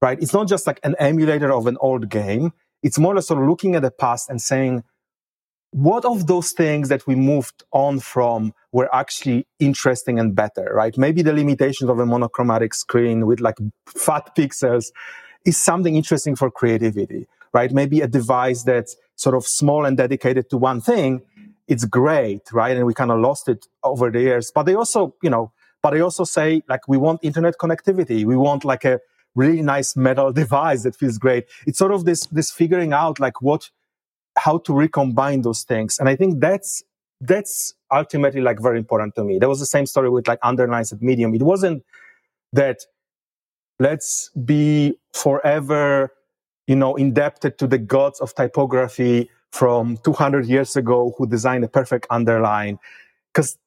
right? 0.00 0.20
It's 0.20 0.32
not 0.32 0.48
just 0.48 0.66
like 0.66 0.80
an 0.82 0.96
emulator 0.98 1.52
of 1.52 1.66
an 1.66 1.76
old 1.80 2.08
game. 2.08 2.52
It's 2.82 2.98
more 2.98 3.14
like 3.14 3.24
sort 3.24 3.42
of 3.42 3.48
looking 3.48 3.74
at 3.74 3.82
the 3.82 3.90
past 3.90 4.30
and 4.30 4.40
saying, 4.40 4.84
what 5.72 6.04
of 6.04 6.26
those 6.26 6.52
things 6.52 6.88
that 6.88 7.06
we 7.06 7.14
moved 7.14 7.64
on 7.72 8.00
from 8.00 8.52
were 8.72 8.92
actually 8.94 9.46
interesting 9.58 10.18
and 10.18 10.34
better, 10.34 10.70
right? 10.74 10.96
Maybe 10.98 11.22
the 11.22 11.32
limitations 11.32 11.88
of 11.88 11.98
a 11.98 12.06
monochromatic 12.06 12.74
screen 12.74 13.26
with 13.26 13.40
like 13.40 13.56
fat 13.86 14.34
pixels 14.36 14.90
is 15.44 15.56
something 15.56 15.96
interesting 15.96 16.34
for 16.36 16.50
creativity, 16.50 17.26
right? 17.52 17.72
Maybe 17.72 18.00
a 18.00 18.08
device 18.08 18.64
that's 18.64 18.96
sort 19.16 19.36
of 19.36 19.46
small 19.46 19.84
and 19.84 19.96
dedicated 19.96 20.50
to 20.50 20.58
one 20.58 20.80
thing, 20.80 21.22
it's 21.68 21.84
great, 21.84 22.52
right? 22.52 22.76
And 22.76 22.84
we 22.84 22.94
kind 22.94 23.12
of 23.12 23.20
lost 23.20 23.48
it 23.48 23.66
over 23.84 24.10
the 24.10 24.20
years. 24.20 24.50
But 24.52 24.64
they 24.64 24.74
also, 24.74 25.14
you 25.22 25.30
know, 25.30 25.52
but 25.82 25.90
they 25.90 26.00
also 26.00 26.24
say 26.24 26.62
like 26.68 26.88
we 26.88 26.96
want 26.96 27.20
internet 27.22 27.54
connectivity. 27.58 28.24
We 28.24 28.36
want 28.36 28.64
like 28.64 28.84
a 28.84 29.00
really 29.34 29.62
nice 29.62 29.96
metal 29.96 30.32
device 30.42 30.82
that 30.82 30.96
feels 30.96 31.16
great. 31.16 31.46
It's 31.66 31.78
sort 31.78 31.92
of 31.92 32.04
this 32.04 32.26
this 32.26 32.50
figuring 32.50 32.92
out 32.92 33.20
like 33.20 33.40
what 33.40 33.70
how 34.38 34.58
to 34.58 34.72
recombine 34.72 35.42
those 35.42 35.62
things. 35.62 35.98
And 35.98 36.08
I 36.08 36.16
think 36.16 36.40
that's 36.40 36.82
that's 37.20 37.74
ultimately 37.92 38.40
like 38.40 38.60
very 38.60 38.78
important 38.78 39.14
to 39.16 39.24
me. 39.24 39.38
There 39.38 39.48
was 39.48 39.60
the 39.60 39.66
same 39.66 39.84
story 39.86 40.08
with 40.08 40.26
like 40.26 40.38
underlines 40.42 40.92
at 40.92 41.02
Medium. 41.02 41.34
It 41.34 41.42
wasn't 41.42 41.84
that 42.52 42.78
let's 43.78 44.30
be 44.44 44.98
forever 45.12 46.10
you 46.70 46.76
know, 46.76 46.94
indebted 46.94 47.58
to 47.58 47.66
the 47.66 47.78
gods 47.78 48.20
of 48.20 48.32
typography 48.36 49.28
from 49.50 49.96
200 50.04 50.46
years 50.46 50.76
ago 50.76 51.12
who 51.18 51.26
designed 51.26 51.64
a 51.64 51.68
perfect 51.68 52.06
underline. 52.10 52.78
Because 53.34 53.58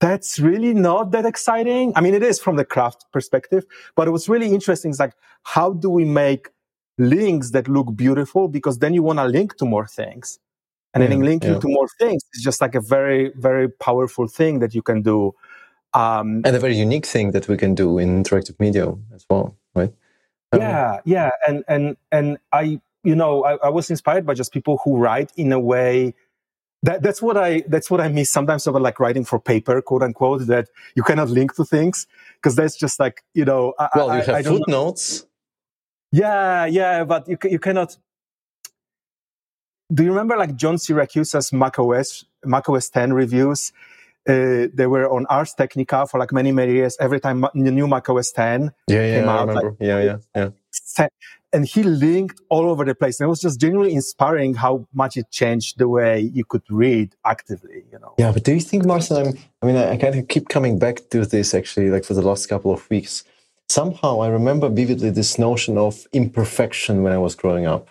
that's 0.00 0.38
really 0.38 0.74
not 0.74 1.12
that 1.12 1.24
exciting. 1.24 1.94
I 1.96 2.02
mean, 2.02 2.12
it 2.12 2.22
is 2.22 2.38
from 2.38 2.56
the 2.56 2.64
craft 2.66 3.06
perspective, 3.10 3.64
but 3.96 4.06
it 4.06 4.10
was 4.10 4.28
really 4.28 4.52
interesting. 4.52 4.90
It's 4.90 5.00
like, 5.00 5.14
how 5.44 5.72
do 5.72 5.88
we 5.88 6.04
make 6.04 6.50
links 6.98 7.50
that 7.50 7.68
look 7.68 7.94
beautiful? 7.96 8.48
Because 8.48 8.78
then 8.78 8.94
you 8.94 9.02
want 9.02 9.18
to 9.18 9.24
link 9.24 9.56
to 9.58 9.64
more 9.64 9.86
things. 9.86 10.38
And 10.94 11.02
yeah, 11.02 11.08
then 11.08 11.20
linking 11.20 11.54
yeah. 11.54 11.58
to 11.58 11.68
more 11.68 11.88
things 11.98 12.22
is 12.34 12.42
just 12.42 12.60
like 12.60 12.74
a 12.74 12.80
very, 12.80 13.32
very 13.36 13.68
powerful 13.68 14.26
thing 14.26 14.58
that 14.58 14.74
you 14.74 14.82
can 14.82 15.02
do. 15.02 15.34
Um, 15.94 16.42
and 16.44 16.56
a 16.56 16.58
very 16.58 16.76
unique 16.76 17.06
thing 17.06 17.32
that 17.32 17.48
we 17.48 17.56
can 17.56 17.74
do 17.74 17.98
in 17.98 18.22
interactive 18.22 18.58
media 18.60 18.92
as 19.14 19.24
well, 19.28 19.56
right? 19.74 19.92
yeah 20.58 21.00
yeah 21.04 21.30
and 21.46 21.64
and 21.68 21.96
and 22.10 22.38
i 22.52 22.80
you 23.04 23.14
know 23.14 23.44
I, 23.44 23.54
I, 23.56 23.68
was 23.68 23.90
inspired 23.90 24.26
by 24.26 24.34
just 24.34 24.52
people 24.52 24.80
who 24.84 24.98
write 24.98 25.32
in 25.36 25.52
a 25.52 25.60
way 25.60 26.14
that 26.82 27.02
that's 27.02 27.22
what 27.22 27.36
i 27.36 27.62
that's 27.68 27.90
what 27.90 28.00
i 28.00 28.08
miss 28.08 28.30
sometimes 28.30 28.66
about 28.66 28.82
like 28.82 29.00
writing 29.00 29.24
for 29.24 29.40
paper 29.40 29.80
quote 29.82 30.02
unquote 30.02 30.46
that 30.46 30.68
you 30.94 31.02
cannot 31.02 31.30
link 31.30 31.54
to 31.56 31.64
things 31.64 32.06
because 32.36 32.54
that's 32.54 32.76
just 32.76 33.00
like 33.00 33.22
you 33.34 33.44
know 33.44 33.74
I, 33.78 33.88
well 33.94 34.16
you 34.16 34.22
have 34.22 34.46
footnotes 34.46 35.26
yeah 36.12 36.66
yeah 36.66 37.04
but 37.04 37.28
you, 37.28 37.36
you 37.44 37.58
cannot 37.58 37.96
do 39.92 40.04
you 40.04 40.10
remember 40.10 40.36
like 40.36 40.54
john 40.56 40.76
Siracusa's 40.76 41.50
macos 41.50 42.24
macos 42.44 42.90
10 42.90 43.12
reviews 43.12 43.72
uh, 44.28 44.68
they 44.72 44.86
were 44.86 45.10
on 45.10 45.26
Ars 45.26 45.54
Technica 45.54 46.06
for 46.06 46.18
like 46.20 46.32
many 46.32 46.52
many 46.52 46.74
years. 46.74 46.96
Every 47.00 47.20
time 47.20 47.44
the 47.54 47.70
new 47.70 47.88
macOS 47.88 48.30
10 48.32 48.70
yeah, 48.86 49.04
yeah, 49.04 49.20
came 49.20 49.28
out, 49.28 49.48
like, 49.48 49.74
yeah, 49.80 50.00
yeah, 50.00 50.16
yeah. 50.36 51.08
And 51.54 51.66
he 51.66 51.82
linked 51.82 52.40
all 52.48 52.70
over 52.70 52.82
the 52.82 52.94
place, 52.94 53.20
and 53.20 53.26
it 53.26 53.28
was 53.28 53.40
just 53.40 53.60
genuinely 53.60 53.94
inspiring 53.94 54.54
how 54.54 54.86
much 54.94 55.18
it 55.18 55.30
changed 55.30 55.76
the 55.76 55.86
way 55.86 56.20
you 56.20 56.46
could 56.46 56.62
read 56.70 57.14
actively. 57.26 57.84
You 57.92 57.98
know. 57.98 58.14
Yeah, 58.16 58.32
but 58.32 58.44
do 58.44 58.54
you 58.54 58.60
think, 58.60 58.86
Marcel? 58.86 59.18
I'm, 59.18 59.38
I 59.60 59.66
mean, 59.66 59.76
I, 59.76 59.90
I 59.90 59.96
kind 59.98 60.14
of 60.14 60.28
keep 60.28 60.48
coming 60.48 60.78
back 60.78 61.10
to 61.10 61.26
this 61.26 61.52
actually, 61.52 61.90
like 61.90 62.04
for 62.04 62.14
the 62.14 62.22
last 62.22 62.46
couple 62.46 62.72
of 62.72 62.88
weeks. 62.88 63.24
Somehow, 63.72 64.20
I 64.20 64.28
remember 64.28 64.68
vividly 64.68 65.08
this 65.08 65.38
notion 65.38 65.78
of 65.78 66.06
imperfection 66.12 67.02
when 67.02 67.14
I 67.14 67.16
was 67.16 67.34
growing 67.34 67.64
up. 67.64 67.88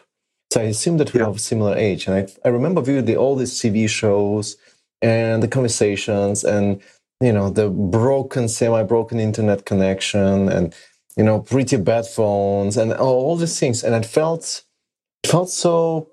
So 0.52 0.62
I 0.62 0.66
assume 0.66 0.98
that 0.98 1.12
we 1.12 1.20
yeah. 1.20 1.26
have 1.26 1.38
a 1.38 1.40
similar 1.40 1.76
age, 1.76 2.06
and 2.06 2.16
I, 2.16 2.28
I 2.46 2.50
remember 2.50 2.82
vividly 2.82 3.16
all 3.16 3.36
these 3.36 3.56
TV 3.60 3.90
shows 3.90 4.58
and 5.02 5.42
the 5.42 5.48
conversations 5.48 6.44
and 6.44 6.84
you 7.20 7.34
know 7.34 7.50
the 7.50 7.68
broken 7.70 8.48
semi-broken 8.48 9.20
internet 9.20 9.66
connection 9.66 10.50
and 10.50 10.76
you 11.18 11.24
know 11.24 11.40
pretty 11.40 11.78
bad 11.78 12.06
phones 12.06 12.78
and 12.78 12.94
all 12.94 13.36
these 13.36 13.60
things 13.60 13.84
and 13.84 13.96
it 13.96 14.06
felt 14.06 14.64
it 15.24 15.32
felt 15.32 15.50
so 15.50 16.08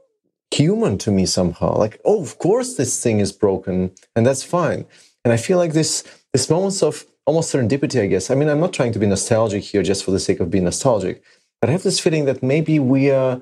human 0.51 0.97
to 0.99 1.11
me 1.11 1.27
somehow 1.27 1.77
like 1.77 2.01
oh 2.05 2.23
of 2.23 2.39
course 2.39 2.77
this 2.77 3.03
thing 3.03 3.21
is 3.21 3.33
broken 3.33 3.91
and 4.17 4.27
that's 4.27 4.43
fine 4.43 4.87
and 5.25 5.33
i 5.33 5.37
feel 5.37 5.59
like 5.59 5.73
this 5.73 6.05
this 6.33 6.49
moments 6.49 6.83
of 6.83 7.05
almost 7.27 7.53
serendipity 7.53 8.01
i 8.01 8.07
guess 8.07 8.31
i 8.31 8.35
mean 8.35 8.49
i'm 8.49 8.61
not 8.61 8.73
trying 8.73 8.93
to 8.93 8.99
be 8.99 9.07
nostalgic 9.07 9.63
here 9.63 9.83
just 9.83 10.05
for 10.05 10.11
the 10.11 10.21
sake 10.21 10.41
of 10.41 10.51
being 10.51 10.65
nostalgic 10.65 11.23
but 11.61 11.69
i 11.69 11.73
have 11.73 11.83
this 11.83 12.01
feeling 12.01 12.25
that 12.25 12.43
maybe 12.43 12.79
we 12.79 13.11
are 13.11 13.41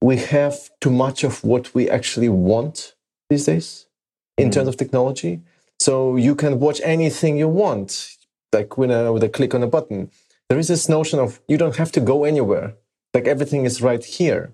we 0.00 0.16
have 0.16 0.70
too 0.80 0.90
much 0.90 1.24
of 1.24 1.42
what 1.44 1.74
we 1.74 1.90
actually 1.90 2.28
want 2.28 2.94
these 3.30 3.46
days 3.46 3.86
in 4.36 4.48
mm. 4.48 4.52
terms 4.52 4.68
of 4.68 4.76
technology. 4.76 5.40
So 5.80 6.16
you 6.16 6.34
can 6.34 6.60
watch 6.60 6.80
anything 6.84 7.36
you 7.36 7.48
want, 7.48 8.16
like 8.52 8.78
with 8.78 8.90
a, 8.90 9.12
with 9.12 9.22
a 9.22 9.28
click 9.28 9.54
on 9.54 9.62
a 9.62 9.66
button. 9.66 10.10
There 10.48 10.58
is 10.58 10.68
this 10.68 10.88
notion 10.88 11.18
of 11.18 11.40
you 11.48 11.58
don't 11.58 11.76
have 11.76 11.92
to 11.92 12.00
go 12.00 12.24
anywhere. 12.24 12.74
Like 13.14 13.26
everything 13.26 13.64
is 13.64 13.82
right 13.82 14.04
here. 14.04 14.52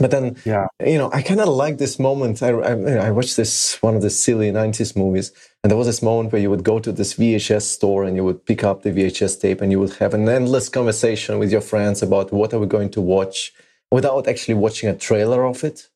But 0.00 0.10
then, 0.10 0.36
yeah. 0.44 0.66
you 0.84 0.98
know, 0.98 1.10
I 1.12 1.22
kind 1.22 1.40
of 1.40 1.48
like 1.48 1.78
this 1.78 1.98
moment. 1.98 2.42
I, 2.42 2.50
I, 2.50 3.06
I, 3.06 3.10
watched 3.10 3.36
this 3.36 3.80
one 3.82 3.94
of 3.96 4.02
the 4.02 4.10
silly 4.10 4.50
90s 4.50 4.96
movies, 4.96 5.32
and 5.62 5.70
there 5.70 5.76
was 5.76 5.86
this 5.86 6.02
moment 6.02 6.32
where 6.32 6.42
you 6.42 6.50
would 6.50 6.64
go 6.64 6.78
to 6.78 6.92
this 6.92 7.14
VHS 7.14 7.62
store 7.62 8.04
and 8.04 8.16
you 8.16 8.24
would 8.24 8.44
pick 8.46 8.64
up 8.64 8.82
the 8.82 8.90
VHS 8.90 9.40
tape 9.40 9.60
and 9.60 9.70
you 9.70 9.80
would 9.80 9.94
have 9.94 10.14
an 10.14 10.28
endless 10.28 10.68
conversation 10.68 11.38
with 11.38 11.50
your 11.50 11.60
friends 11.60 12.02
about 12.02 12.32
what 12.32 12.52
are 12.52 12.58
we 12.58 12.66
going 12.66 12.90
to 12.90 13.00
watch 13.00 13.52
without 13.90 14.26
actually 14.28 14.54
watching 14.54 14.88
a 14.88 14.96
trailer 14.96 15.44
of 15.44 15.64
it. 15.64 15.88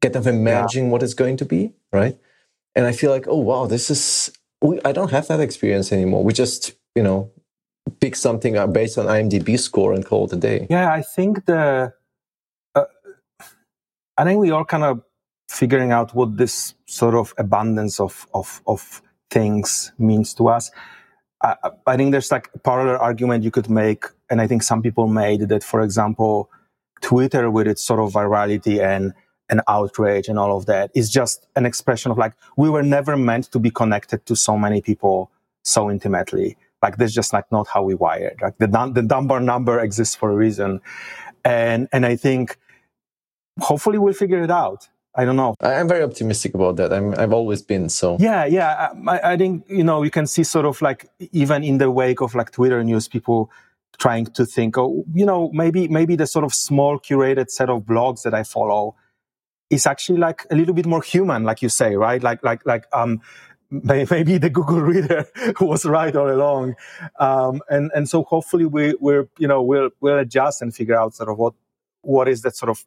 Get 0.00 0.14
them 0.14 0.26
imagining 0.26 0.86
yeah. 0.86 0.92
what 0.92 1.02
it's 1.02 1.14
going 1.14 1.36
to 1.36 1.44
be, 1.44 1.72
right? 1.92 2.18
and 2.74 2.86
I 2.86 2.92
feel 2.92 3.10
like, 3.10 3.26
oh 3.28 3.38
wow, 3.38 3.66
this 3.66 3.90
is 3.90 4.32
we, 4.60 4.80
I 4.84 4.92
don't 4.92 5.10
have 5.10 5.28
that 5.28 5.40
experience 5.40 5.92
anymore. 5.92 6.24
We 6.24 6.32
just 6.32 6.72
you 6.94 7.02
know 7.02 7.30
pick 8.00 8.16
something 8.16 8.54
based 8.72 8.98
on 8.98 9.06
IMDb 9.06 9.58
score 9.58 9.92
and 9.92 10.04
call 10.04 10.26
it 10.26 10.32
a 10.32 10.36
day. 10.36 10.66
Yeah, 10.70 10.92
I 10.92 11.02
think 11.02 11.46
the 11.46 11.92
I 14.18 14.24
think 14.24 14.40
we 14.40 14.50
are 14.50 14.64
kind 14.64 14.84
of 14.84 15.02
figuring 15.48 15.92
out 15.92 16.14
what 16.14 16.36
this 16.36 16.74
sort 16.86 17.14
of 17.14 17.34
abundance 17.38 18.00
of 18.00 18.26
of 18.34 18.62
of 18.66 19.02
things 19.30 19.92
means 19.98 20.34
to 20.34 20.48
us. 20.48 20.70
I, 21.42 21.56
I 21.86 21.96
think 21.96 22.12
there's 22.12 22.30
like 22.30 22.50
a 22.54 22.58
parallel 22.58 22.98
argument 23.00 23.44
you 23.44 23.50
could 23.50 23.68
make, 23.68 24.04
and 24.30 24.40
I 24.40 24.46
think 24.46 24.62
some 24.62 24.82
people 24.82 25.08
made 25.08 25.48
that, 25.48 25.64
for 25.64 25.80
example, 25.80 26.50
Twitter 27.00 27.50
with 27.50 27.66
its 27.66 27.82
sort 27.82 28.00
of 28.00 28.12
virality 28.12 28.80
and 28.80 29.12
and 29.48 29.60
outrage 29.68 30.28
and 30.28 30.38
all 30.38 30.56
of 30.56 30.64
that 30.66 30.90
is 30.94 31.10
just 31.10 31.46
an 31.56 31.66
expression 31.66 32.10
of 32.10 32.16
like 32.16 32.32
we 32.56 32.70
were 32.70 32.82
never 32.82 33.16
meant 33.16 33.50
to 33.52 33.58
be 33.58 33.70
connected 33.70 34.24
to 34.24 34.34
so 34.34 34.56
many 34.56 34.80
people 34.80 35.30
so 35.62 35.90
intimately. 35.90 36.56
Like 36.82 36.96
that's 36.96 37.12
just 37.12 37.32
like 37.32 37.50
not 37.52 37.68
how 37.68 37.82
we 37.82 37.94
wired. 37.94 38.38
Like 38.40 38.56
the, 38.58 38.66
the 38.66 39.02
Dunbar 39.02 39.40
number 39.40 39.78
exists 39.78 40.16
for 40.16 40.30
a 40.30 40.34
reason. 40.34 40.80
And 41.44 41.88
and 41.92 42.06
i 42.06 42.14
think 42.14 42.56
hopefully 43.60 43.98
we'll 43.98 44.12
figure 44.14 44.42
it 44.42 44.50
out 44.50 44.88
I 45.14 45.24
don't 45.26 45.36
know. 45.36 45.54
I'm 45.60 45.88
very 45.88 46.02
optimistic 46.02 46.54
about 46.54 46.76
that. 46.76 46.92
I'm, 46.92 47.14
I've 47.18 47.34
always 47.34 47.60
been 47.60 47.90
so. 47.90 48.16
Yeah, 48.18 48.46
yeah. 48.46 48.92
I, 49.06 49.32
I 49.32 49.36
think 49.36 49.66
you 49.68 49.84
know 49.84 50.02
you 50.02 50.10
can 50.10 50.26
see 50.26 50.42
sort 50.42 50.64
of 50.64 50.80
like 50.80 51.10
even 51.32 51.62
in 51.62 51.78
the 51.78 51.90
wake 51.90 52.22
of 52.22 52.34
like 52.34 52.50
Twitter 52.50 52.82
news, 52.82 53.08
people 53.08 53.50
trying 53.98 54.26
to 54.26 54.46
think, 54.46 54.78
oh, 54.78 55.04
you 55.12 55.26
know, 55.26 55.50
maybe 55.52 55.86
maybe 55.88 56.16
the 56.16 56.26
sort 56.26 56.44
of 56.44 56.54
small 56.54 56.98
curated 56.98 57.50
set 57.50 57.68
of 57.68 57.82
blogs 57.82 58.22
that 58.22 58.32
I 58.32 58.42
follow 58.42 58.96
is 59.68 59.86
actually 59.86 60.18
like 60.18 60.46
a 60.50 60.56
little 60.56 60.74
bit 60.74 60.86
more 60.86 61.02
human, 61.02 61.44
like 61.44 61.60
you 61.60 61.68
say, 61.68 61.94
right? 61.94 62.22
Like 62.22 62.42
like 62.42 62.64
like 62.64 62.86
um 62.94 63.20
maybe 63.70 64.38
the 64.38 64.48
Google 64.48 64.80
Reader 64.80 65.26
was 65.60 65.84
right 65.84 66.16
all 66.16 66.30
along, 66.30 66.74
um, 67.18 67.60
and 67.68 67.90
and 67.94 68.08
so 68.08 68.22
hopefully 68.22 68.64
we 68.64 68.94
we're 68.98 69.28
you 69.38 69.46
know 69.46 69.62
we'll 69.62 69.90
we'll 70.00 70.18
adjust 70.18 70.62
and 70.62 70.74
figure 70.74 70.98
out 70.98 71.14
sort 71.14 71.28
of 71.28 71.36
what 71.36 71.52
what 72.00 72.28
is 72.28 72.40
that 72.42 72.56
sort 72.56 72.70
of 72.70 72.84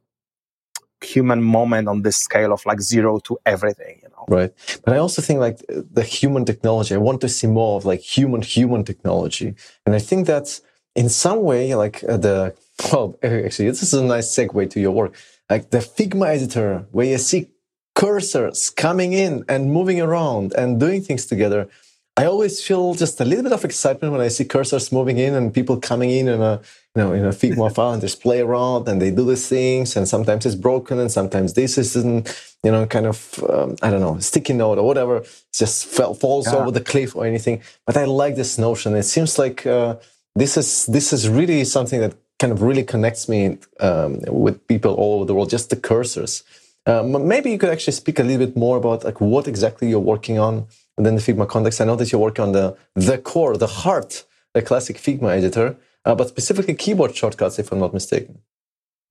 human 1.02 1.42
moment 1.42 1.88
on 1.88 2.02
this 2.02 2.18
scale 2.18 2.52
of 2.54 2.66
like 2.66 2.82
zero 2.82 3.20
to 3.20 3.38
everything 3.46 4.00
you 4.02 4.10
know? 4.10 4.26
Right. 4.28 4.52
But 4.84 4.94
i 4.94 4.98
also 4.98 5.22
think 5.22 5.40
like 5.40 5.60
the 5.68 6.04
human 6.04 6.46
technology 6.46 6.96
i 6.96 6.98
want 6.98 7.22
to 7.22 7.30
see 7.30 7.48
more 7.48 7.78
of 7.78 7.86
like 7.86 8.02
human 8.02 8.42
human 8.42 8.84
technology. 8.84 9.56
And 9.86 9.96
i 9.96 10.00
think 10.00 10.28
that 10.28 10.60
in 10.96 11.10
some 11.10 11.44
way 11.44 11.76
like 11.76 12.04
uh, 12.08 12.18
the 12.18 12.56
well 12.92 13.18
actually 13.24 13.70
this 13.70 13.84
is 13.84 13.94
a 13.94 14.04
nice 14.04 14.28
segue 14.28 14.70
to 14.70 14.80
your 14.80 14.92
work. 14.92 15.14
Like 15.50 15.70
the 15.70 15.78
figma 15.78 16.28
editor 16.28 16.86
where 16.92 17.06
you 17.06 17.18
see 17.20 17.50
cursors 17.96 18.76
coming 18.76 19.14
in 19.14 19.46
and 19.48 19.72
moving 19.72 20.02
around 20.02 20.54
and 20.54 20.80
doing 20.80 21.02
things 21.02 21.26
together 21.26 21.70
I 22.17 22.25
always 22.25 22.63
feel 22.65 22.93
just 22.93 23.19
a 23.19 23.25
little 23.25 23.43
bit 23.43 23.51
of 23.51 23.65
excitement 23.65 24.13
when 24.13 24.21
I 24.21 24.30
see 24.30 24.45
cursors 24.45 24.89
moving 24.91 25.17
in 25.17 25.34
and 25.36 25.54
people 25.54 25.78
coming 25.78 26.12
in 26.12 26.30
in 26.30 26.41
a 26.41 26.62
you 26.95 27.01
know 27.01 27.12
in 27.12 27.25
a 27.25 27.32
Figma 27.32 27.73
file 27.75 27.91
and 27.91 28.01
just 28.01 28.21
play 28.21 28.39
around 28.39 28.88
and 28.88 29.01
they 29.01 29.12
do 29.12 29.25
these 29.25 29.49
things 29.49 29.97
and 29.97 30.08
sometimes 30.08 30.45
it's 30.45 30.56
broken 30.56 30.97
and 30.97 31.12
sometimes 31.12 31.54
this 31.54 31.78
isn't 31.78 32.56
you 32.63 32.71
know 32.71 32.86
kind 32.86 33.06
of 33.06 33.43
um, 33.49 33.75
I 33.82 33.91
don't 33.91 33.99
know 33.99 34.17
sticky 34.19 34.54
note 34.54 34.78
or 34.78 34.88
whatever 34.88 35.25
just 35.54 35.88
fell, 35.88 36.13
falls 36.13 36.47
yeah. 36.47 36.56
over 36.56 36.71
the 36.71 36.80
cliff 36.80 37.17
or 37.17 37.25
anything. 37.25 37.62
But 37.86 37.97
I 37.97 38.06
like 38.06 38.38
this 38.38 38.58
notion. 38.58 38.95
It 38.95 39.04
seems 39.04 39.38
like 39.38 39.67
uh, 39.67 39.97
this 40.36 40.56
is 40.56 40.86
this 40.86 41.12
is 41.12 41.28
really 41.28 41.65
something 41.65 41.99
that 41.99 42.15
kind 42.39 42.54
of 42.54 42.62
really 42.62 42.84
connects 42.84 43.28
me 43.28 43.58
um, 43.82 44.21
with 44.28 44.65
people 44.67 44.93
all 44.93 45.15
over 45.17 45.25
the 45.25 45.36
world. 45.36 45.49
Just 45.49 45.69
the 45.69 45.75
cursors. 45.75 46.43
Um, 46.86 47.28
maybe 47.28 47.51
you 47.51 47.58
could 47.58 47.71
actually 47.71 47.93
speak 47.93 48.19
a 48.19 48.23
little 48.23 48.45
bit 48.45 48.56
more 48.56 48.78
about 48.78 49.04
like 49.04 49.19
what 49.19 49.47
exactly 49.49 49.89
you're 49.89 49.99
working 49.99 50.39
on 50.39 50.67
within 50.98 51.16
the 51.16 51.22
Figma 51.22 51.48
context. 51.48 51.82
I 51.82 51.86
know 51.86 51.96
that 51.96 52.12
you're 52.12 52.22
working 52.22 52.44
on 52.44 52.52
the 52.52 52.78
the 52.96 53.18
core, 53.18 53.58
the 53.58 53.68
heart, 53.68 54.26
the 54.54 54.62
classic 54.62 54.98
Figma 54.98 55.36
editor, 55.36 55.78
uh, 56.06 56.16
but 56.16 56.28
specifically 56.28 56.76
keyboard 56.76 57.16
shortcuts, 57.16 57.60
if 57.60 57.72
I'm 57.72 57.80
not 57.80 57.94
mistaken. 57.94 58.40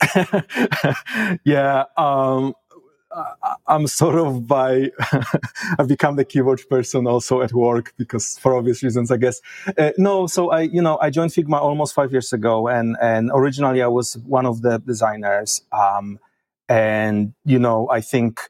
yeah, 1.44 1.84
um, 1.96 2.54
I'm 3.66 3.86
sort 3.86 4.16
of 4.16 4.46
by 4.46 4.90
I've 5.78 5.88
become 5.88 6.16
the 6.16 6.24
keyboard 6.24 6.60
person 6.68 7.06
also 7.06 7.42
at 7.42 7.52
work 7.52 7.92
because 7.96 8.38
for 8.38 8.54
obvious 8.54 8.82
reasons, 8.82 9.10
I 9.10 9.16
guess. 9.16 9.40
Uh, 9.78 9.92
no, 9.98 10.26
so 10.26 10.50
I 10.50 10.62
you 10.62 10.82
know 10.82 10.98
I 11.00 11.10
joined 11.10 11.30
Figma 11.30 11.60
almost 11.60 11.94
five 11.94 12.12
years 12.12 12.32
ago, 12.32 12.68
and 12.68 12.96
and 13.00 13.30
originally 13.32 13.82
I 13.82 13.86
was 13.86 14.18
one 14.18 14.46
of 14.46 14.62
the 14.62 14.78
designers, 14.78 15.62
um, 15.72 16.18
and 16.68 17.34
you 17.44 17.58
know 17.58 17.88
I 17.90 18.00
think 18.00 18.40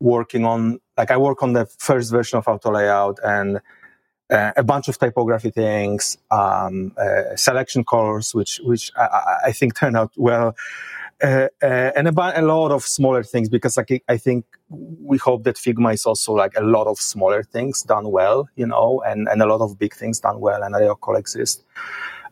working 0.00 0.44
on 0.44 0.80
like 0.96 1.10
I 1.10 1.16
work 1.16 1.42
on 1.42 1.52
the 1.52 1.66
first 1.78 2.10
version 2.10 2.38
of 2.38 2.48
auto 2.48 2.72
layout 2.72 3.18
and 3.22 3.60
uh, 4.30 4.52
a 4.56 4.64
bunch 4.64 4.88
of 4.88 4.98
typography 4.98 5.50
things, 5.50 6.18
um, 6.30 6.92
uh, 6.98 7.36
selection 7.36 7.84
colors, 7.84 8.34
which 8.34 8.60
which 8.64 8.90
I, 8.96 9.38
I, 9.46 9.52
think 9.52 9.76
turn 9.78 9.94
out 9.94 10.12
well, 10.16 10.56
uh, 11.22 11.48
uh 11.62 11.92
and 11.96 12.08
about 12.08 12.36
a 12.36 12.42
lot 12.42 12.72
of 12.72 12.82
smaller 12.82 13.22
things 13.22 13.48
because 13.48 13.76
like 13.76 14.02
I 14.08 14.16
think 14.16 14.44
we 14.68 15.16
hope 15.18 15.44
that 15.44 15.56
Figma 15.56 15.94
is 15.94 16.04
also 16.06 16.32
like 16.32 16.56
a 16.56 16.62
lot 16.62 16.88
of 16.88 16.98
smaller 16.98 17.44
things 17.44 17.82
done 17.82 18.10
well, 18.10 18.48
you 18.56 18.66
know, 18.66 19.02
and 19.06 19.28
and 19.28 19.40
a 19.42 19.46
lot 19.46 19.60
of 19.60 19.78
big 19.78 19.94
things 19.94 20.18
done 20.18 20.40
well, 20.40 20.62
and 20.62 20.74
they 20.74 20.88
all 20.88 20.96
coexist. 20.96 21.62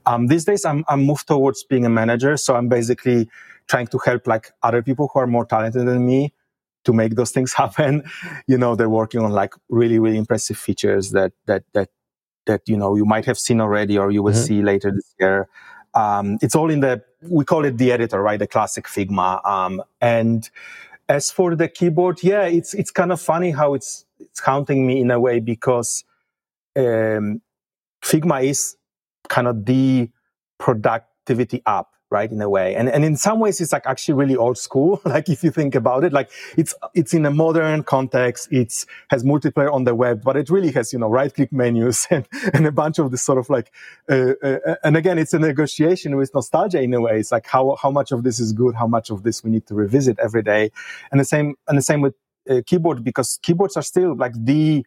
Um, 0.06 0.26
these 0.26 0.44
days, 0.44 0.64
I'm 0.64 0.84
I'm 0.88 1.04
moved 1.04 1.28
towards 1.28 1.62
being 1.62 1.86
a 1.86 1.90
manager, 1.90 2.36
so 2.36 2.56
I'm 2.56 2.68
basically 2.68 3.28
trying 3.68 3.86
to 3.86 3.98
help 4.04 4.26
like 4.26 4.52
other 4.62 4.82
people 4.82 5.08
who 5.12 5.20
are 5.20 5.26
more 5.26 5.46
talented 5.46 5.86
than 5.86 6.04
me 6.04 6.32
to 6.84 6.92
make 6.92 7.16
those 7.16 7.30
things 7.30 7.52
happen. 7.62 8.04
You 8.46 8.58
know, 8.58 8.74
they're 8.74 8.88
working 8.88 9.20
on 9.20 9.32
like 9.32 9.54
really, 9.68 9.98
really 9.98 10.18
impressive 10.18 10.56
features 10.56 11.10
that, 11.10 11.32
that, 11.46 11.64
that, 11.72 11.90
that, 12.46 12.62
you 12.66 12.76
know, 12.76 12.94
you 12.96 13.04
might 13.04 13.24
have 13.24 13.38
seen 13.38 13.60
already 13.60 13.98
or 13.98 14.10
you 14.10 14.22
will 14.22 14.32
mm-hmm. 14.32 14.42
see 14.42 14.62
later 14.62 14.90
this 14.90 15.14
year. 15.18 15.48
Um, 15.94 16.38
it's 16.42 16.54
all 16.54 16.70
in 16.70 16.80
the, 16.80 17.02
we 17.22 17.44
call 17.44 17.64
it 17.64 17.78
the 17.78 17.92
editor, 17.92 18.20
right? 18.20 18.38
The 18.38 18.46
classic 18.46 18.86
Figma. 18.86 19.44
Um, 19.46 19.82
and 20.00 20.48
as 21.08 21.30
for 21.30 21.54
the 21.54 21.68
keyboard, 21.68 22.22
yeah, 22.22 22.44
it's, 22.44 22.74
it's 22.74 22.90
kind 22.90 23.12
of 23.12 23.20
funny 23.20 23.52
how 23.52 23.74
it's, 23.74 24.04
it's 24.18 24.40
counting 24.40 24.86
me 24.86 25.00
in 25.00 25.10
a 25.10 25.20
way 25.20 25.40
because, 25.40 26.04
um, 26.76 27.40
Figma 28.02 28.44
is 28.44 28.76
kind 29.28 29.46
of 29.46 29.64
the 29.64 30.10
productivity 30.58 31.62
app 31.66 31.93
right 32.16 32.30
in 32.36 32.40
a 32.40 32.48
way. 32.56 32.68
And 32.78 32.86
and 32.94 33.02
in 33.04 33.16
some 33.26 33.38
ways 33.44 33.60
it's 33.62 33.72
like 33.76 33.86
actually 33.92 34.14
really 34.22 34.36
old 34.44 34.58
school 34.66 34.90
like 35.14 35.28
if 35.34 35.44
you 35.44 35.50
think 35.50 35.74
about 35.74 36.04
it. 36.06 36.12
Like 36.18 36.30
it's 36.56 36.74
it's 36.94 37.12
in 37.18 37.24
a 37.26 37.30
modern 37.44 37.82
context. 37.94 38.48
It's 38.60 38.86
has 39.12 39.24
multiplayer 39.32 39.72
on 39.78 39.82
the 39.88 39.94
web 39.94 40.16
but 40.28 40.34
it 40.42 40.48
really 40.56 40.72
has 40.78 40.92
you 40.92 40.98
know 41.02 41.10
right 41.18 41.32
click 41.34 41.52
menus 41.52 42.06
and, 42.14 42.24
and 42.54 42.66
a 42.66 42.72
bunch 42.82 42.98
of 42.98 43.10
this 43.10 43.22
sort 43.22 43.38
of 43.42 43.46
like 43.56 43.68
uh, 44.10 44.34
uh, 44.42 44.76
and 44.84 44.96
again 44.96 45.18
it's 45.18 45.34
a 45.34 45.38
negotiation 45.38 46.16
with 46.16 46.30
nostalgia 46.34 46.80
in 46.80 46.94
a 46.94 47.00
way. 47.06 47.18
It's 47.22 47.32
like 47.32 47.46
how 47.46 47.64
how 47.82 47.90
much 47.90 48.10
of 48.12 48.22
this 48.22 48.38
is 48.38 48.52
good 48.52 48.74
how 48.82 48.88
much 48.96 49.10
of 49.10 49.22
this 49.26 49.36
we 49.44 49.50
need 49.50 49.66
to 49.66 49.74
revisit 49.74 50.16
every 50.26 50.42
day. 50.42 50.70
And 51.10 51.20
the 51.20 51.28
same 51.34 51.48
and 51.68 51.76
the 51.76 51.86
same 51.90 52.00
with 52.00 52.14
uh, 52.48 52.60
keyboard 52.66 53.02
because 53.02 53.38
keyboards 53.42 53.76
are 53.76 53.82
still 53.92 54.14
like 54.24 54.34
the 54.50 54.84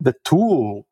the 0.00 0.14
tool 0.24 0.86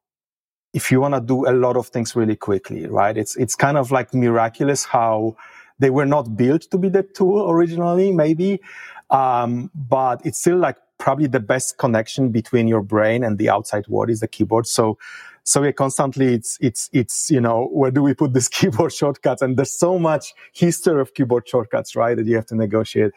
if 0.72 0.90
you 0.90 1.00
want 1.00 1.14
to 1.14 1.20
do 1.20 1.48
a 1.48 1.52
lot 1.52 1.76
of 1.76 1.88
things 1.88 2.14
really 2.14 2.36
quickly, 2.36 2.86
right? 2.86 3.16
It's, 3.16 3.36
it's 3.36 3.54
kind 3.54 3.76
of 3.76 3.90
like 3.90 4.14
miraculous 4.14 4.84
how 4.84 5.36
they 5.78 5.90
were 5.90 6.06
not 6.06 6.36
built 6.36 6.62
to 6.70 6.78
be 6.78 6.88
that 6.90 7.14
tool 7.14 7.50
originally, 7.50 8.12
maybe. 8.12 8.60
Um, 9.10 9.70
but 9.74 10.24
it's 10.24 10.38
still 10.38 10.58
like 10.58 10.76
probably 10.98 11.26
the 11.26 11.40
best 11.40 11.78
connection 11.78 12.28
between 12.28 12.68
your 12.68 12.82
brain 12.82 13.24
and 13.24 13.38
the 13.38 13.48
outside 13.48 13.88
world 13.88 14.10
is 14.10 14.20
the 14.20 14.28
keyboard. 14.28 14.66
So 14.66 14.98
so 15.44 15.62
yeah, 15.62 15.72
constantly 15.72 16.34
it's 16.34 16.58
it's 16.60 16.88
it's 16.92 17.30
you 17.30 17.40
know 17.40 17.68
where 17.72 17.90
do 17.90 18.02
we 18.02 18.14
put 18.14 18.34
these 18.34 18.48
keyboard 18.56 18.92
shortcuts? 18.92 19.42
And 19.42 19.56
there's 19.56 19.72
so 19.72 19.98
much 19.98 20.32
history 20.52 21.00
of 21.00 21.14
keyboard 21.14 21.48
shortcuts, 21.48 21.96
right? 21.96 22.16
That 22.16 22.26
you 22.26 22.36
have 22.36 22.46
to 22.46 22.56
negotiate. 22.56 23.12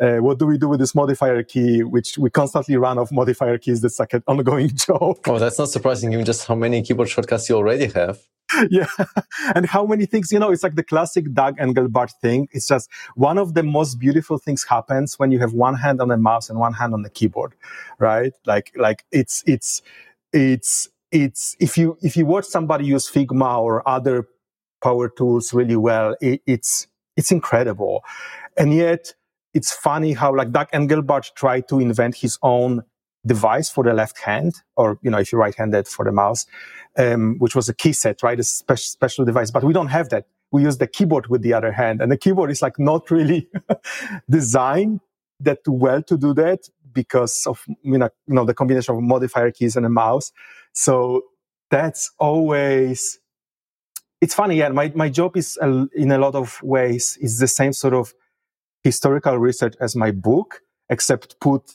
Uh, 0.00 0.16
what 0.16 0.38
do 0.38 0.46
we 0.46 0.58
do 0.58 0.68
with 0.68 0.80
this 0.80 0.94
modifier 0.94 1.42
key, 1.42 1.82
which 1.82 2.18
we 2.18 2.30
constantly 2.30 2.76
run 2.76 2.98
off 2.98 3.10
modifier 3.12 3.58
keys? 3.58 3.80
That's 3.80 3.98
like 3.98 4.14
an 4.14 4.22
ongoing 4.28 4.70
joke. 4.74 5.26
Oh, 5.28 5.38
that's 5.38 5.58
not 5.58 5.68
surprising. 5.68 6.10
Given 6.10 6.24
just 6.24 6.46
how 6.46 6.54
many 6.54 6.82
keyboard 6.82 7.08
shortcuts 7.08 7.48
you 7.48 7.56
already 7.56 7.86
have. 7.86 8.20
yeah. 8.70 8.86
And 9.54 9.66
how 9.66 9.86
many 9.86 10.06
things, 10.06 10.30
you 10.30 10.38
know, 10.38 10.50
it's 10.50 10.62
like 10.62 10.74
the 10.74 10.82
classic 10.82 11.32
Doug 11.32 11.56
Engelbart 11.58 12.12
thing. 12.20 12.48
It's 12.52 12.68
just 12.68 12.90
one 13.14 13.38
of 13.38 13.54
the 13.54 13.62
most 13.62 13.96
beautiful 13.96 14.38
things 14.38 14.64
happens 14.64 15.18
when 15.18 15.32
you 15.32 15.38
have 15.40 15.52
one 15.52 15.74
hand 15.74 16.00
on 16.00 16.08
the 16.08 16.16
mouse 16.16 16.50
and 16.50 16.58
one 16.58 16.74
hand 16.74 16.94
on 16.94 17.02
the 17.02 17.10
keyboard, 17.10 17.54
right? 17.98 18.32
Like, 18.46 18.72
like 18.76 19.04
it's, 19.10 19.42
it's, 19.46 19.82
it's, 20.32 20.88
it's 21.14 21.56
if 21.60 21.78
you 21.78 21.98
if 22.02 22.16
you 22.18 22.26
watch 22.26 22.46
somebody 22.46 22.86
use 22.86 23.10
Figma 23.10 23.60
or 23.60 23.88
other 23.88 24.28
power 24.82 25.08
tools 25.08 25.54
really 25.54 25.76
well, 25.76 26.16
it, 26.20 26.42
it's 26.46 26.88
it's 27.16 27.32
incredible, 27.32 28.04
and 28.58 28.74
yet 28.74 29.14
it's 29.54 29.72
funny 29.72 30.14
how 30.14 30.36
like 30.36 30.52
Doug 30.52 30.70
Engelbart 30.72 31.34
tried 31.36 31.68
to 31.68 31.80
invent 31.80 32.16
his 32.16 32.38
own 32.42 32.82
device 33.26 33.70
for 33.70 33.84
the 33.84 33.94
left 33.94 34.20
hand, 34.20 34.56
or 34.76 34.98
you 35.02 35.10
know 35.10 35.18
if 35.18 35.32
you're 35.32 35.40
right-handed 35.40 35.88
for 35.88 36.04
the 36.04 36.12
mouse, 36.12 36.46
um, 36.98 37.36
which 37.38 37.56
was 37.56 37.68
a 37.70 37.74
key 37.74 37.94
set, 37.94 38.22
right? 38.24 38.40
A 38.40 38.44
spe- 38.44 38.76
special 38.76 39.24
device, 39.24 39.52
but 39.52 39.64
we 39.64 39.72
don't 39.72 39.88
have 39.88 40.10
that. 40.10 40.26
We 40.52 40.62
use 40.64 40.78
the 40.78 40.88
keyboard 40.88 41.28
with 41.28 41.42
the 41.42 41.54
other 41.54 41.72
hand, 41.72 42.02
and 42.02 42.12
the 42.12 42.18
keyboard 42.18 42.50
is 42.50 42.60
like 42.60 42.78
not 42.78 43.10
really 43.10 43.48
designed 44.30 45.00
that 45.40 45.60
well 45.68 46.02
to 46.02 46.18
do 46.18 46.34
that 46.34 46.68
because 46.94 47.46
of 47.46 47.64
you 47.82 47.98
know, 47.98 48.08
you 48.26 48.34
know 48.34 48.44
the 48.44 48.54
combination 48.54 48.94
of 48.94 49.02
modifier 49.02 49.50
keys 49.50 49.76
and 49.76 49.84
a 49.84 49.88
mouse. 49.88 50.32
So 50.72 51.22
that's 51.70 52.12
always 52.18 53.18
it's 54.20 54.34
funny. 54.34 54.56
Yeah, 54.56 54.68
my 54.70 54.92
my 54.94 55.08
job 55.08 55.36
is 55.36 55.58
uh, 55.60 55.86
in 55.94 56.12
a 56.12 56.18
lot 56.18 56.34
of 56.34 56.62
ways 56.62 57.18
is 57.20 57.38
the 57.38 57.48
same 57.48 57.72
sort 57.72 57.94
of 57.94 58.14
historical 58.82 59.38
research 59.38 59.74
as 59.80 59.96
my 59.96 60.10
book, 60.10 60.60
except 60.88 61.40
put 61.40 61.72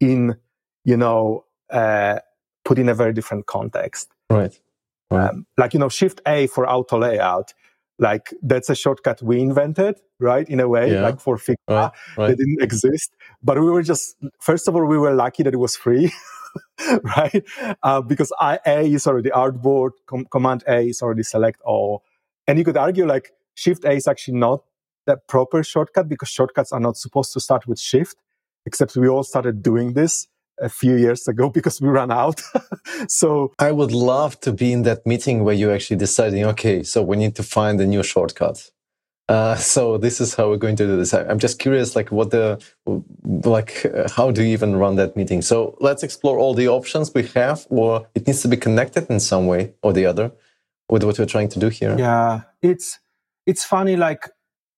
in 0.00 0.36
you 0.84 0.96
know 0.96 1.44
uh, 1.70 2.18
put 2.64 2.78
in 2.78 2.88
a 2.88 2.94
very 2.94 3.12
different 3.12 3.46
context. 3.46 4.10
Right. 4.30 4.58
right. 5.10 5.30
Um, 5.30 5.46
like 5.58 5.74
you 5.74 5.80
know, 5.80 5.88
Shift 5.88 6.20
A 6.26 6.46
for 6.46 6.68
auto 6.68 6.98
layout 6.98 7.52
like 7.98 8.34
that's 8.42 8.68
a 8.68 8.74
shortcut 8.74 9.22
we 9.22 9.40
invented, 9.40 10.00
right? 10.18 10.48
In 10.48 10.60
a 10.60 10.68
way, 10.68 10.92
yeah. 10.92 11.02
like 11.02 11.20
for 11.20 11.36
Figma, 11.36 11.56
right, 11.68 11.92
right. 12.16 12.26
they 12.28 12.34
didn't 12.34 12.60
exist. 12.68 13.14
But 13.42 13.60
we 13.60 13.70
were 13.70 13.82
just, 13.82 14.16
first 14.40 14.68
of 14.68 14.76
all, 14.76 14.86
we 14.86 14.98
were 14.98 15.14
lucky 15.14 15.42
that 15.44 15.54
it 15.54 15.58
was 15.58 15.76
free, 15.76 16.12
right? 17.16 17.44
Uh, 17.82 18.02
because 18.02 18.32
I, 18.40 18.60
A 18.66 18.80
is 18.92 19.06
already 19.06 19.30
artboard, 19.30 19.92
com- 20.06 20.26
Command 20.26 20.64
A 20.68 20.88
is 20.88 21.02
already 21.02 21.24
select 21.24 21.60
all. 21.64 22.04
And 22.48 22.58
you 22.58 22.64
could 22.64 22.76
argue 22.78 23.06
like 23.06 23.32
Shift 23.54 23.84
A 23.84 23.92
is 23.92 24.08
actually 24.08 24.38
not 24.38 24.64
the 25.06 25.18
proper 25.28 25.62
shortcut 25.64 26.08
because 26.08 26.30
shortcuts 26.30 26.72
are 26.72 26.80
not 26.80 26.96
supposed 26.98 27.32
to 27.34 27.40
start 27.40 27.66
with 27.68 27.80
Shift. 27.80 28.16
except 28.66 28.96
we 28.96 29.08
all 29.08 29.24
started 29.24 29.62
doing 29.62 29.94
this 29.94 30.28
a 30.60 30.70
few 30.70 30.96
years 30.96 31.28
ago 31.28 31.50
because 31.58 31.80
we 31.82 31.88
ran 31.90 32.12
out. 32.12 32.42
so 33.08 33.52
I 33.60 33.72
would 33.72 33.92
love 33.92 34.40
to 34.42 34.52
be 34.52 34.72
in 34.72 34.84
that 34.84 35.06
meeting 35.06 35.44
where 35.44 35.54
you're 35.54 35.74
actually 35.74 35.98
deciding, 35.98 36.44
okay, 36.46 36.84
so 36.84 37.02
we 37.02 37.18
need 37.18 37.36
to 37.36 37.44
find 37.44 37.80
a 37.80 37.86
new 37.86 38.04
shortcut. 38.04 38.71
Uh, 39.32 39.56
so 39.56 39.96
this 39.96 40.20
is 40.20 40.34
how 40.34 40.50
we're 40.50 40.58
going 40.58 40.76
to 40.76 40.86
do 40.86 40.94
this. 40.94 41.14
I, 41.14 41.22
am 41.30 41.38
just 41.38 41.58
curious, 41.58 41.96
like 41.96 42.12
what 42.12 42.30
the, 42.30 42.62
like 42.84 43.86
uh, 43.86 44.06
how 44.10 44.30
do 44.30 44.42
you 44.42 44.52
even 44.52 44.76
run 44.76 44.96
that 44.96 45.16
meeting? 45.16 45.40
So 45.40 45.74
let's 45.80 46.02
explore 46.02 46.38
all 46.38 46.52
the 46.52 46.68
options 46.68 47.14
we 47.14 47.22
have, 47.28 47.66
or 47.70 48.06
it 48.14 48.26
needs 48.26 48.42
to 48.42 48.48
be 48.48 48.58
connected 48.58 49.08
in 49.08 49.20
some 49.20 49.46
way 49.46 49.72
or 49.82 49.94
the 49.94 50.04
other 50.04 50.32
with 50.90 51.02
what 51.02 51.18
we're 51.18 51.24
trying 51.24 51.48
to 51.48 51.58
do 51.58 51.70
here. 51.70 51.96
Yeah, 51.98 52.42
it's 52.60 52.98
it's 53.46 53.64
funny. 53.64 53.96
Like 53.96 54.28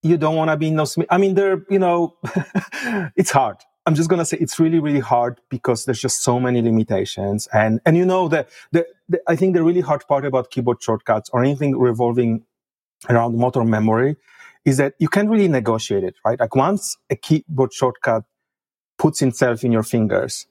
you 0.05 0.17
don't 0.17 0.37
want 0.37 0.51
to 0.53 0.57
be 0.57 0.69
in 0.69 0.77
those. 0.77 0.97
I 1.11 1.19
mean, 1.19 1.35
there, 1.35 1.65
you 1.69 1.81
know, 1.81 2.17
it's 3.17 3.33
hard. 3.33 3.57
I'm 3.87 3.97
just 3.97 4.09
gonna 4.09 4.25
say 4.25 4.37
it's 4.41 4.61
really, 4.61 4.79
really 4.79 5.01
hard 5.01 5.41
because 5.49 5.85
there's 5.85 6.01
just 6.01 6.23
so 6.23 6.39
many 6.39 6.63
limitations. 6.63 7.49
And 7.53 7.81
and 7.85 7.97
you 7.97 8.07
know 8.07 8.29
the, 8.29 8.47
the, 8.71 8.87
the 9.09 9.21
I 9.27 9.35
think 9.35 9.57
the 9.57 9.65
really 9.65 9.81
hard 9.81 10.07
part 10.07 10.25
about 10.25 10.51
keyboard 10.51 10.81
shortcuts 10.81 11.29
or 11.33 11.43
anything 11.43 11.77
revolving 11.77 12.45
around 13.11 13.37
motor 13.37 13.65
memory 13.65 14.15
is 14.65 14.79
that 14.79 14.95
you 14.99 15.09
can't 15.09 15.29
really 15.29 15.49
negotiate 15.49 16.05
it, 16.05 16.15
right? 16.25 16.39
Like 16.41 16.55
once 16.57 16.97
a 17.11 17.17
keyboard 17.17 17.73
shortcut 17.73 18.25
puts 18.99 19.23
itself 19.23 19.65
in 19.65 19.73
your 19.73 19.83
fingers, 19.83 20.47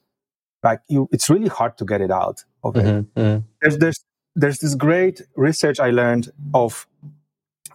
like 0.64 0.80
you, 0.88 1.10
it's 1.12 1.30
really 1.30 1.48
hard 1.48 1.78
to 1.80 1.86
get 1.86 2.02
it 2.02 2.12
out 2.12 2.44
of 2.64 2.76
it. 2.76 2.86
Mm-hmm, 2.86 3.20
mm-hmm. 3.20 3.46
There's, 3.62 3.78
there's, 3.78 4.06
there's 4.36 4.60
this 4.60 4.76
great 4.76 5.22
research 5.36 5.80
I 5.80 5.90
learned 5.90 6.32
of 6.54 6.88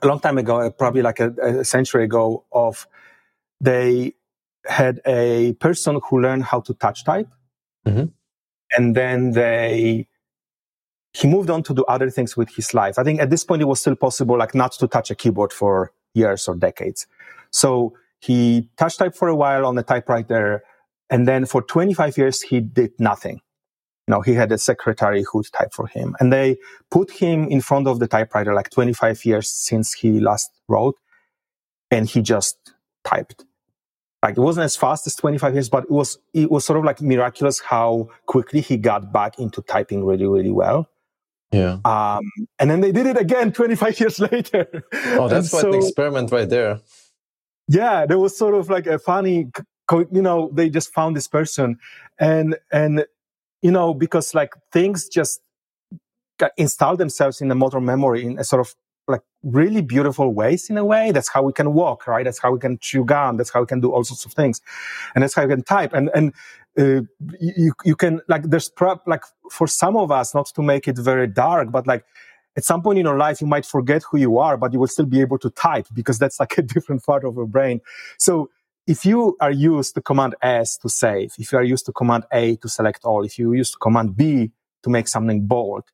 a 0.03 0.07
long 0.07 0.21
time 0.21 0.39
ago, 0.39 0.71
probably 0.71 1.03
like 1.03 1.21
a, 1.21 1.31
a 1.61 1.65
century 1.65 2.05
ago 2.05 2.45
of 2.53 2.87
they 3.61 4.15
had 4.65 5.01
a 5.07 5.55
person 5.55 6.01
who 6.09 6.21
learned 6.21 6.45
how 6.45 6.61
to 6.61 6.75
touch 6.75 7.05
type. 7.05 7.29
Mm-hmm. 7.87 8.07
And 8.77 8.95
then 8.95 9.33
they 9.33 10.07
he 11.15 11.27
moved 11.27 11.51
on 11.51 11.63
to 11.65 11.75
do 11.75 11.85
other 11.89 12.11
things 12.11 12.37
with 12.37 12.55
his 12.55 12.75
life. 12.75 12.99
I 12.99 13.03
think 13.03 13.21
at 13.21 13.31
this 13.31 13.43
point 13.43 13.63
it 13.63 13.65
was 13.65 13.81
still 13.81 13.97
possible, 13.97 14.39
like 14.39 14.55
not 14.55 14.73
to 14.73 14.87
touch 14.87 15.11
a 15.11 15.15
keyboard 15.15 15.53
for 15.53 15.91
years 16.15 16.49
or 16.49 16.57
decades. 16.57 17.07
So 17.51 17.95
he 18.21 18.69
touched 18.77 18.99
type 18.99 19.15
for 19.15 19.29
a 19.29 19.37
while 19.37 19.67
on 19.67 19.75
the 19.75 19.83
typewriter, 19.83 20.63
and 21.11 21.27
then 21.27 21.47
for 21.47 21.63
25 21.63 22.19
years 22.19 22.43
he 22.43 22.61
did 22.61 22.93
nothing. 22.99 23.41
You 24.07 24.15
know, 24.15 24.21
he 24.23 24.35
had 24.35 24.51
a 24.53 24.59
secretary 24.59 25.23
who 25.23 25.39
would 25.39 25.53
type 25.53 25.73
for 25.73 25.87
him, 25.87 26.17
and 26.21 26.33
they 26.33 26.57
put 26.91 27.11
him 27.11 27.49
in 27.49 27.61
front 27.61 27.87
of 27.87 27.99
the 27.99 28.09
typewriter 28.09 28.55
like 28.55 28.71
25 28.71 29.25
years 29.25 29.51
since 29.51 29.93
he 29.93 30.21
last 30.21 30.51
wrote, 30.69 30.97
and 31.91 32.09
he 32.09 32.23
just 32.23 32.57
typed 33.05 33.45
like 34.23 34.37
it 34.37 34.41
wasn't 34.41 34.65
as 34.65 34.77
fast 34.77 35.07
as 35.07 35.15
25 35.17 35.55
years, 35.55 35.69
but 35.69 35.85
it 35.85 35.91
was 35.91 36.19
it 36.35 36.51
was 36.51 36.65
sort 36.65 36.79
of 36.79 36.85
like 36.85 37.01
miraculous 37.01 37.61
how 37.61 38.09
quickly 38.27 38.61
he 38.61 38.77
got 38.77 39.13
back 39.13 39.39
into 39.39 39.63
typing 39.63 40.05
really, 40.05 40.27
really 40.27 40.51
well. 40.51 40.89
Yeah. 41.53 41.79
Um, 41.85 42.31
and 42.59 42.71
then 42.71 42.81
they 42.81 42.93
did 42.93 43.07
it 43.07 43.19
again 43.19 43.53
25 43.61 44.01
years 44.01 44.21
later. 44.21 44.85
Oh, 44.93 45.29
that's 45.29 45.51
quite 45.51 45.63
so, 45.63 45.69
an 45.69 45.75
experiment 45.75 46.31
right 46.31 46.49
there. 46.49 46.81
Yeah, 47.69 48.07
there 48.07 48.19
was 48.19 48.37
sort 48.37 48.55
of 48.55 48.71
like 48.71 48.87
a 48.87 48.99
funny, 48.99 49.51
you 49.91 50.23
know, 50.23 50.51
they 50.53 50.71
just 50.71 50.93
found 50.93 51.17
this 51.17 51.29
person, 51.29 51.79
and 52.19 52.57
and 52.73 53.05
you 53.61 53.71
know 53.71 53.93
because 53.93 54.35
like 54.35 54.55
things 54.73 55.07
just 55.09 55.41
install 56.57 56.97
themselves 56.97 57.41
in 57.41 57.49
the 57.49 57.55
motor 57.55 57.81
memory 57.81 58.25
in 58.25 58.39
a 58.39 58.45
sort 58.45 58.61
of 58.61 58.75
like 59.09 59.23
really 59.43 59.81
beautiful 59.81 60.33
ways 60.33 60.71
in 60.71 60.77
a 60.77 60.85
way. 60.85 61.11
That's 61.13 61.29
how 61.29 61.43
we 61.43 61.53
can 61.53 61.73
walk, 61.73 62.07
right? 62.07 62.25
That's 62.25 62.39
how 62.39 62.53
we 62.53 62.59
can 62.59 62.79
chew 62.79 63.05
gum. 63.05 63.39
That's 63.39 63.51
how 63.51 63.61
we 63.61 63.67
can 63.67 63.81
do 63.81 63.91
all 63.93 64.05
sorts 64.05 64.25
of 64.25 64.33
things. 64.33 64.61
And 65.15 65.23
that's 65.23 65.35
how 65.35 65.43
we 65.43 65.49
can 65.49 65.63
type. 65.63 65.93
And, 65.95 66.11
and, 66.15 66.35
uh, 66.79 67.03
you, 67.41 67.73
you 67.85 67.97
can, 67.97 68.21
like, 68.29 68.45
there's 68.45 68.69
prep, 68.69 69.01
like, 69.07 69.23
for 69.51 69.67
some 69.67 69.97
of 69.97 70.11
us, 70.11 70.35
not 70.35 70.47
to 70.55 70.63
make 70.63 70.89
it 70.89 70.99
very 70.99 71.27
dark, 71.27 71.73
but 71.73 71.87
like, 71.87 72.05
at 72.57 72.65
some 72.65 72.83
point 72.83 72.99
in 72.99 73.07
your 73.07 73.17
life, 73.17 73.41
you 73.41 73.47
might 73.47 73.65
forget 73.65 74.03
who 74.11 74.19
you 74.19 74.39
are, 74.39 74.57
but 74.57 74.73
you 74.73 74.81
will 74.81 74.89
still 74.89 75.07
be 75.07 75.21
able 75.21 75.39
to 75.39 75.51
type 75.51 75.87
because 75.95 76.19
that's 76.19 76.41
like 76.41 76.59
a 76.59 76.63
different 76.63 77.05
part 77.05 77.25
of 77.25 77.37
your 77.37 77.47
brain. 77.47 77.81
So 78.19 78.51
if 78.87 79.05
you 79.05 79.37
are 79.41 79.53
used 79.53 79.95
to 79.95 80.03
command 80.03 80.35
S 80.43 80.77
to 80.79 80.89
save, 80.89 81.35
if 81.39 81.53
you 81.53 81.59
are 81.59 81.63
used 81.63 81.87
to 81.87 81.93
command 81.93 82.25
A 82.33 82.57
to 82.57 82.69
select 82.69 83.05
all, 83.05 83.25
if 83.25 83.39
you 83.39 83.53
use 83.53 83.77
command 83.77 84.17
B 84.17 84.51
to 84.83 84.91
make 84.91 85.09
something 85.09 85.47
bold, 85.47 85.85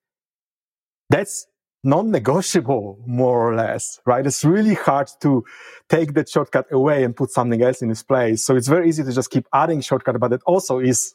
that's 1.10 1.46
non-negotiable, 1.84 2.98
more 3.06 3.48
or 3.48 3.54
less, 3.54 4.00
right? 4.06 4.26
It's 4.26 4.44
really 4.44 4.74
hard 4.74 5.10
to 5.20 5.44
take 5.88 6.14
that 6.14 6.28
shortcut 6.28 6.66
away 6.72 7.04
and 7.04 7.14
put 7.14 7.30
something 7.30 7.62
else 7.62 7.82
in 7.82 7.90
its 7.90 8.02
place. 8.02 8.42
So 8.42 8.56
it's 8.56 8.68
very 8.68 8.88
easy 8.88 9.04
to 9.04 9.12
just 9.12 9.30
keep 9.30 9.46
adding 9.52 9.80
shortcut, 9.82 10.18
but 10.18 10.32
it 10.32 10.40
also 10.46 10.78
is 10.78 11.14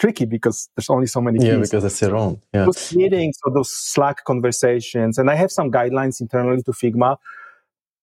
tricky 0.00 0.24
because 0.24 0.68
there's 0.76 0.90
only 0.90 1.06
so 1.06 1.20
many 1.20 1.38
keys. 1.38 1.48
Yeah, 1.48 1.56
because 1.58 1.84
it's 1.84 2.02
own. 2.02 2.40
Yeah. 2.52 2.64
Those 2.64 2.94
meetings 2.94 3.38
or 3.44 3.52
those 3.52 3.70
Slack 3.70 4.24
conversations, 4.24 5.16
and 5.18 5.30
I 5.30 5.36
have 5.36 5.52
some 5.52 5.70
guidelines 5.70 6.20
internally 6.20 6.62
to 6.62 6.72
Figma, 6.72 7.18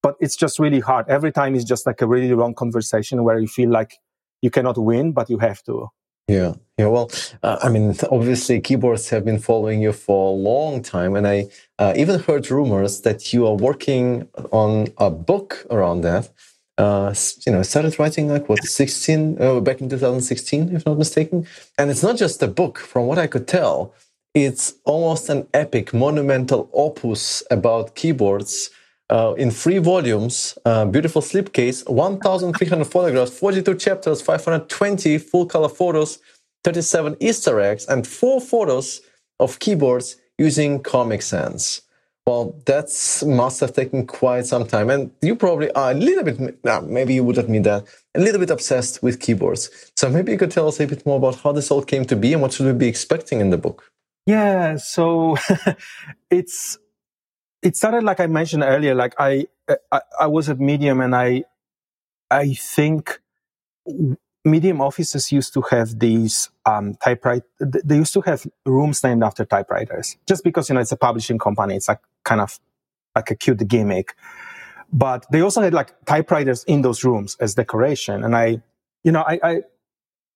but 0.02 0.16
it's 0.20 0.36
just 0.36 0.58
really 0.58 0.80
hard. 0.80 1.06
Every 1.08 1.32
time 1.32 1.54
is 1.54 1.64
just 1.64 1.86
like 1.86 2.00
a 2.00 2.06
really 2.06 2.32
long 2.34 2.54
conversation 2.54 3.22
where 3.24 3.38
you 3.38 3.48
feel 3.48 3.70
like 3.70 3.98
you 4.40 4.50
cannot 4.50 4.78
win, 4.78 5.12
but 5.12 5.28
you 5.28 5.38
have 5.38 5.62
to. 5.64 5.88
Yeah, 6.28 6.54
yeah. 6.76 6.86
Well, 6.86 7.10
uh, 7.42 7.58
I 7.62 7.70
mean, 7.70 7.94
obviously, 8.10 8.60
keyboards 8.60 9.08
have 9.08 9.24
been 9.24 9.38
following 9.38 9.80
you 9.80 9.92
for 9.92 10.28
a 10.28 10.36
long 10.36 10.82
time, 10.82 11.16
and 11.16 11.26
I 11.26 11.46
uh, 11.78 11.94
even 11.96 12.20
heard 12.20 12.50
rumors 12.50 13.00
that 13.02 13.32
you 13.32 13.46
are 13.46 13.54
working 13.54 14.28
on 14.52 14.88
a 14.98 15.10
book 15.10 15.66
around 15.70 16.02
that. 16.02 16.30
Uh, 16.76 17.12
you 17.46 17.52
know, 17.52 17.62
started 17.62 17.98
writing 17.98 18.28
like 18.28 18.48
what 18.48 18.62
16 18.62 19.40
uh, 19.42 19.60
back 19.60 19.80
in 19.80 19.88
2016, 19.88 20.76
if 20.76 20.86
not 20.86 20.98
mistaken. 20.98 21.46
And 21.78 21.90
it's 21.90 22.02
not 22.02 22.16
just 22.16 22.42
a 22.42 22.46
book, 22.46 22.78
from 22.78 23.06
what 23.06 23.18
I 23.18 23.26
could 23.26 23.48
tell. 23.48 23.94
It's 24.34 24.74
almost 24.84 25.30
an 25.30 25.48
epic, 25.54 25.92
monumental 25.94 26.68
opus 26.72 27.42
about 27.50 27.94
keyboards 27.96 28.70
uh, 29.10 29.34
in 29.38 29.50
three 29.50 29.78
volumes, 29.78 30.58
uh, 30.64 30.84
beautiful 30.84 31.22
slipcase, 31.22 31.88
1,300 31.88 32.84
photographs, 32.84 33.38
42 33.38 33.74
chapters, 33.76 34.20
520 34.20 35.18
full 35.18 35.46
color 35.46 35.68
photos, 35.68 36.18
37 36.64 37.16
Easter 37.20 37.60
eggs, 37.60 37.86
and 37.86 38.06
four 38.06 38.40
photos 38.40 39.00
of 39.40 39.58
keyboards 39.58 40.16
using 40.38 40.82
Comic 40.82 41.22
Sans. 41.22 41.82
Well, 42.26 42.54
that 42.66 42.90
must 43.26 43.60
have 43.60 43.72
taken 43.72 44.06
quite 44.06 44.44
some 44.44 44.66
time. 44.66 44.90
And 44.90 45.10
you 45.22 45.34
probably 45.34 45.70
are 45.72 45.92
a 45.92 45.94
little 45.94 46.24
bit, 46.24 46.62
nah, 46.62 46.82
maybe 46.82 47.14
you 47.14 47.24
would 47.24 47.38
admit 47.38 47.62
that, 47.62 47.86
a 48.14 48.20
little 48.20 48.38
bit 48.38 48.50
obsessed 48.50 49.02
with 49.02 49.18
keyboards. 49.18 49.70
So 49.96 50.10
maybe 50.10 50.32
you 50.32 50.38
could 50.38 50.50
tell 50.50 50.68
us 50.68 50.78
a 50.78 50.86
bit 50.86 51.06
more 51.06 51.16
about 51.16 51.36
how 51.36 51.52
this 51.52 51.70
all 51.70 51.82
came 51.82 52.04
to 52.04 52.16
be 52.16 52.34
and 52.34 52.42
what 52.42 52.52
should 52.52 52.66
we 52.66 52.72
be 52.72 52.86
expecting 52.86 53.40
in 53.40 53.48
the 53.48 53.56
book? 53.56 53.90
Yeah, 54.26 54.76
so 54.76 55.38
it's 56.30 56.76
it 57.62 57.76
started 57.76 58.04
like 58.04 58.20
I 58.20 58.26
mentioned 58.26 58.62
earlier. 58.62 58.94
Like 58.94 59.14
I, 59.18 59.46
I, 59.92 60.00
I 60.20 60.26
was 60.26 60.48
at 60.48 60.60
Medium, 60.60 61.00
and 61.00 61.14
I, 61.14 61.44
I 62.30 62.54
think 62.54 63.20
Medium 64.44 64.80
offices 64.80 65.32
used 65.32 65.52
to 65.54 65.62
have 65.70 65.98
these 65.98 66.50
um, 66.66 66.94
typewriter. 66.94 67.46
They 67.60 67.96
used 67.96 68.14
to 68.14 68.20
have 68.22 68.46
rooms 68.64 69.02
named 69.04 69.22
after 69.24 69.44
typewriters, 69.44 70.16
just 70.26 70.44
because 70.44 70.68
you 70.68 70.74
know 70.74 70.80
it's 70.80 70.92
a 70.92 70.96
publishing 70.96 71.38
company. 71.38 71.76
It's 71.76 71.88
like 71.88 72.00
kind 72.24 72.40
of 72.40 72.58
like 73.16 73.30
a 73.30 73.34
cute 73.34 73.66
gimmick. 73.68 74.14
But 74.92 75.26
they 75.32 75.42
also 75.42 75.60
had 75.62 75.74
like 75.74 75.94
typewriters 76.06 76.64
in 76.64 76.82
those 76.82 77.04
rooms 77.04 77.36
as 77.40 77.54
decoration, 77.54 78.24
and 78.24 78.36
I, 78.36 78.62
you 79.04 79.12
know, 79.12 79.22
I, 79.26 79.40
I, 79.42 79.62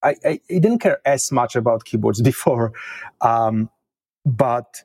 I, 0.03 0.15
I 0.25 0.41
didn't 0.49 0.81
care 0.81 1.01
as 1.07 1.33
much 1.33 1.57
about 1.57 1.85
keyboards 1.85 2.21
before, 2.33 2.73
um, 3.21 3.71
but 4.27 4.83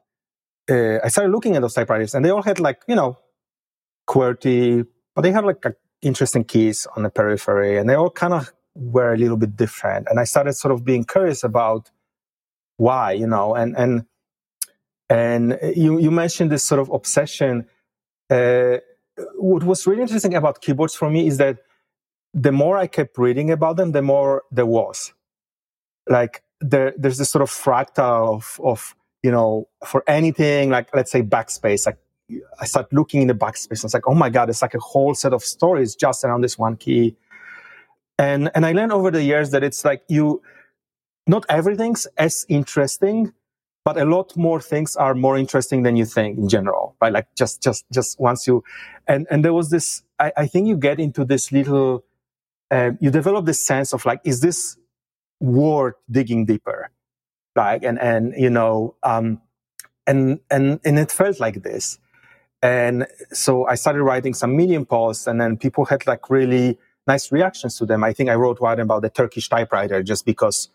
uh, 0.69 0.99
I 1.03 1.07
started 1.07 1.31
looking 1.31 1.55
at 1.55 1.61
those 1.61 1.73
typewriters, 1.73 2.13
and 2.13 2.23
they 2.23 2.29
all 2.29 2.43
had 2.43 2.59
like 2.59 2.81
you 2.87 2.95
know 2.95 3.17
QWERTY, 4.09 4.85
but 5.15 5.21
they 5.21 5.31
had 5.31 5.45
like 5.45 5.63
a, 5.65 5.75
interesting 6.01 6.43
keys 6.43 6.87
on 6.95 7.03
the 7.03 7.09
periphery, 7.09 7.77
and 7.77 7.89
they 7.89 7.95
all 7.95 8.09
kind 8.09 8.33
of 8.33 8.51
were 8.75 9.13
a 9.13 9.17
little 9.17 9.37
bit 9.37 9.55
different. 9.55 10.07
And 10.09 10.19
I 10.19 10.23
started 10.23 10.53
sort 10.53 10.73
of 10.73 10.85
being 10.85 11.03
curious 11.03 11.43
about 11.43 11.91
why, 12.77 13.13
you 13.13 13.27
know, 13.27 13.55
and 13.55 13.75
and 13.77 14.05
and 15.09 15.59
you 15.75 15.99
you 15.99 16.11
mentioned 16.11 16.51
this 16.51 16.63
sort 16.63 16.79
of 16.79 16.89
obsession. 16.89 17.67
Uh, 18.29 18.77
what 19.35 19.63
was 19.63 19.87
really 19.87 20.01
interesting 20.01 20.35
about 20.35 20.61
keyboards 20.61 20.95
for 20.95 21.09
me 21.09 21.27
is 21.27 21.37
that 21.37 21.59
the 22.33 22.51
more 22.51 22.77
I 22.77 22.87
kept 22.87 23.17
reading 23.17 23.49
about 23.51 23.77
them, 23.77 23.93
the 23.93 24.01
more 24.01 24.43
there 24.51 24.65
was. 24.65 25.13
Like 26.07 26.43
there, 26.61 26.93
there's 26.97 27.17
this 27.17 27.31
sort 27.31 27.41
of 27.41 27.49
fractal 27.49 28.35
of 28.35 28.59
of 28.63 28.95
you 29.23 29.31
know, 29.31 29.67
for 29.85 30.03
anything 30.07 30.69
like, 30.69 30.89
let's 30.95 31.11
say 31.11 31.21
backspace, 31.21 31.85
like 31.85 31.97
I 32.59 32.65
start 32.65 32.91
looking 32.91 33.21
in 33.21 33.27
the 33.27 33.33
backspace 33.33 33.81
and 33.81 33.85
it's 33.85 33.93
like, 33.93 34.07
oh 34.07 34.13
my 34.13 34.29
God, 34.29 34.49
it's 34.49 34.61
like 34.61 34.75
a 34.75 34.79
whole 34.79 35.15
set 35.15 35.33
of 35.33 35.43
stories 35.43 35.95
just 35.95 36.23
around 36.23 36.41
this 36.41 36.57
one 36.57 36.77
key. 36.77 37.15
And, 38.19 38.49
and 38.55 38.65
I 38.65 38.71
learned 38.71 38.91
over 38.91 39.11
the 39.11 39.23
years 39.23 39.51
that 39.51 39.63
it's 39.63 39.85
like 39.85 40.03
you, 40.07 40.41
not 41.27 41.45
everything's 41.49 42.05
as 42.17 42.45
interesting, 42.49 43.33
but 43.85 43.97
a 43.97 44.05
lot 44.05 44.35
more 44.35 44.59
things 44.59 44.95
are 44.95 45.13
more 45.13 45.37
interesting 45.37 45.83
than 45.83 45.95
you 45.95 46.05
think 46.05 46.37
in 46.37 46.49
general, 46.49 46.95
right? 47.01 47.13
Like 47.13 47.27
just, 47.35 47.61
just, 47.61 47.85
just 47.91 48.19
once 48.19 48.47
you, 48.47 48.63
and, 49.07 49.27
and 49.29 49.45
there 49.45 49.53
was 49.53 49.69
this, 49.69 50.03
I, 50.19 50.31
I 50.35 50.47
think 50.47 50.67
you 50.67 50.77
get 50.77 50.99
into 50.99 51.23
this 51.23 51.51
little 51.51 52.03
uh, 52.69 52.91
you 52.99 53.09
develop 53.09 53.45
this 53.45 53.65
sense 53.65 53.93
of 53.93 54.05
like, 54.05 54.21
is 54.23 54.41
this 54.41 54.77
worth 55.39 55.95
digging 56.09 56.45
deeper? 56.45 56.89
Like, 57.57 57.83
and, 57.83 57.99
and, 57.99 58.33
you 58.37 58.49
know, 58.49 58.95
um, 59.03 59.41
and, 60.05 60.39
and, 60.49 60.79
and 60.85 60.99
it 60.99 61.11
felt 61.11 61.39
like 61.41 61.63
this. 61.63 61.99
And 62.61 63.07
so 63.33 63.67
I 63.67 63.75
started 63.75 64.03
writing 64.03 64.33
some 64.33 64.55
Medium 64.55 64.85
posts 64.85 65.27
and 65.27 65.41
then 65.41 65.57
people 65.57 65.85
had 65.85 66.07
like 66.07 66.29
really 66.29 66.77
nice 67.07 67.31
reactions 67.31 67.77
to 67.77 67.85
them. 67.85 68.03
I 68.03 68.13
think 68.13 68.29
I 68.29 68.35
wrote 68.35 68.61
one 68.61 68.79
about 68.79 69.01
the 69.01 69.09
Turkish 69.09 69.49
typewriter 69.49 70.03
just 70.03 70.25
because 70.25 70.69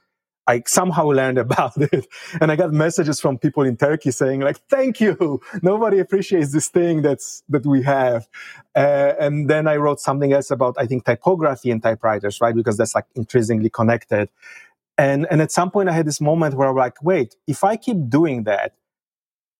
I 0.46 0.62
somehow 0.66 1.06
learned 1.06 1.38
about 1.46 1.76
it. 1.76 2.06
And 2.40 2.50
I 2.50 2.56
got 2.56 2.72
messages 2.72 3.20
from 3.20 3.38
people 3.38 3.62
in 3.62 3.76
Turkey 3.76 4.10
saying 4.10 4.40
like, 4.40 4.58
thank 4.68 5.00
you. 5.00 5.40
Nobody 5.62 5.98
appreciates 5.98 6.52
this 6.52 6.68
thing 6.68 7.02
that's, 7.02 7.42
that 7.48 7.64
we 7.64 7.82
have. 7.82 8.28
Uh, 8.74 9.12
and 9.20 9.48
then 9.48 9.68
I 9.68 9.76
wrote 9.76 10.00
something 10.00 10.32
else 10.32 10.50
about, 10.50 10.76
I 10.78 10.86
think, 10.86 11.04
typography 11.04 11.70
and 11.70 11.82
typewriters, 11.82 12.40
right? 12.40 12.54
Because 12.54 12.76
that's 12.76 12.94
like 12.94 13.06
intrinsically 13.14 13.70
connected. 13.70 14.28
And, 14.98 15.26
and 15.30 15.40
at 15.40 15.50
some 15.50 15.70
point 15.70 15.88
I 15.88 15.92
had 15.92 16.06
this 16.06 16.20
moment 16.20 16.54
where 16.54 16.68
I'm 16.68 16.76
like, 16.76 17.02
wait, 17.02 17.36
if 17.46 17.64
I 17.64 17.76
keep 17.76 18.08
doing 18.08 18.44
that, 18.44 18.74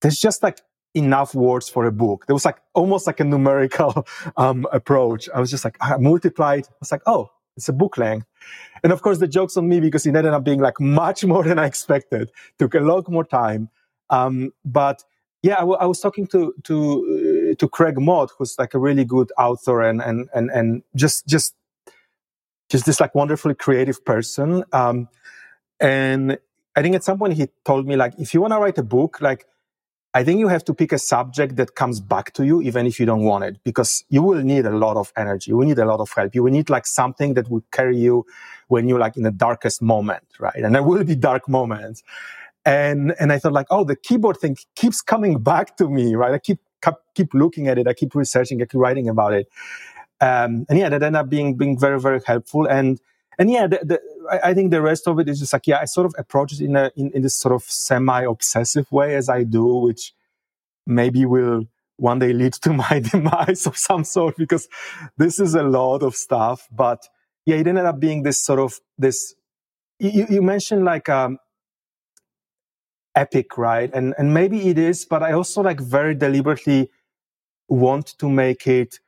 there's 0.00 0.18
just 0.18 0.42
like 0.42 0.60
enough 0.94 1.34
words 1.34 1.68
for 1.68 1.86
a 1.86 1.92
book. 1.92 2.26
There 2.26 2.34
was 2.34 2.44
like 2.44 2.58
almost 2.74 3.06
like 3.06 3.20
a 3.20 3.24
numerical 3.24 4.06
um, 4.36 4.66
approach. 4.72 5.28
I 5.34 5.40
was 5.40 5.50
just 5.50 5.64
like, 5.64 5.76
I 5.80 5.96
multiplied. 5.96 6.66
I 6.68 6.74
was 6.80 6.92
like, 6.92 7.02
oh, 7.06 7.30
it's 7.56 7.68
a 7.68 7.72
book 7.72 7.98
length. 7.98 8.26
And 8.82 8.92
of 8.92 9.02
course, 9.02 9.18
the 9.18 9.28
joke's 9.28 9.56
on 9.56 9.68
me 9.68 9.80
because 9.80 10.06
it 10.06 10.16
ended 10.16 10.32
up 10.32 10.44
being 10.44 10.60
like 10.60 10.80
much 10.80 11.24
more 11.32 11.44
than 11.44 11.58
I 11.58 11.66
expected. 11.66 12.30
Took 12.58 12.74
a 12.74 12.80
lot 12.80 13.08
more 13.08 13.24
time. 13.24 13.70
Um, 14.10 14.52
but 14.64 15.02
yeah, 15.42 15.56
I, 15.56 15.60
w- 15.60 15.78
I 15.78 15.86
was 15.86 16.00
talking 16.00 16.26
to 16.28 16.54
to 16.64 17.50
uh, 17.52 17.54
to 17.56 17.68
Craig 17.68 17.98
Mod, 17.98 18.30
who's 18.38 18.56
like 18.58 18.74
a 18.74 18.78
really 18.78 19.04
good 19.04 19.32
author 19.38 19.80
and 19.82 20.00
and 20.00 20.28
and 20.34 20.50
and 20.50 20.82
just 20.94 21.26
just 21.26 21.54
just 22.68 22.86
this 22.86 23.00
like 23.00 23.14
wonderfully 23.14 23.54
creative 23.54 24.04
person. 24.04 24.64
Um, 24.72 25.08
and 25.82 26.38
I 26.76 26.82
think 26.82 26.96
at 26.96 27.04
some 27.04 27.18
point 27.18 27.34
he 27.34 27.48
told 27.66 27.86
me 27.88 27.96
like, 27.96 28.14
if 28.18 28.34
you 28.34 28.42
want 28.42 28.54
to 28.54 28.60
write 28.60 28.78
a 28.78 28.84
book, 28.84 29.20
like 29.20 29.46
I 30.14 30.24
think 30.24 30.40
you 30.40 30.48
have 30.48 30.64
to 30.66 30.74
pick 30.74 30.92
a 30.92 30.98
subject 30.98 31.56
that 31.56 31.74
comes 31.74 32.00
back 32.00 32.34
to 32.34 32.44
you, 32.44 32.62
even 32.62 32.86
if 32.86 33.00
you 33.00 33.06
don't 33.06 33.24
want 33.24 33.44
it, 33.44 33.58
because 33.64 34.04
you 34.10 34.22
will 34.22 34.42
need 34.42 34.66
a 34.66 34.76
lot 34.76 34.98
of 34.98 35.12
energy. 35.16 35.50
You 35.50 35.56
will 35.58 35.66
need 35.66 35.78
a 35.78 35.86
lot 35.86 36.00
of 36.00 36.12
help. 36.14 36.34
You 36.34 36.42
will 36.42 36.52
need 36.52 36.70
like 36.70 36.86
something 36.86 37.34
that 37.34 37.50
will 37.50 37.64
carry 37.72 37.96
you 37.96 38.26
when 38.68 38.88
you're 38.88 38.98
like 38.98 39.16
in 39.16 39.22
the 39.22 39.30
darkest 39.30 39.82
moment, 39.82 40.24
right? 40.38 40.56
And 40.56 40.74
there 40.74 40.82
will 40.82 41.04
be 41.04 41.16
dark 41.16 41.48
moments. 41.48 42.02
And, 42.66 43.14
and 43.18 43.32
I 43.32 43.38
thought 43.38 43.54
like, 43.54 43.68
oh, 43.70 43.84
the 43.84 43.96
keyboard 43.96 44.36
thing 44.36 44.56
keeps 44.76 45.00
coming 45.00 45.42
back 45.42 45.76
to 45.78 45.88
me, 45.88 46.14
right? 46.14 46.34
I 46.34 46.38
keep, 46.38 46.60
keep 47.14 47.34
looking 47.34 47.68
at 47.68 47.78
it. 47.78 47.88
I 47.88 47.94
keep 47.94 48.14
researching, 48.14 48.60
I 48.62 48.66
keep 48.66 48.80
writing 48.80 49.08
about 49.08 49.32
it. 49.32 49.48
Um, 50.20 50.66
and 50.68 50.78
yeah, 50.78 50.90
that 50.90 51.02
ended 51.02 51.20
up 51.20 51.30
being, 51.30 51.56
being 51.56 51.78
very, 51.78 51.98
very 52.00 52.20
helpful. 52.26 52.66
And, 52.66 53.00
and 53.38 53.50
yeah, 53.50 53.66
the, 53.66 53.80
the, 53.82 54.00
I 54.30 54.54
think 54.54 54.70
the 54.70 54.82
rest 54.82 55.08
of 55.08 55.18
it 55.18 55.28
is 55.28 55.40
just 55.40 55.52
like, 55.52 55.66
yeah, 55.66 55.80
I 55.80 55.84
sort 55.84 56.06
of 56.06 56.14
approach 56.18 56.52
it 56.52 56.60
in 56.60 56.76
a, 56.76 56.90
in, 56.96 57.10
in 57.12 57.22
this 57.22 57.34
sort 57.34 57.54
of 57.54 57.62
semi-obsessive 57.64 58.90
way 58.92 59.16
as 59.16 59.28
I 59.28 59.44
do, 59.44 59.64
which 59.64 60.14
maybe 60.86 61.24
will 61.26 61.66
one 61.96 62.18
day 62.18 62.32
lead 62.32 62.54
to 62.54 62.72
my 62.84 63.00
demise 63.00 63.66
of 63.66 63.76
some 63.76 64.04
sort 64.04 64.36
because 64.36 64.68
this 65.16 65.38
is 65.38 65.54
a 65.54 65.62
lot 65.62 66.02
of 66.02 66.14
stuff. 66.14 66.68
But 66.70 67.06
yeah, 67.46 67.56
it 67.56 67.66
ended 67.66 67.84
up 67.84 68.00
being 68.00 68.22
this 68.22 68.42
sort 68.42 68.58
of, 68.58 68.80
this, 68.98 69.34
you, 69.98 70.26
you 70.28 70.42
mentioned 70.42 70.84
like, 70.84 71.08
um, 71.08 71.38
epic, 73.14 73.58
right? 73.58 73.90
And, 73.92 74.14
and 74.18 74.32
maybe 74.32 74.68
it 74.68 74.78
is, 74.78 75.04
but 75.04 75.22
I 75.22 75.32
also 75.32 75.62
like 75.62 75.80
very 75.80 76.14
deliberately 76.14 76.90
want 77.68 78.18
to 78.18 78.28
make 78.28 78.66
it 78.66 79.00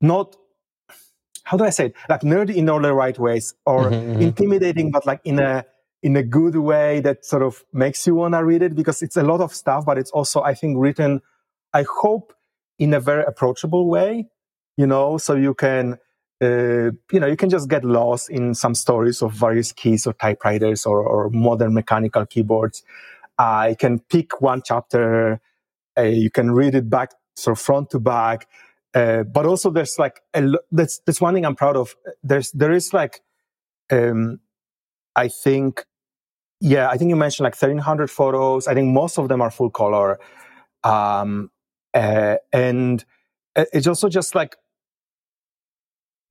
not 0.00 0.36
how 1.46 1.56
do 1.56 1.64
I 1.64 1.70
say 1.70 1.86
it? 1.86 1.94
Like 2.08 2.22
nerdy 2.22 2.56
in 2.56 2.68
all 2.68 2.80
the 2.82 2.92
right 2.92 3.16
ways 3.16 3.54
or 3.64 3.84
mm-hmm, 3.84 4.10
mm-hmm. 4.10 4.20
intimidating, 4.20 4.90
but 4.90 5.06
like 5.06 5.20
in 5.24 5.38
a, 5.38 5.64
in 6.02 6.16
a 6.16 6.22
good 6.24 6.56
way 6.56 6.98
that 7.00 7.24
sort 7.24 7.44
of 7.44 7.62
makes 7.72 8.04
you 8.04 8.16
want 8.16 8.34
to 8.34 8.44
read 8.44 8.62
it 8.62 8.74
because 8.74 9.00
it's 9.00 9.16
a 9.16 9.22
lot 9.22 9.40
of 9.40 9.54
stuff, 9.54 9.86
but 9.86 9.96
it's 9.96 10.10
also, 10.10 10.42
I 10.42 10.54
think, 10.54 10.76
written, 10.76 11.22
I 11.72 11.84
hope, 11.88 12.32
in 12.80 12.92
a 12.92 12.98
very 12.98 13.22
approachable 13.24 13.88
way, 13.88 14.26
you 14.76 14.88
know, 14.88 15.18
so 15.18 15.36
you 15.36 15.54
can, 15.54 15.98
uh, 16.42 16.90
you 17.12 17.20
know, 17.20 17.28
you 17.28 17.36
can 17.36 17.48
just 17.48 17.68
get 17.68 17.84
lost 17.84 18.28
in 18.28 18.52
some 18.52 18.74
stories 18.74 19.22
of 19.22 19.32
various 19.32 19.70
keys 19.70 20.04
or 20.04 20.14
typewriters 20.14 20.84
or, 20.84 21.00
or 21.00 21.30
modern 21.30 21.74
mechanical 21.74 22.26
keyboards. 22.26 22.82
I 23.38 23.70
uh, 23.70 23.74
can 23.76 24.00
pick 24.00 24.40
one 24.40 24.62
chapter, 24.64 25.40
uh, 25.96 26.02
you 26.02 26.30
can 26.30 26.50
read 26.50 26.74
it 26.74 26.90
back, 26.90 27.12
sort 27.36 27.56
of 27.56 27.62
front 27.62 27.90
to 27.90 28.00
back 28.00 28.48
uh, 28.96 29.24
but 29.24 29.46
also 29.46 29.70
there's 29.70 29.98
like 30.00 30.22
a, 30.34 30.52
that's 30.72 31.00
that's 31.06 31.20
one 31.20 31.34
thing 31.34 31.46
I'm 31.46 31.56
proud 31.56 31.76
of. 31.76 31.96
There's 32.24 32.52
there 32.52 32.72
is 32.72 32.94
like 32.94 33.22
um, 33.92 34.40
I 35.16 35.28
think 35.28 35.84
yeah 36.60 36.88
I 36.88 36.96
think 36.98 37.10
you 37.10 37.16
mentioned 37.16 37.44
like 37.44 37.54
1300 37.54 38.10
photos. 38.10 38.68
I 38.68 38.74
think 38.74 38.88
most 38.94 39.18
of 39.18 39.28
them 39.28 39.42
are 39.42 39.52
full 39.52 39.70
color, 39.70 40.18
um, 40.84 41.50
uh, 41.94 42.36
and 42.52 43.04
it's 43.56 43.88
also 43.88 44.08
just 44.08 44.34
like 44.34 44.56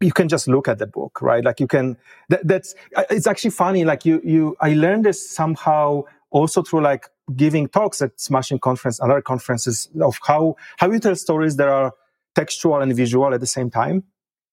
you 0.01 0.12
can 0.13 0.30
just 0.30 0.47
look 0.47 0.67
at 0.67 0.80
the 0.80 0.88
book 0.88 1.21
right 1.21 1.43
like 1.43 1.60
you 1.60 1.67
can 1.67 1.97
that, 2.30 2.47
that's 2.47 2.75
it's 3.10 3.28
actually 3.28 3.51
funny 3.51 3.86
like 3.86 4.06
you 4.06 4.21
you 4.23 4.56
i 4.62 4.73
learned 4.73 5.06
this 5.06 5.30
somehow 5.30 6.04
also 6.32 6.62
through 6.62 6.82
like 6.82 7.10
giving 7.36 7.67
talks 7.67 8.01
at 8.01 8.19
smashing 8.19 8.60
conference 8.60 8.99
and 8.99 9.12
other 9.12 9.21
conferences 9.21 9.89
of 10.01 10.19
how 10.23 10.56
how 10.78 10.91
you 10.91 10.99
tell 10.99 11.15
stories 11.15 11.56
that 11.58 11.67
are 11.69 11.93
textual 12.35 12.81
and 12.81 12.93
visual 12.95 13.33
at 13.33 13.39
the 13.39 13.47
same 13.47 13.69
time. 13.69 14.03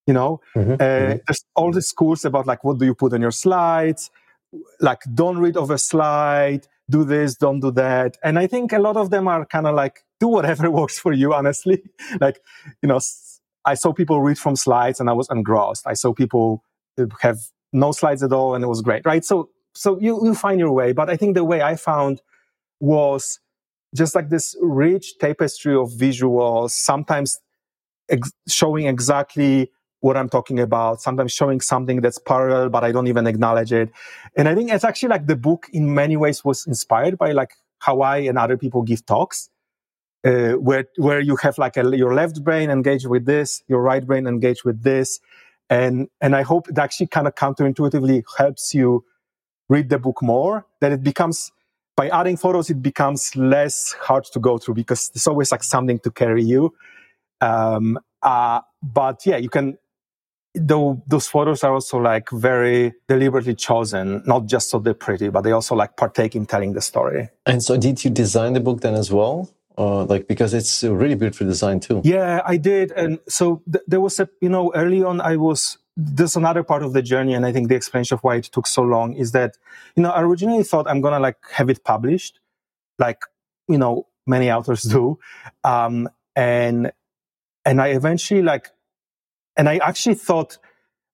You 0.06 0.14
know, 0.14 0.40
mm-hmm, 0.56 0.72
uh, 0.72 0.76
mm-hmm. 0.76 1.18
there's 1.26 1.44
all 1.54 1.72
these 1.72 1.86
schools 1.86 2.24
about 2.24 2.46
like 2.46 2.64
what 2.64 2.78
do 2.78 2.84
you 2.84 2.94
put 2.94 3.12
on 3.12 3.20
your 3.20 3.30
slides, 3.30 4.10
like 4.80 5.00
don't 5.14 5.38
read 5.38 5.56
over 5.56 5.78
slide, 5.78 6.66
do 6.90 7.04
this, 7.04 7.36
don't 7.36 7.60
do 7.60 7.70
that. 7.72 8.16
And 8.24 8.38
I 8.38 8.48
think 8.48 8.72
a 8.72 8.80
lot 8.80 8.96
of 8.96 9.10
them 9.10 9.28
are 9.28 9.44
kind 9.46 9.66
of 9.66 9.76
like 9.76 10.04
do 10.18 10.28
whatever 10.28 10.70
works 10.80 10.98
for 10.98 11.12
you. 11.12 11.32
Honestly, 11.32 11.82
like 12.20 12.40
you 12.82 12.88
know, 12.88 12.98
I 13.64 13.74
saw 13.74 13.92
people 13.92 14.20
read 14.20 14.38
from 14.38 14.56
slides 14.56 14.98
and 14.98 15.08
I 15.08 15.12
was 15.12 15.28
engrossed. 15.30 15.86
I 15.86 15.94
saw 15.94 16.12
people 16.12 16.64
have 17.20 17.38
no 17.72 17.92
slides 17.92 18.22
at 18.22 18.32
all 18.32 18.54
and 18.54 18.64
it 18.64 18.68
was 18.68 18.82
great, 18.82 19.06
right? 19.06 19.24
So 19.24 19.50
so 19.74 19.98
you 20.00 20.20
you 20.24 20.34
find 20.34 20.58
your 20.58 20.72
way. 20.72 20.92
But 20.92 21.10
I 21.10 21.16
think 21.16 21.34
the 21.34 21.44
way 21.44 21.62
I 21.62 21.76
found 21.76 22.20
was 22.80 23.38
just 23.94 24.14
like 24.14 24.30
this 24.30 24.56
rich 24.60 25.18
tapestry 25.18 25.76
of 25.76 25.90
visuals, 25.90 26.70
sometimes 26.70 27.38
ex- 28.12 28.32
showing 28.46 28.86
exactly 28.86 29.72
what 30.00 30.16
I'm 30.16 30.28
talking 30.28 30.58
about, 30.60 31.00
sometimes 31.00 31.32
showing 31.32 31.60
something 31.60 32.00
that's 32.00 32.18
parallel, 32.18 32.68
but 32.68 32.84
I 32.84 32.92
don't 32.92 33.06
even 33.06 33.26
acknowledge 33.26 33.72
it. 33.72 33.90
And 34.36 34.48
I 34.48 34.54
think 34.54 34.70
it's 34.72 34.84
actually 34.84 35.10
like 35.10 35.26
the 35.26 35.36
book 35.36 35.68
in 35.72 35.94
many 35.94 36.16
ways 36.16 36.44
was 36.44 36.66
inspired 36.66 37.16
by 37.16 37.32
like 37.32 37.54
how 37.78 38.00
I 38.00 38.18
and 38.18 38.36
other 38.36 38.56
people 38.56 38.82
give 38.82 39.06
talks, 39.06 39.48
uh, 40.24 40.52
where, 40.52 40.86
where 40.96 41.20
you 41.20 41.36
have 41.36 41.56
like 41.56 41.76
a, 41.76 41.96
your 41.96 42.14
left 42.14 42.42
brain 42.42 42.68
engaged 42.68 43.06
with 43.06 43.26
this, 43.26 43.62
your 43.68 43.80
right 43.80 44.04
brain 44.04 44.26
engaged 44.26 44.64
with 44.64 44.82
this. 44.82 45.20
And, 45.70 46.08
and 46.20 46.34
I 46.34 46.42
hope 46.42 46.68
it 46.68 46.78
actually 46.78 47.06
kind 47.06 47.26
of 47.28 47.34
counterintuitively 47.36 48.24
helps 48.36 48.74
you 48.74 49.04
read 49.68 49.88
the 49.88 49.98
book 49.98 50.20
more, 50.20 50.66
that 50.80 50.92
it 50.92 51.02
becomes, 51.02 51.52
by 51.96 52.08
adding 52.08 52.36
photos, 52.36 52.70
it 52.70 52.82
becomes 52.82 53.36
less 53.36 53.92
hard 54.00 54.24
to 54.32 54.40
go 54.40 54.58
through 54.58 54.74
because 54.74 55.10
there's 55.10 55.28
always 55.28 55.52
like 55.52 55.62
something 55.62 56.00
to 56.00 56.10
carry 56.10 56.42
you. 56.42 56.74
Um, 57.42 57.98
uh, 58.22 58.60
but 58.82 59.26
yeah, 59.26 59.36
you 59.36 59.48
can, 59.48 59.76
though 60.54 61.02
those 61.06 61.26
photos 61.26 61.64
are 61.64 61.74
also 61.74 61.98
like 61.98 62.30
very 62.30 62.94
deliberately 63.08 63.54
chosen, 63.54 64.22
not 64.24 64.46
just 64.46 64.70
so 64.70 64.78
they're 64.78 64.94
pretty, 64.94 65.28
but 65.28 65.42
they 65.42 65.52
also 65.52 65.74
like 65.74 65.96
partake 65.96 66.36
in 66.36 66.46
telling 66.46 66.72
the 66.72 66.80
story. 66.80 67.28
And 67.44 67.62
so 67.62 67.76
did 67.76 68.04
you 68.04 68.10
design 68.10 68.52
the 68.52 68.60
book 68.60 68.80
then 68.80 68.94
as 68.94 69.10
well? 69.10 69.50
Uh, 69.76 70.04
like 70.04 70.28
because 70.28 70.52
it's 70.52 70.82
a 70.82 70.94
really 70.94 71.14
beautiful 71.14 71.46
design 71.46 71.80
too. 71.80 72.02
Yeah, 72.04 72.42
I 72.44 72.58
did, 72.58 72.92
and 72.92 73.18
so 73.26 73.62
th- 73.72 73.82
there 73.86 74.02
was 74.02 74.20
a 74.20 74.28
you 74.42 74.50
know 74.50 74.70
early 74.74 75.02
on 75.02 75.22
I 75.22 75.36
was 75.36 75.78
there's 75.96 76.36
another 76.36 76.62
part 76.62 76.82
of 76.82 76.92
the 76.92 77.00
journey, 77.00 77.32
and 77.32 77.46
I 77.46 77.52
think 77.52 77.68
the 77.68 77.74
explanation 77.74 78.14
of 78.16 78.20
why 78.20 78.36
it 78.36 78.44
took 78.44 78.66
so 78.66 78.82
long 78.82 79.14
is 79.14 79.32
that 79.32 79.56
you 79.96 80.02
know 80.02 80.10
I 80.10 80.20
originally 80.20 80.62
thought 80.62 80.86
I'm 80.86 81.00
gonna 81.00 81.20
like 81.20 81.38
have 81.52 81.70
it 81.70 81.84
published, 81.84 82.38
like 82.98 83.22
you 83.66 83.78
know 83.78 84.08
many 84.26 84.52
authors 84.52 84.82
do, 84.96 85.18
um, 85.64 86.06
and 86.36 86.92
and 87.64 87.80
I 87.80 87.88
eventually 87.88 88.42
like, 88.42 88.70
and 89.56 89.68
I 89.68 89.78
actually 89.78 90.14
thought 90.14 90.58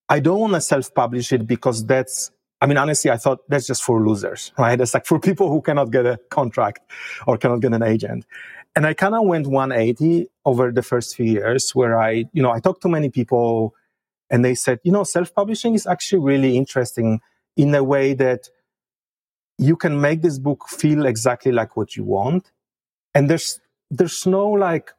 I 0.09 0.21
don't 0.21 0.41
want 0.41 0.55
to 0.55 0.61
self-publish 0.61 1.33
it 1.33 1.47
because 1.47 1.85
that's, 1.85 2.31
I 2.61 2.67
mean, 2.67 2.79
honestly, 2.79 3.11
I 3.11 3.17
thought 3.17 3.41
that's 3.49 3.67
just 3.67 3.83
for 3.83 4.01
losers, 4.01 4.53
right? 4.59 4.81
It's 4.81 4.95
like 4.95 5.07
for 5.07 5.21
people 5.21 5.51
who 5.51 5.61
cannot 5.61 5.91
get 5.91 6.07
a 6.07 6.19
contract 6.31 6.81
or 7.27 7.37
cannot 7.37 7.61
get 7.61 7.73
an 7.75 7.83
agent. 7.83 8.25
And 8.75 8.87
I 8.87 8.95
kind 8.95 9.15
of 9.15 9.27
went 9.27 9.47
180 9.47 10.29
over 10.45 10.73
the 10.73 10.83
first 10.83 11.17
few 11.17 11.27
years 11.27 11.75
where 11.75 11.99
I, 11.99 12.25
you 12.33 12.43
know, 12.43 12.51
I 12.51 12.61
talked 12.61 12.83
to 12.83 12.89
many 12.89 13.11
people 13.11 13.75
and 14.31 14.45
they 14.45 14.55
said, 14.55 14.81
you 14.83 14.93
know, 14.93 15.05
self-publishing 15.05 15.75
is 15.75 15.87
actually 15.87 16.21
really 16.21 16.57
interesting 16.57 17.21
in 17.57 17.75
a 17.75 17.83
way 17.83 18.15
that 18.15 18.49
you 19.59 19.77
can 19.77 20.01
make 20.01 20.23
this 20.23 20.39
book 20.39 20.69
feel 20.69 21.07
exactly 21.07 21.51
like 21.53 21.77
what 21.77 21.97
you 21.97 22.05
want. 22.05 22.51
And 23.15 23.29
there's, 23.29 23.61
there's 23.91 24.27
no 24.27 24.49
like 24.49 24.93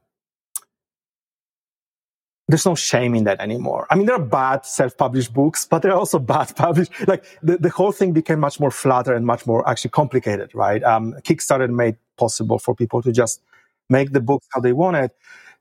there's 2.49 2.65
no 2.65 2.73
shame 2.73 3.13
in 3.13 3.25
that 3.25 3.39
anymore. 3.39 3.85
I 3.91 3.95
mean, 3.95 4.07
there 4.07 4.15
are 4.15 4.25
bad 4.25 4.65
self-published 4.65 5.31
books, 5.31 5.65
but 5.65 5.83
there 5.83 5.91
are 5.91 5.99
also 5.99 6.17
bad 6.35 6.55
published. 6.55 6.91
Like 7.07 7.23
the, 7.43 7.57
the 7.57 7.69
whole 7.69 7.91
thing 7.91 8.11
became 8.11 8.39
much 8.39 8.59
more 8.59 8.71
flatter 8.71 9.13
and 9.13 9.23
much 9.23 9.45
more 9.45 9.67
actually 9.69 9.91
complicated, 9.91 10.55
right? 10.55 10.83
Um, 10.83 11.13
Kickstarter 11.21 11.69
made 11.69 11.97
possible 12.17 12.57
for 12.57 12.73
people 12.73 13.03
to 13.03 13.11
just 13.11 13.43
make 13.87 14.13
the 14.13 14.19
books 14.19 14.47
how 14.51 14.61
they 14.61 14.73
wanted. 14.73 15.11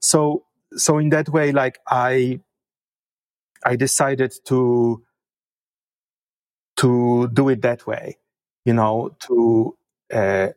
So, 0.01 0.45
so 0.76 0.97
in 0.97 1.11
that 1.11 1.28
way, 1.28 1.53
like 1.53 1.78
I, 1.86 2.41
I 3.66 3.76
decided 3.76 4.32
to, 4.47 5.05
to 6.78 7.28
do 7.34 7.51
it 7.51 7.61
that 7.62 7.86
way, 7.86 8.16
you 8.64 8.72
know, 8.72 9.14
to, 9.26 9.76
uh, 10.11 10.49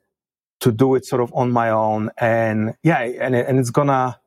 to 0.61 0.71
do 0.71 0.95
it 0.95 1.05
sort 1.05 1.21
of 1.21 1.33
on 1.33 1.51
my 1.51 1.71
own. 1.71 2.09
And 2.17 2.75
yeah, 2.83 2.99
and, 2.99 3.35
and 3.35 3.59
it's 3.59 3.71
gonna, 3.71 4.20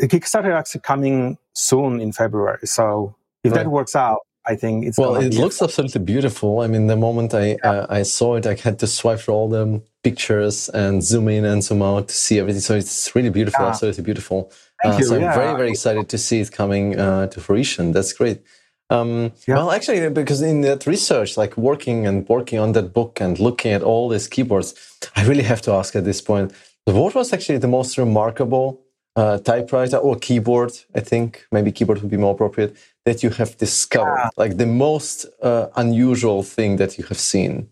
the 0.00 0.08
Kickstarter 0.08 0.52
actually 0.52 0.80
coming 0.80 1.38
soon 1.54 2.00
in 2.00 2.12
February. 2.12 2.66
So 2.66 3.14
if 3.44 3.52
right. 3.52 3.62
that 3.62 3.70
works 3.70 3.94
out, 3.94 4.20
I 4.46 4.56
think 4.56 4.86
it's 4.86 4.98
well. 4.98 5.16
It 5.16 5.34
looks 5.34 5.60
absolutely 5.60 6.00
beautiful. 6.00 6.60
I 6.60 6.66
mean, 6.66 6.86
the 6.86 6.96
moment 6.96 7.34
I 7.34 7.58
yeah. 7.62 7.70
uh, 7.70 7.86
I 7.88 8.02
saw 8.02 8.36
it, 8.36 8.46
I 8.46 8.54
had 8.54 8.78
to 8.78 8.86
swipe 8.86 9.20
through 9.20 9.34
all 9.34 9.48
the 9.48 9.82
pictures 10.02 10.70
and 10.70 11.02
zoom 11.02 11.28
in 11.28 11.44
and 11.44 11.62
zoom 11.62 11.82
out 11.82 12.08
to 12.08 12.14
see 12.14 12.38
everything. 12.38 12.62
So 12.62 12.74
it's 12.74 13.14
really 13.14 13.28
beautiful, 13.28 13.64
yeah. 13.64 13.70
absolutely 13.70 14.02
beautiful. 14.02 14.50
Thank 14.82 14.94
uh, 14.94 14.98
you. 14.98 15.04
So 15.04 15.14
I'm 15.16 15.34
very 15.34 15.56
very 15.56 15.70
excited 15.70 16.08
to 16.08 16.18
see 16.18 16.40
it 16.40 16.50
coming 16.50 16.98
uh, 16.98 17.26
to 17.28 17.40
fruition. 17.40 17.92
That's 17.92 18.12
great. 18.14 18.42
Um, 18.88 19.32
yeah. 19.46 19.56
Well, 19.56 19.70
actually, 19.70 20.08
because 20.10 20.42
in 20.42 20.62
that 20.62 20.86
research, 20.86 21.36
like 21.36 21.56
working 21.56 22.06
and 22.06 22.28
working 22.28 22.58
on 22.58 22.72
that 22.72 22.92
book 22.92 23.20
and 23.20 23.38
looking 23.38 23.72
at 23.72 23.82
all 23.82 24.08
these 24.08 24.26
keyboards, 24.26 24.74
I 25.14 25.24
really 25.26 25.44
have 25.44 25.62
to 25.62 25.72
ask 25.72 25.94
at 25.94 26.04
this 26.04 26.20
point, 26.20 26.52
what 26.86 27.14
was 27.14 27.32
actually 27.32 27.58
the 27.58 27.68
most 27.68 27.98
remarkable 27.98 28.80
uh, 29.16 29.38
typewriter 29.38 29.96
or 29.96 30.16
keyboard, 30.16 30.72
I 30.94 31.00
think 31.00 31.46
maybe 31.50 31.72
keyboard 31.72 32.00
would 32.00 32.10
be 32.10 32.16
more 32.16 32.34
appropriate, 32.34 32.76
that 33.04 33.22
you 33.22 33.30
have 33.30 33.56
discovered? 33.56 34.16
Yeah. 34.16 34.28
Like 34.36 34.56
the 34.56 34.66
most 34.66 35.26
uh, 35.42 35.68
unusual 35.76 36.42
thing 36.42 36.76
that 36.76 36.98
you 36.98 37.04
have 37.04 37.18
seen? 37.18 37.68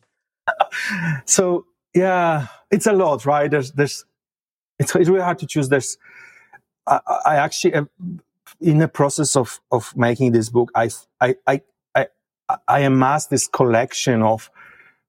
so, 1.25 1.67
yeah, 1.95 2.47
it's 2.71 2.87
a 2.87 2.93
lot, 2.93 3.25
right? 3.25 3.51
There's, 3.51 3.73
there's, 3.73 4.05
it's, 4.79 4.95
it's 4.95 5.09
really 5.09 5.23
hard 5.23 5.39
to 5.41 5.47
choose. 5.47 5.69
There's, 5.69 5.97
I, 6.87 7.01
I 7.27 7.37
actually, 7.37 7.75
uh, 7.75 7.85
in 8.61 8.79
the 8.79 8.89
process 8.89 9.37
of, 9.37 9.61
of 9.71 9.97
making 9.97 10.33
this 10.33 10.49
book, 10.49 10.71
I, 10.75 10.91
I, 11.21 11.37
I, 11.47 11.63
I, 11.95 12.07
I 12.67 12.81
amassed 12.81 13.31
this 13.31 13.47
collection 13.47 14.23
of 14.23 14.51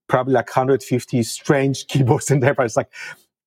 probably 0.07 0.34
like 0.34 0.47
150 0.47 1.23
strange 1.23 1.88
keyboards 1.88 2.30
and 2.30 2.41
typewriters. 2.41 2.75
Like 2.75 2.91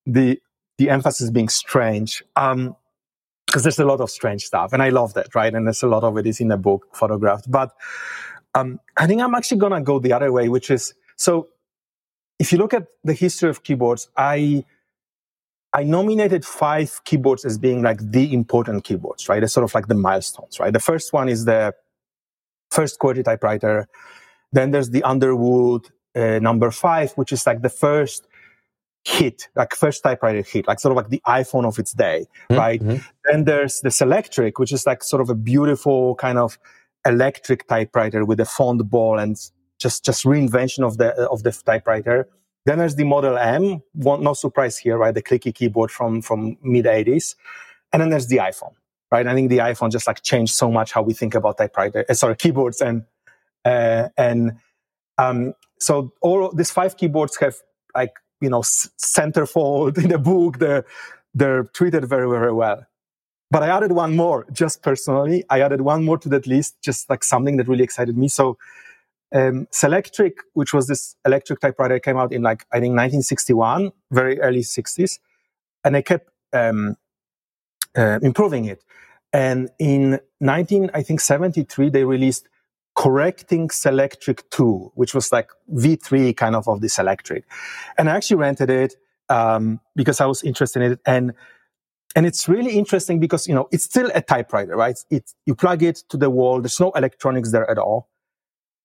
the, 0.07 0.41
the 0.79 0.91
emphasis 0.91 1.31
being 1.31 1.49
strange. 1.49 2.23
Um, 2.37 2.77
because 3.47 3.65
there's 3.65 3.79
a 3.79 3.85
lot 3.85 4.01
of 4.01 4.09
strange 4.09 4.45
stuff 4.45 4.73
and 4.73 4.83
I 4.83 4.89
love 4.89 5.13
that, 5.13 5.35
right? 5.35 5.53
And 5.55 5.67
there's 5.67 5.83
a 5.83 5.87
lot 5.87 6.05
of 6.05 6.17
it 6.17 6.27
is 6.27 6.41
in 6.41 6.49
the 6.49 6.57
book 6.57 6.87
photographed. 6.95 7.51
But 7.51 7.73
um, 8.55 8.81
I 8.97 9.07
think 9.07 9.21
I'm 9.21 9.35
actually 9.35 9.61
to 9.61 9.81
go 9.83 9.99
the 9.99 10.15
other 10.15 10.33
way, 10.33 10.49
which 10.49 10.71
is 10.71 10.95
so 11.17 11.49
if 12.39 12.51
you 12.51 12.59
look 12.59 12.73
at 12.73 12.87
the 13.05 13.13
history 13.13 13.51
of 13.51 13.63
keyboards, 13.63 14.09
I 14.17 14.65
I 15.75 15.85
nominated 15.85 16.45
five 16.45 17.01
keyboards 17.05 17.45
as 17.45 17.57
being 17.59 17.83
like 17.83 17.99
the 18.11 18.33
important 18.33 18.85
keyboards, 18.85 19.29
right? 19.29 19.43
It's 19.43 19.55
sort 19.55 19.65
of 19.65 19.75
like 19.75 19.87
the 19.87 19.95
milestones, 19.95 20.61
right? 20.61 20.73
The 20.73 20.81
first 20.81 21.13
one 21.13 21.29
is 21.29 21.45
the 21.45 21.75
first 22.71 22.99
QWERTY 22.99 23.25
typewriter. 23.25 23.89
Then 24.53 24.71
there's 24.71 24.91
the 24.91 25.03
Underwood 25.03 25.89
uh, 26.15 26.41
number 26.41 26.71
five, 26.71 27.13
which 27.13 27.33
is 27.33 27.47
like 27.47 27.63
the 27.63 27.71
first 27.71 28.27
hit, 29.05 29.49
like 29.57 29.75
first 29.75 30.03
typewriter 30.03 30.43
hit, 30.43 30.67
like 30.67 30.81
sort 30.81 30.93
of 30.93 30.97
like 30.97 31.09
the 31.09 31.23
iPhone 31.27 31.67
of 31.67 31.79
its 31.79 31.93
day, 31.93 32.27
mm-hmm. 32.51 32.55
right? 32.57 32.81
Mm-hmm. 32.81 33.07
Then 33.25 33.45
there's 33.45 33.81
Selectric, 33.83 34.53
which 34.59 34.73
is 34.73 34.87
like 34.87 35.03
sort 35.03 35.23
of 35.23 35.31
a 35.31 35.35
beautiful 35.35 36.15
kind 36.17 36.39
of 36.39 36.59
electric 37.05 37.67
typewriter 37.67 38.25
with 38.25 38.39
a 38.41 38.45
font 38.45 38.89
ball 38.89 39.19
and 39.19 39.37
just 39.79 40.05
just 40.05 40.25
reinvention 40.25 40.85
of 40.87 40.99
the 40.99 41.13
of 41.29 41.43
the 41.43 41.51
typewriter. 41.53 42.29
Then 42.65 42.79
there's 42.79 42.95
the 42.95 43.05
Model 43.05 43.37
M, 43.37 43.83
one, 43.93 44.23
no 44.23 44.35
surprise 44.35 44.79
here, 44.79 44.97
right? 44.97 45.13
The 45.13 45.23
clicky 45.23 45.53
keyboard 45.53 45.91
from 45.91 46.23
from 46.23 46.57
mid 46.63 46.85
80s, 46.85 47.35
and 47.93 48.01
then 48.01 48.11
there's 48.11 48.29
the 48.29 48.37
iPhone, 48.37 48.75
right? 49.11 49.27
I 49.27 49.35
think 49.35 49.51
the 49.51 49.59
iPhone 49.59 49.91
just 49.91 50.07
like 50.07 50.23
changed 50.23 50.55
so 50.55 50.71
much 50.71 50.93
how 50.93 51.03
we 51.03 51.13
think 51.13 51.35
about 51.35 51.59
typewriter, 51.59 52.05
uh, 52.09 52.15
sorry, 52.15 52.37
keyboards 52.37 52.81
and 52.81 53.05
uh, 53.65 54.09
and 54.17 54.59
um, 55.19 55.55
so 55.81 56.13
all 56.21 56.53
these 56.53 56.71
five 56.71 56.97
keyboards 56.97 57.37
have 57.39 57.57
like 57.97 58.13
you 58.43 58.51
know 58.51 58.61
centerfold 58.61 59.99
in 60.03 60.11
the 60.11 60.19
book. 60.19 60.59
They're 60.59 60.85
they're 61.35 61.65
treated 61.65 62.05
very 62.07 62.29
very 62.29 62.53
well. 62.53 62.87
But 63.51 63.63
I 63.63 63.69
added 63.69 63.93
one 63.93 64.17
more, 64.17 64.47
just 64.51 64.83
personally. 64.83 65.45
I 65.51 65.61
added 65.61 65.83
one 65.83 66.05
more 66.05 66.17
to 66.19 66.29
that 66.31 66.47
list, 66.47 66.81
just 66.83 67.11
like 67.11 67.23
something 67.23 67.59
that 67.59 67.69
really 67.69 67.85
excited 67.85 68.17
me. 68.17 68.29
So, 68.29 68.57
um, 69.35 69.67
Selectric, 69.71 70.37
which 70.55 70.73
was 70.73 70.87
this 70.87 71.17
electric 71.27 71.61
typewriter, 71.61 71.99
came 71.99 72.17
out 72.17 72.33
in 72.33 72.41
like 72.43 72.65
I 72.73 72.77
think 72.77 72.93
1961, 72.93 73.93
very 74.11 74.41
early 74.41 74.61
60s, 74.61 75.19
and 75.85 75.97
I 75.97 76.03
kept 76.03 76.31
um, 76.55 76.97
uh, 77.97 78.21
improving 78.23 78.65
it. 78.65 78.83
And 79.35 79.71
in 79.79 80.21
19, 80.41 80.91
I 80.95 81.03
think 81.03 81.21
73, 81.21 81.91
they 81.91 82.05
released 82.05 82.49
correcting 82.95 83.69
Selectric 83.69 84.43
2, 84.51 84.93
which 84.95 85.15
was 85.15 85.33
like 85.33 85.51
V3 85.73 86.37
kind 86.37 86.55
of 86.55 86.69
of 86.69 86.81
Selectric. 86.81 87.45
And 87.97 88.11
I 88.11 88.17
actually 88.17 88.37
rented 88.37 88.71
it 88.71 88.97
um, 89.29 89.81
because 89.97 90.21
I 90.21 90.27
was 90.27 90.43
interested 90.43 90.83
in 90.83 90.93
it. 90.93 91.01
And 91.07 91.33
and 92.15 92.27
it's 92.27 92.49
really 92.49 92.73
interesting 92.73 93.21
because 93.21 93.47
you 93.49 93.55
know 93.55 93.69
it's 93.73 93.85
still 93.85 94.11
a 94.15 94.21
typewriter, 94.21 94.77
right? 94.77 94.97
It's 95.11 95.35
you 95.47 95.55
plug 95.55 95.83
it 95.83 96.03
to 96.11 96.17
the 96.17 96.31
wall. 96.31 96.61
There's 96.61 96.81
no 96.81 96.91
electronics 96.93 97.53
there 97.53 97.69
at 97.71 97.79
all, 97.79 98.09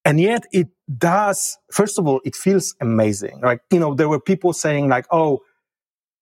and 0.05 0.19
yet 0.19 0.45
it 0.51 0.69
does. 0.97 1.57
First 1.71 1.99
of 1.99 2.07
all, 2.07 2.21
it 2.23 2.35
feels 2.35 2.75
amazing. 2.79 3.41
Like 3.41 3.61
you 3.71 3.79
know, 3.79 3.93
there 3.93 4.09
were 4.09 4.19
people 4.19 4.53
saying 4.53 4.87
like, 4.87 5.05
"Oh, 5.11 5.41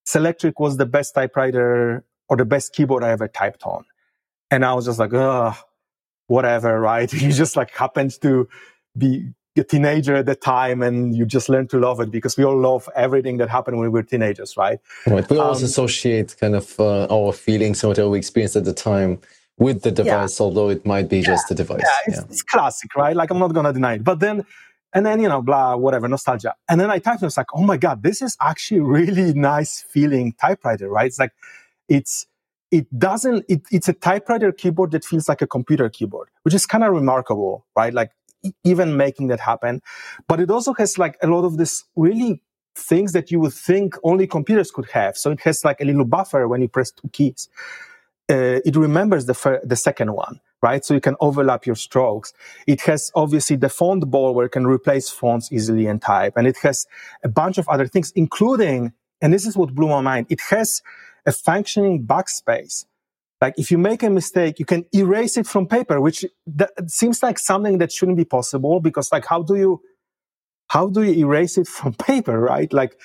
Selectric 0.06 0.54
was 0.58 0.76
the 0.76 0.86
best 0.86 1.14
typewriter 1.14 2.04
or 2.28 2.36
the 2.36 2.44
best 2.44 2.72
keyboard 2.72 3.04
I 3.04 3.10
ever 3.10 3.28
typed 3.28 3.62
on," 3.64 3.84
and 4.50 4.64
I 4.64 4.74
was 4.74 4.86
just 4.86 4.98
like, 4.98 5.14
"Oh, 5.14 5.54
whatever, 6.26 6.80
right? 6.80 7.12
You 7.26 7.32
just 7.32 7.56
like 7.56 7.70
happened 7.70 8.20
to 8.22 8.48
be 8.96 9.30
a 9.58 9.64
teenager 9.64 10.16
at 10.16 10.26
the 10.26 10.34
time 10.34 10.82
and 10.82 11.16
you 11.16 11.24
just 11.24 11.48
learn 11.48 11.66
to 11.68 11.78
love 11.78 12.00
it 12.00 12.10
because 12.10 12.36
we 12.36 12.44
all 12.44 12.58
love 12.58 12.88
everything 12.94 13.38
that 13.38 13.48
happened 13.48 13.78
when 13.78 13.84
we 13.84 13.90
were 13.90 14.02
teenagers, 14.02 14.56
right? 14.56 14.78
Right. 15.06 15.28
We 15.30 15.38
um, 15.38 15.46
also 15.46 15.64
associate 15.64 16.36
kind 16.38 16.54
of 16.54 16.78
uh, 16.78 17.06
our 17.06 17.32
feelings 17.32 17.82
and 17.82 17.88
whatever 17.88 18.10
we 18.10 18.18
experienced 18.18 18.56
at 18.56 18.64
the 18.64 18.74
time 18.74 19.18
with 19.58 19.82
the 19.82 19.90
device, 19.90 20.38
yeah. 20.38 20.44
although 20.44 20.68
it 20.68 20.84
might 20.84 21.08
be 21.08 21.18
yeah. 21.18 21.24
just 21.24 21.48
the 21.48 21.54
device. 21.54 21.80
Yeah 21.82 21.96
it's, 22.06 22.16
yeah, 22.18 22.24
it's, 22.28 22.42
classic, 22.42 22.94
right? 22.94 23.16
Like 23.16 23.30
I'm 23.30 23.38
not 23.38 23.54
gonna 23.54 23.72
deny 23.72 23.94
it. 23.94 24.04
But 24.04 24.20
then, 24.20 24.44
and 24.92 25.06
then 25.06 25.20
you 25.20 25.28
know, 25.28 25.42
blah, 25.42 25.76
whatever, 25.76 26.08
nostalgia. 26.08 26.54
And 26.68 26.80
then 26.80 26.90
I 26.90 26.98
typed, 26.98 27.22
and 27.22 27.28
it's 27.28 27.36
like, 27.36 27.54
oh 27.54 27.62
my 27.62 27.76
god, 27.76 28.02
this 28.02 28.20
is 28.20 28.36
actually 28.40 28.80
really 28.80 29.32
nice 29.32 29.84
feeling 29.88 30.34
typewriter, 30.40 30.88
right? 30.88 31.06
It's 31.06 31.18
like, 31.18 31.32
it's 31.88 32.26
it 32.70 32.86
doesn't 32.98 33.44
it, 33.48 33.62
it's 33.70 33.88
a 33.88 33.92
typewriter 33.92 34.52
keyboard 34.52 34.90
that 34.90 35.04
feels 35.04 35.28
like 35.28 35.42
a 35.42 35.46
computer 35.46 35.88
keyboard 35.88 36.28
which 36.42 36.54
is 36.54 36.66
kind 36.66 36.84
of 36.84 36.92
remarkable 36.92 37.66
right? 37.76 37.94
Like 37.94 38.10
even 38.64 38.96
making 38.96 39.28
that 39.28 39.40
happen. 39.40 39.80
But 40.28 40.40
it 40.40 40.50
also 40.50 40.74
has 40.74 40.98
like 40.98 41.16
a 41.22 41.26
lot 41.26 41.44
of 41.44 41.56
this 41.56 41.84
really 41.96 42.42
things 42.74 43.12
that 43.12 43.30
you 43.30 43.40
would 43.40 43.54
think 43.54 43.94
only 44.04 44.26
computers 44.26 44.70
could 44.70 44.90
have. 44.90 45.16
So 45.16 45.30
it 45.30 45.40
has 45.40 45.64
like 45.64 45.80
a 45.80 45.84
little 45.84 46.04
buffer 46.04 46.46
when 46.46 46.60
you 46.60 46.68
press 46.68 46.90
two 46.90 47.08
keys. 47.08 47.48
Uh, 48.28 48.60
it 48.64 48.76
remembers 48.76 49.26
the 49.26 49.34
fir- 49.34 49.60
the 49.64 49.76
second 49.76 50.12
one 50.12 50.40
right? 50.62 50.84
So 50.84 50.94
you 50.94 51.00
can 51.00 51.16
overlap 51.20 51.66
your 51.66 51.76
strokes. 51.76 52.32
It 52.66 52.80
has 52.82 53.12
obviously 53.14 53.56
the 53.56 53.68
font 53.68 54.10
ball 54.10 54.34
where 54.34 54.46
you 54.46 54.50
can 54.50 54.66
replace 54.66 55.08
fonts 55.08 55.52
easily 55.52 55.86
and 55.86 56.00
type. 56.00 56.32
And 56.34 56.46
it 56.46 56.56
has 56.62 56.86
a 57.22 57.28
bunch 57.28 57.58
of 57.58 57.68
other 57.68 57.86
things 57.86 58.12
including 58.16 58.92
and 59.22 59.32
this 59.32 59.46
is 59.46 59.56
what 59.56 59.74
blew 59.74 59.88
my 59.88 60.00
mind 60.00 60.26
it 60.28 60.40
has 60.50 60.82
a 61.26 61.32
functioning 61.32 62.06
backspace. 62.06 62.86
Like 63.40 63.54
if 63.58 63.70
you 63.70 63.78
make 63.78 64.02
a 64.02 64.10
mistake, 64.10 64.58
you 64.58 64.64
can 64.64 64.86
erase 64.94 65.36
it 65.36 65.46
from 65.46 65.66
paper, 65.66 66.00
which 66.00 66.24
seems 66.86 67.22
like 67.22 67.38
something 67.38 67.78
that 67.78 67.92
shouldn't 67.92 68.16
be 68.16 68.24
possible 68.24 68.80
because 68.80 69.12
like 69.12 69.26
how 69.26 69.42
do 69.42 69.56
you, 69.56 69.82
how 70.68 70.88
do 70.88 71.02
you 71.02 71.26
erase 71.26 71.58
it 71.58 71.68
from 71.68 71.94
paper, 72.08 72.38
right? 72.40 72.72
Like 72.72 72.98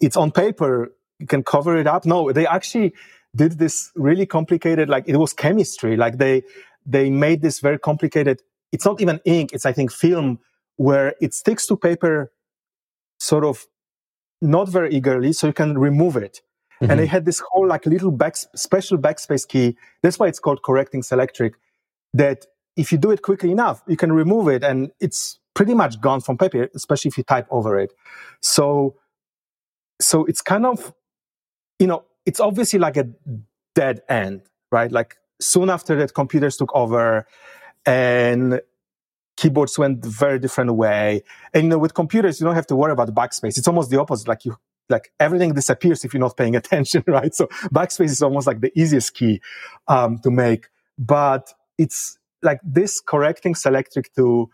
it's 0.00 0.16
on 0.16 0.30
paper, 0.30 0.92
you 1.18 1.26
can 1.26 1.42
cover 1.42 1.76
it 1.76 1.86
up. 1.86 2.06
No, 2.06 2.32
they 2.32 2.46
actually 2.46 2.94
did 3.36 3.58
this 3.58 3.90
really 3.94 4.26
complicated, 4.26 4.88
like 4.88 5.04
it 5.06 5.16
was 5.16 5.32
chemistry. 5.32 5.96
Like 5.96 6.18
they, 6.18 6.42
they 6.86 7.10
made 7.10 7.42
this 7.42 7.60
very 7.60 7.78
complicated, 7.78 8.40
it's 8.72 8.84
not 8.86 9.00
even 9.00 9.20
ink, 9.24 9.52
it's 9.52 9.66
I 9.66 9.72
think 9.72 9.92
film 9.92 10.38
where 10.76 11.14
it 11.20 11.34
sticks 11.34 11.66
to 11.66 11.76
paper 11.76 12.32
sort 13.18 13.44
of 13.44 13.66
not 14.40 14.68
very 14.68 14.94
eagerly, 14.94 15.32
so 15.32 15.48
you 15.48 15.52
can 15.52 15.78
remove 15.78 16.16
it. 16.16 16.40
Mm-hmm. 16.80 16.90
And 16.90 17.00
they 17.00 17.06
had 17.06 17.24
this 17.24 17.42
whole 17.50 17.66
like 17.66 17.86
little 17.86 18.10
back, 18.10 18.36
special 18.36 18.96
backspace 18.98 19.46
key. 19.46 19.76
That's 20.02 20.18
why 20.18 20.28
it's 20.28 20.38
called 20.38 20.62
correcting 20.62 21.02
selectric. 21.02 21.52
That 22.14 22.46
if 22.76 22.90
you 22.90 22.98
do 22.98 23.10
it 23.10 23.22
quickly 23.22 23.50
enough, 23.50 23.82
you 23.86 23.96
can 23.96 24.12
remove 24.12 24.48
it 24.48 24.64
and 24.64 24.90
it's 25.00 25.38
pretty 25.54 25.74
much 25.74 26.00
gone 26.00 26.20
from 26.20 26.38
paper, 26.38 26.68
especially 26.74 27.10
if 27.10 27.18
you 27.18 27.24
type 27.24 27.46
over 27.50 27.78
it. 27.78 27.92
So, 28.40 28.96
so 30.00 30.24
it's 30.24 30.40
kind 30.40 30.64
of, 30.64 30.94
you 31.78 31.86
know, 31.86 32.04
it's 32.24 32.40
obviously 32.40 32.78
like 32.78 32.96
a 32.96 33.08
dead 33.74 34.00
end, 34.08 34.42
right? 34.72 34.90
Like 34.90 35.16
soon 35.40 35.68
after 35.70 35.96
that, 35.96 36.14
computers 36.14 36.56
took 36.56 36.74
over 36.74 37.26
and 37.84 38.60
keyboards 39.36 39.78
went 39.78 40.04
very 40.04 40.38
different 40.38 40.74
way. 40.74 41.22
And 41.54 41.64
you 41.64 41.68
know, 41.70 41.78
with 41.78 41.94
computers, 41.94 42.40
you 42.40 42.46
don't 42.46 42.54
have 42.54 42.66
to 42.68 42.76
worry 42.76 42.92
about 42.92 43.14
backspace. 43.14 43.58
It's 43.58 43.68
almost 43.68 43.90
the 43.90 44.00
opposite. 44.00 44.28
Like 44.28 44.44
you, 44.44 44.56
like 44.90 45.12
everything 45.20 45.54
disappears 45.54 46.04
if 46.04 46.12
you're 46.12 46.20
not 46.20 46.36
paying 46.36 46.56
attention, 46.62 47.04
right? 47.06 47.34
So 47.34 47.46
backspace 47.72 48.10
is 48.10 48.22
almost 48.22 48.46
like 48.46 48.60
the 48.60 48.72
easiest 48.78 49.14
key 49.14 49.40
um, 49.88 50.18
to 50.18 50.30
make. 50.30 50.68
But 50.98 51.52
it's 51.78 52.18
like 52.42 52.60
this 52.62 53.00
correcting 53.00 53.54
selectric 53.54 54.12
to 54.16 54.50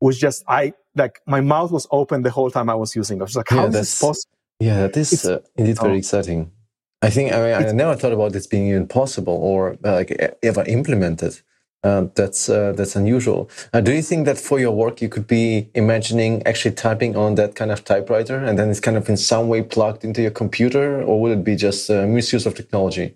was 0.00 0.18
just 0.18 0.44
I 0.48 0.74
like 0.94 1.20
my 1.26 1.40
mouth 1.40 1.70
was 1.70 1.86
open 1.90 2.22
the 2.22 2.30
whole 2.30 2.50
time 2.50 2.68
I 2.68 2.74
was 2.74 2.94
using 2.94 3.18
it. 3.18 3.20
I 3.20 3.24
was 3.24 3.36
like, 3.36 3.48
how 3.48 3.62
yeah, 3.62 3.68
is 3.68 3.74
this 3.74 4.00
possible? 4.00 4.38
Yeah, 4.60 4.80
that 4.82 4.96
is 4.96 5.24
uh, 5.24 5.40
indeed 5.56 5.78
very 5.78 5.98
exciting. 5.98 6.50
I 7.00 7.10
think 7.10 7.32
I 7.32 7.36
mean 7.36 7.54
I 7.54 7.72
never 7.72 7.94
thought 7.94 8.12
about 8.12 8.32
this 8.32 8.46
being 8.46 8.68
even 8.68 8.88
possible 8.88 9.34
or 9.34 9.76
uh, 9.84 9.94
like 9.94 10.36
ever 10.42 10.64
implemented. 10.64 11.40
Uh, 11.84 12.06
that's 12.16 12.48
uh, 12.48 12.72
that's 12.72 12.96
unusual. 12.96 13.48
Uh, 13.72 13.80
do 13.80 13.92
you 13.92 14.02
think 14.02 14.26
that 14.26 14.36
for 14.36 14.58
your 14.58 14.72
work 14.72 15.00
you 15.00 15.08
could 15.08 15.28
be 15.28 15.70
imagining 15.74 16.44
actually 16.44 16.74
typing 16.74 17.16
on 17.16 17.36
that 17.36 17.54
kind 17.54 17.70
of 17.70 17.84
typewriter 17.84 18.36
and 18.36 18.58
then 18.58 18.68
it's 18.68 18.80
kind 18.80 18.96
of 18.96 19.08
in 19.08 19.16
some 19.16 19.46
way 19.46 19.62
plugged 19.62 20.04
into 20.04 20.20
your 20.20 20.32
computer, 20.32 21.00
or 21.00 21.20
would 21.20 21.38
it 21.38 21.44
be 21.44 21.54
just 21.54 21.88
a 21.88 22.04
misuse 22.04 22.46
of 22.46 22.54
technology? 22.56 23.14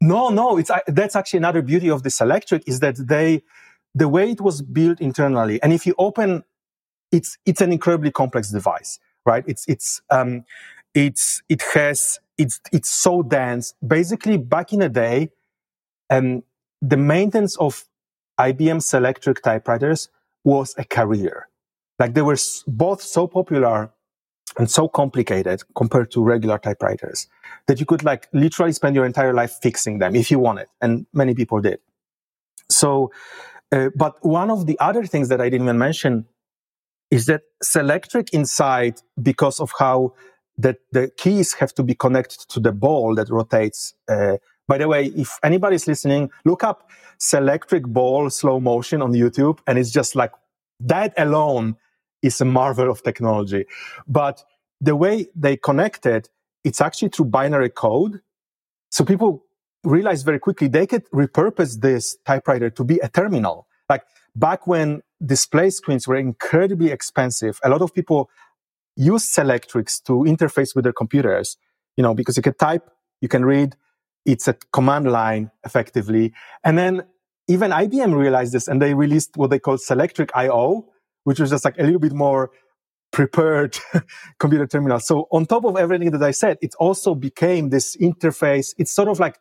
No, 0.00 0.30
no. 0.30 0.56
It's 0.56 0.70
that's 0.86 1.16
actually 1.16 1.38
another 1.38 1.62
beauty 1.62 1.90
of 1.90 2.04
this 2.04 2.20
electric 2.20 2.62
is 2.68 2.78
that 2.78 2.96
they 2.96 3.42
the 3.94 4.08
way 4.08 4.30
it 4.30 4.40
was 4.40 4.62
built 4.62 5.00
internally, 5.00 5.60
and 5.60 5.72
if 5.72 5.84
you 5.84 5.94
open, 5.98 6.44
it's 7.10 7.38
it's 7.44 7.60
an 7.60 7.72
incredibly 7.72 8.12
complex 8.12 8.50
device, 8.50 9.00
right? 9.26 9.44
It's 9.48 9.66
it's 9.66 10.00
um, 10.10 10.44
it's 10.94 11.42
it 11.48 11.62
has 11.74 12.20
it's 12.38 12.60
it's 12.72 12.88
so 12.88 13.22
dense. 13.22 13.74
Basically, 13.84 14.38
back 14.38 14.72
in 14.72 14.78
the 14.78 14.88
day, 14.88 15.30
um, 16.08 16.44
the 16.82 16.96
maintenance 16.96 17.56
of 17.58 17.84
IBM 18.38 18.80
Selectric 18.80 19.42
typewriters 19.42 20.08
was 20.44 20.74
a 20.78 20.84
career. 20.84 21.48
Like 21.98 22.14
they 22.14 22.22
were 22.22 22.38
both 22.66 23.02
so 23.02 23.26
popular 23.26 23.90
and 24.58 24.70
so 24.70 24.88
complicated 24.88 25.62
compared 25.76 26.10
to 26.12 26.22
regular 26.22 26.58
typewriters 26.58 27.28
that 27.66 27.78
you 27.78 27.86
could 27.86 28.02
like 28.02 28.28
literally 28.32 28.72
spend 28.72 28.96
your 28.96 29.04
entire 29.04 29.34
life 29.34 29.58
fixing 29.62 29.98
them 29.98 30.16
if 30.16 30.30
you 30.30 30.38
wanted. 30.38 30.66
And 30.80 31.06
many 31.12 31.34
people 31.34 31.60
did. 31.60 31.78
So, 32.68 33.12
uh, 33.72 33.90
but 33.94 34.16
one 34.24 34.50
of 34.50 34.66
the 34.66 34.78
other 34.80 35.04
things 35.04 35.28
that 35.28 35.40
I 35.40 35.50
didn't 35.50 35.66
even 35.66 35.78
mention 35.78 36.26
is 37.10 37.26
that 37.26 37.42
Selectric 37.62 38.30
inside, 38.30 39.00
because 39.20 39.60
of 39.60 39.72
how 39.78 40.14
that 40.58 40.78
the 40.92 41.10
keys 41.16 41.54
have 41.54 41.74
to 41.74 41.82
be 41.82 41.94
connected 41.94 42.40
to 42.48 42.60
the 42.60 42.72
ball 42.72 43.14
that 43.14 43.28
rotates 43.28 43.94
uh, 44.08 44.36
by 44.68 44.78
the 44.78 44.88
way, 44.88 45.06
if 45.06 45.38
anybody's 45.42 45.86
listening, 45.86 46.30
look 46.44 46.62
up 46.64 46.90
Selectric 47.18 47.84
Ball 47.86 48.30
slow 48.30 48.60
motion 48.60 49.02
on 49.02 49.12
YouTube, 49.12 49.58
and 49.66 49.78
it's 49.78 49.90
just 49.90 50.16
like 50.16 50.32
that 50.80 51.12
alone 51.18 51.76
is 52.22 52.40
a 52.40 52.44
marvel 52.44 52.90
of 52.90 53.02
technology. 53.02 53.66
But 54.06 54.44
the 54.80 54.96
way 54.96 55.26
they 55.34 55.56
connect 55.56 56.06
it, 56.06 56.28
it's 56.64 56.80
actually 56.80 57.08
through 57.08 57.26
binary 57.26 57.70
code. 57.70 58.20
So 58.90 59.04
people 59.04 59.44
realize 59.84 60.22
very 60.22 60.38
quickly 60.38 60.68
they 60.68 60.86
could 60.86 61.08
repurpose 61.10 61.80
this 61.80 62.16
typewriter 62.26 62.70
to 62.70 62.84
be 62.84 62.98
a 62.98 63.08
terminal. 63.08 63.66
Like 63.88 64.04
back 64.34 64.66
when 64.66 65.02
display 65.24 65.70
screens 65.70 66.06
were 66.06 66.16
incredibly 66.16 66.90
expensive, 66.90 67.58
a 67.62 67.68
lot 67.68 67.82
of 67.82 67.94
people 67.94 68.30
used 68.96 69.34
Selectrics 69.34 70.02
to 70.04 70.12
interface 70.24 70.74
with 70.74 70.84
their 70.84 70.92
computers, 70.92 71.56
you 71.96 72.02
know, 72.02 72.14
because 72.14 72.36
you 72.36 72.42
can 72.42 72.54
type, 72.54 72.90
you 73.20 73.28
can 73.28 73.44
read, 73.44 73.76
it's 74.24 74.48
a 74.48 74.54
command 74.72 75.10
line 75.10 75.50
effectively. 75.64 76.32
And 76.64 76.76
then 76.78 77.02
even 77.48 77.70
IBM 77.70 78.16
realized 78.16 78.52
this 78.52 78.68
and 78.68 78.80
they 78.80 78.94
released 78.94 79.36
what 79.36 79.50
they 79.50 79.58
call 79.58 79.76
Selectric 79.76 80.30
IO, 80.34 80.86
which 81.24 81.40
was 81.40 81.50
just 81.50 81.64
like 81.64 81.78
a 81.78 81.82
little 81.82 81.98
bit 81.98 82.12
more 82.12 82.50
prepared 83.12 83.76
computer 84.38 84.66
terminal. 84.66 85.00
So 85.00 85.26
on 85.32 85.46
top 85.46 85.64
of 85.64 85.76
everything 85.76 86.10
that 86.12 86.22
I 86.22 86.30
said, 86.30 86.58
it 86.62 86.74
also 86.78 87.14
became 87.14 87.70
this 87.70 87.96
interface. 87.96 88.74
It's 88.78 88.92
sort 88.92 89.08
of 89.08 89.18
like 89.18 89.38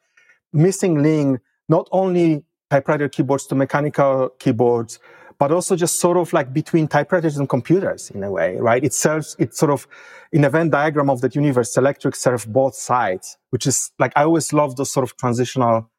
missing 0.53 1.03
link, 1.03 1.39
not 1.67 1.87
only 1.91 2.43
typewriter 2.69 3.09
keyboards 3.09 3.45
to 3.47 3.55
mechanical 3.55 4.29
keyboards, 4.39 4.99
but 5.39 5.51
also 5.51 5.75
just 5.75 5.99
sort 5.99 6.17
of 6.17 6.31
like 6.33 6.53
between 6.53 6.87
typewriters 6.87 7.37
and 7.37 7.47
computers 7.47 8.11
in 8.11 8.23
a 8.23 8.31
way, 8.31 8.57
right? 8.57 8.83
It 8.83 8.93
serves, 8.93 9.37
it's 9.39 9.57
sort 9.57 9.71
of 9.71 9.87
in 10.33 10.43
a 10.43 10.49
Venn 10.49 10.69
diagram 10.69 11.09
of 11.09 11.21
that 11.21 11.33
universe, 11.33 11.73
Selectric 11.73 12.15
serves 12.15 12.45
both 12.45 12.75
sides, 12.75 13.37
which 13.49 13.65
is 13.65 13.91
like, 13.97 14.11
I 14.17 14.23
always 14.23 14.51
love 14.51 14.75
those 14.75 14.91
sort 14.91 15.05
of 15.05 15.15
transitional 15.15 15.89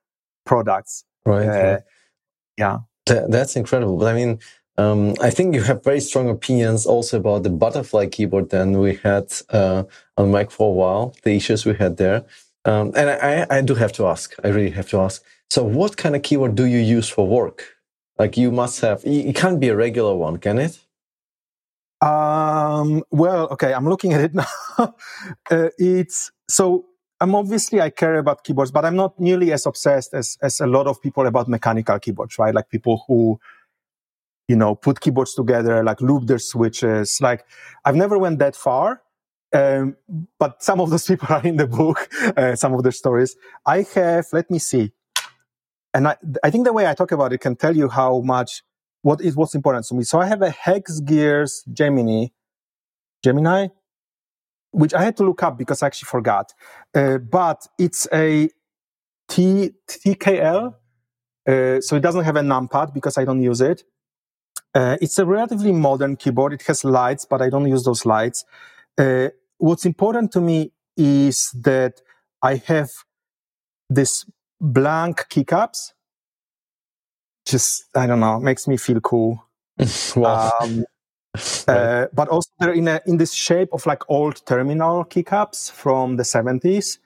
products. 0.45 1.05
Right. 1.24 1.49
Uh, 1.49 1.72
right. 1.72 1.82
Yeah. 2.59 2.78
that's 3.07 3.57
incredible. 3.57 3.97
But 3.97 4.09
I 4.09 4.14
mean, 4.14 4.38
um, 4.76 5.14
I 5.22 5.30
think 5.30 5.55
you 5.55 5.62
have 5.62 5.82
very 5.82 6.01
strong 6.01 6.28
opinions 6.28 6.84
also 6.84 7.18
about 7.18 7.43
the 7.43 7.51
butterfly 7.51 8.07
keyboard. 8.07 8.51
Then 8.51 8.78
we 8.78 8.97
had 8.97 9.32
uh, 9.49 9.84
on 10.18 10.30
Mac 10.30 10.51
for 10.51 10.68
a 10.68 10.72
while, 10.72 11.14
the 11.22 11.34
issues 11.34 11.64
we 11.64 11.74
had 11.74 11.97
there. 11.97 12.24
Um, 12.66 12.93
and 12.95 13.09
I, 13.11 13.47
I 13.51 13.62
do 13.62 13.74
have 13.74 13.93
to 13.95 14.07
ask, 14.07 14.34
I 14.45 14.49
really 14.49 14.70
have 14.70 14.88
to 14.91 15.01
ask. 15.01 15.24
So, 15.49 15.64
what 15.64 15.97
kind 15.97 16.14
of 16.14 16.22
keyboard 16.22 16.55
do 16.55 16.66
you 16.66 16.78
use 16.78 17.09
for 17.09 17.26
work? 17.26 17.80
Like 18.21 18.37
you 18.37 18.53
must 18.53 18.83
have, 18.83 19.01
it 19.07 19.35
can't 19.35 19.59
be 19.59 19.68
a 19.68 19.77
regular 19.77 20.14
one, 20.14 20.37
can 20.37 20.59
it? 20.59 20.79
Um, 22.03 23.03
well, 23.11 23.49
okay, 23.49 23.73
I'm 23.73 23.89
looking 23.89 24.12
at 24.12 24.21
it 24.21 24.35
now. 24.43 24.45
uh, 24.79 25.71
it's 25.79 26.31
so 26.47 26.85
I'm 27.23 27.35
obviously 27.35 27.81
I 27.81 27.89
care 27.89 28.18
about 28.18 28.45
keyboards, 28.45 28.73
but 28.73 28.85
I'm 28.85 28.95
not 28.95 29.18
nearly 29.18 29.53
as 29.53 29.64
obsessed 29.64 30.12
as 30.12 30.37
as 30.43 30.61
a 30.61 30.66
lot 30.66 30.87
of 30.87 31.01
people 31.01 31.27
about 31.27 31.49
mechanical 31.49 31.99
keyboards, 31.99 32.39
right? 32.39 32.55
Like 32.55 32.68
people 32.68 33.05
who, 33.09 33.41
you 34.49 34.57
know, 34.57 34.75
put 34.75 35.01
keyboards 35.01 35.33
together, 35.33 35.83
like 35.83 36.03
loop 36.03 36.27
their 36.27 36.39
switches. 36.39 37.23
Like 37.23 37.47
I've 37.87 37.97
never 37.97 38.18
went 38.18 38.39
that 38.41 38.55
far, 38.55 39.01
um, 39.55 39.97
but 40.39 40.62
some 40.62 40.79
of 40.83 40.91
those 40.91 41.07
people 41.11 41.29
are 41.35 41.43
in 41.43 41.57
the 41.57 41.66
book, 41.66 42.07
uh, 42.37 42.55
some 42.55 42.75
of 42.75 42.83
their 42.83 42.93
stories. 42.93 43.35
I 43.64 43.87
have. 43.95 44.27
Let 44.31 44.51
me 44.51 44.59
see 44.59 44.93
and 45.95 46.09
I, 46.09 46.16
I 46.43 46.51
think 46.51 46.64
the 46.64 46.72
way 46.72 46.86
I 46.86 46.95
talk 46.95 47.12
about 47.12 47.32
it 47.32 47.38
can 47.38 47.57
tell 47.57 47.76
you 47.76 47.88
how 47.88 48.20
much 48.20 48.62
what 49.03 49.20
is 49.20 49.36
what's 49.36 49.55
important 49.55 49.86
to 49.86 49.95
me. 49.95 50.05
So 50.05 50.20
I 50.20 50.26
have 50.26 50.43
a 50.43 50.51
Hex 50.51 51.01
Gears 51.01 51.64
Gemini, 51.72 52.26
Gemini, 53.24 53.68
which 54.72 54.95
I 54.95 55.03
had 55.03 55.16
to 55.18 55.24
look 55.24 55.43
up 55.43 55.59
because 55.59 55.82
I 55.82 55.86
actually 55.86 56.07
forgot. 56.07 56.53
Uh, 56.95 57.18
but 57.18 57.66
it's 57.78 58.07
a 58.12 58.51
T 59.28 59.70
TKL, 59.88 60.74
uh, 61.49 61.80
so 61.80 61.97
it 61.97 62.01
doesn't 62.01 62.24
have 62.24 62.36
a 62.36 62.43
numpad 62.43 62.93
because 62.93 63.16
I 63.16 63.24
don't 63.24 63.43
use 63.43 63.61
it. 63.61 63.84
Uh, 64.74 64.97
it's 65.01 65.18
a 65.18 65.26
relatively 65.26 65.72
modern 65.72 66.16
keyboard. 66.16 66.53
It 66.53 66.62
has 66.62 66.84
lights, 66.84 67.24
but 67.24 67.43
I 67.43 67.49
don't 67.49 67.66
use 67.66 67.84
those 67.84 68.07
lights. 68.07 68.45
Uh, 68.99 69.28
what's 69.59 69.84
important 69.84 70.32
to 70.32 70.41
me 70.41 70.72
is 70.97 71.51
that 71.62 72.01
I 72.43 72.57
have 72.57 72.91
this 73.88 74.24
blank 74.61 75.27
keycaps. 75.31 75.93
Just 77.47 77.85
I 77.95 78.07
don't 78.07 78.21
know, 78.21 78.39
makes 78.39 78.69
me 78.69 78.77
feel 78.77 79.01
cool. 79.01 79.45
wow. 80.17 80.53
Um, 80.61 80.85
uh, 81.69 82.07
but 82.13 82.29
also 82.29 82.51
they're 82.59 82.73
in 82.73 82.89
a, 82.89 83.01
in 83.07 83.17
this 83.17 83.33
shape 83.33 83.69
of 83.73 83.87
like 83.87 84.03
old 84.11 84.45
terminal 84.47 85.05
keycaps 85.05 85.71
from 85.71 86.17
the 86.17 86.25
seventies. 86.25 86.99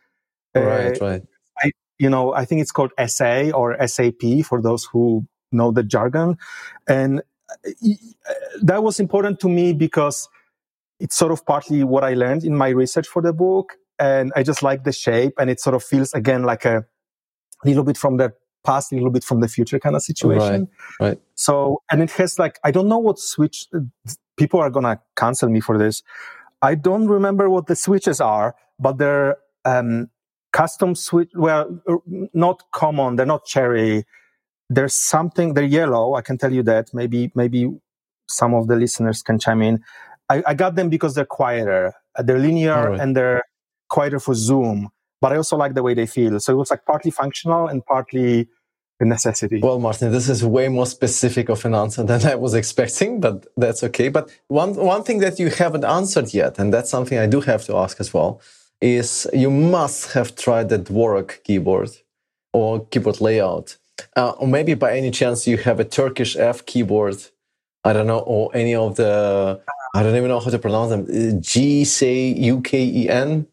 Right, 0.54 1.00
uh, 1.00 1.04
right. 1.04 1.22
I, 1.62 1.70
you 1.98 2.08
know, 2.08 2.32
I 2.32 2.44
think 2.44 2.62
it's 2.62 2.72
called 2.72 2.92
SA 3.06 3.50
or 3.50 3.76
SAP 3.86 4.44
for 4.44 4.62
those 4.62 4.84
who 4.84 5.26
know 5.52 5.70
the 5.70 5.82
jargon, 5.82 6.38
and 6.88 7.20
uh, 7.50 7.70
that 8.62 8.82
was 8.82 8.98
important 8.98 9.40
to 9.40 9.48
me 9.48 9.72
because 9.72 10.28
it's 11.00 11.16
sort 11.16 11.32
of 11.32 11.44
partly 11.44 11.84
what 11.84 12.02
I 12.02 12.14
learned 12.14 12.44
in 12.44 12.56
my 12.56 12.68
research 12.68 13.06
for 13.06 13.20
the 13.20 13.32
book, 13.32 13.74
and 13.98 14.32
I 14.34 14.42
just 14.42 14.62
like 14.62 14.84
the 14.84 14.92
shape, 14.92 15.34
and 15.38 15.50
it 15.50 15.60
sort 15.60 15.76
of 15.76 15.84
feels 15.84 16.14
again 16.14 16.44
like 16.44 16.64
a 16.64 16.86
little 17.64 17.84
bit 17.84 17.96
from 17.96 18.16
the 18.16 18.32
past, 18.64 18.92
a 18.92 18.94
little 18.94 19.10
bit 19.10 19.24
from 19.24 19.40
the 19.40 19.48
future 19.48 19.78
kind 19.78 19.94
of 19.94 20.02
situation. 20.02 20.68
Right. 21.00 21.08
right. 21.08 21.18
So, 21.34 21.82
and 21.90 22.02
it 22.02 22.10
has 22.12 22.38
like, 22.38 22.58
I 22.64 22.70
don't 22.70 22.88
know 22.88 22.98
what 22.98 23.18
switch, 23.18 23.66
people 24.36 24.60
are 24.60 24.70
going 24.70 24.84
to 24.84 25.00
cancel 25.16 25.48
me 25.48 25.60
for 25.60 25.78
this. 25.78 26.02
I 26.62 26.74
don't 26.74 27.06
remember 27.06 27.50
what 27.50 27.66
the 27.66 27.76
switches 27.76 28.20
are, 28.20 28.56
but 28.78 28.98
they're 28.98 29.36
um, 29.64 30.08
custom 30.52 30.94
switch. 30.94 31.30
Well, 31.34 31.78
er, 31.88 31.98
not 32.32 32.62
common. 32.72 33.16
They're 33.16 33.26
not 33.26 33.44
cherry. 33.44 34.06
There's 34.70 34.94
something. 34.94 35.54
They're 35.54 35.64
yellow. 35.64 36.14
I 36.14 36.22
can 36.22 36.38
tell 36.38 36.52
you 36.52 36.62
that. 36.62 36.94
Maybe 36.94 37.30
maybe 37.34 37.70
some 38.28 38.54
of 38.54 38.68
the 38.68 38.76
listeners 38.76 39.22
can 39.22 39.38
chime 39.38 39.60
in. 39.60 39.84
I, 40.30 40.42
I 40.46 40.54
got 40.54 40.74
them 40.74 40.88
because 40.88 41.14
they're 41.14 41.26
quieter. 41.26 41.92
They're 42.18 42.38
linear 42.38 42.90
right. 42.90 43.00
and 43.00 43.14
they're 43.14 43.42
quieter 43.90 44.18
for 44.18 44.34
zoom 44.34 44.90
but 45.24 45.32
I 45.34 45.36
also 45.42 45.56
like 45.64 45.74
the 45.78 45.84
way 45.86 45.94
they 46.00 46.08
feel. 46.16 46.34
So 46.44 46.48
it 46.54 46.58
was 46.62 46.70
like 46.74 46.84
partly 46.92 47.12
functional 47.22 47.64
and 47.70 47.78
partly 47.94 48.30
a 49.02 49.06
necessity. 49.16 49.58
Well, 49.66 49.80
Marcin, 49.86 50.12
this 50.16 50.28
is 50.34 50.38
way 50.58 50.66
more 50.78 50.88
specific 50.98 51.46
of 51.54 51.64
an 51.68 51.74
answer 51.84 52.02
than 52.10 52.20
I 52.32 52.34
was 52.44 52.52
expecting, 52.62 53.10
but 53.24 53.36
that's 53.62 53.82
okay. 53.88 54.08
But 54.16 54.24
one 54.62 54.72
one 54.94 55.02
thing 55.06 55.18
that 55.24 55.36
you 55.42 55.48
haven't 55.62 55.86
answered 55.98 56.28
yet, 56.42 56.52
and 56.60 56.68
that's 56.74 56.90
something 56.96 57.18
I 57.26 57.28
do 57.34 57.40
have 57.50 57.62
to 57.68 57.72
ask 57.84 57.94
as 58.04 58.10
well, 58.16 58.30
is 58.98 59.06
you 59.44 59.50
must 59.76 60.12
have 60.16 60.28
tried 60.44 60.66
the 60.72 60.78
Dvorak 60.88 61.30
keyboard. 61.46 61.92
or 62.54 62.86
keyboard 62.86 63.20
layout. 63.20 63.76
Uh, 64.16 64.30
or 64.30 64.48
maybe 64.48 64.74
by 64.74 64.96
any 64.96 65.10
chance 65.10 65.46
you 65.46 65.58
have 65.58 65.80
a 65.80 65.84
Turkish 65.84 66.36
F 66.36 66.64
keyboard, 66.64 67.16
I 67.84 67.92
don't 67.92 68.06
know, 68.06 68.20
or 68.20 68.50
any 68.54 68.74
of 68.74 68.96
the, 68.96 69.60
I 69.94 70.02
don't 70.02 70.16
even 70.16 70.28
know 70.28 70.40
how 70.40 70.50
to 70.50 70.58
pronounce 70.58 70.90
them, 70.90 71.42
G, 71.42 71.84
say, 71.84 72.28
U, 72.28 72.60
K, 72.62 72.84
E, 72.84 73.08
N, 73.08 73.46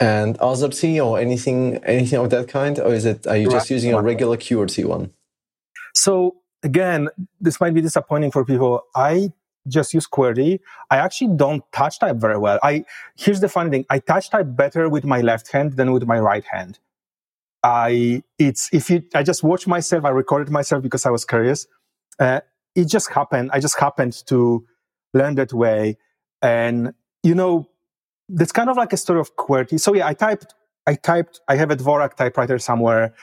and 0.00 0.36
AZERTY 0.40 1.00
or 1.00 1.18
anything, 1.18 1.76
anything 1.84 2.18
of 2.18 2.30
that 2.30 2.48
kind? 2.48 2.78
Or 2.78 2.92
is 2.92 3.04
it, 3.04 3.26
are 3.26 3.36
you 3.36 3.50
just 3.50 3.70
using 3.70 3.94
a 3.94 4.02
regular 4.02 4.36
QWERTY 4.36 4.84
one? 4.84 5.12
So 5.94 6.36
again, 6.62 7.08
this 7.40 7.60
might 7.60 7.74
be 7.74 7.80
disappointing 7.80 8.30
for 8.30 8.44
people. 8.44 8.82
I 8.94 9.32
just 9.68 9.94
use 9.94 10.06
QWERTY. 10.06 10.60
I 10.90 10.96
actually 10.98 11.36
don't 11.36 11.64
touch 11.72 11.98
type 11.98 12.16
very 12.16 12.38
well. 12.38 12.58
I 12.62 12.84
here's 13.16 13.40
the 13.40 13.48
funny 13.48 13.70
thing: 13.70 13.86
I 13.90 13.98
touch 13.98 14.30
type 14.30 14.46
better 14.48 14.88
with 14.88 15.04
my 15.04 15.20
left 15.20 15.50
hand 15.50 15.72
than 15.72 15.92
with 15.92 16.06
my 16.06 16.18
right 16.18 16.44
hand. 16.44 16.78
I 17.62 18.22
it's 18.38 18.68
if 18.72 18.90
you 18.90 19.02
I 19.14 19.22
just 19.22 19.42
watch 19.42 19.66
myself. 19.66 20.04
I 20.04 20.10
recorded 20.10 20.50
myself 20.50 20.82
because 20.82 21.06
I 21.06 21.10
was 21.10 21.24
curious. 21.24 21.66
Uh, 22.18 22.40
it 22.74 22.86
just 22.86 23.10
happened. 23.10 23.50
I 23.52 23.60
just 23.60 23.78
happened 23.78 24.14
to 24.26 24.64
learn 25.14 25.34
that 25.36 25.52
way, 25.52 25.96
and 26.42 26.94
you 27.22 27.34
know, 27.34 27.68
that's 28.28 28.52
kind 28.52 28.70
of 28.70 28.76
like 28.76 28.92
a 28.92 28.96
story 28.96 29.20
of 29.20 29.36
QWERTY. 29.36 29.80
So 29.80 29.94
yeah, 29.94 30.06
I 30.06 30.14
typed. 30.14 30.54
I 30.86 30.94
typed. 30.94 31.40
I 31.48 31.56
have 31.56 31.70
a 31.70 31.76
Dvorak 31.76 32.14
typewriter 32.16 32.58
somewhere. 32.58 33.14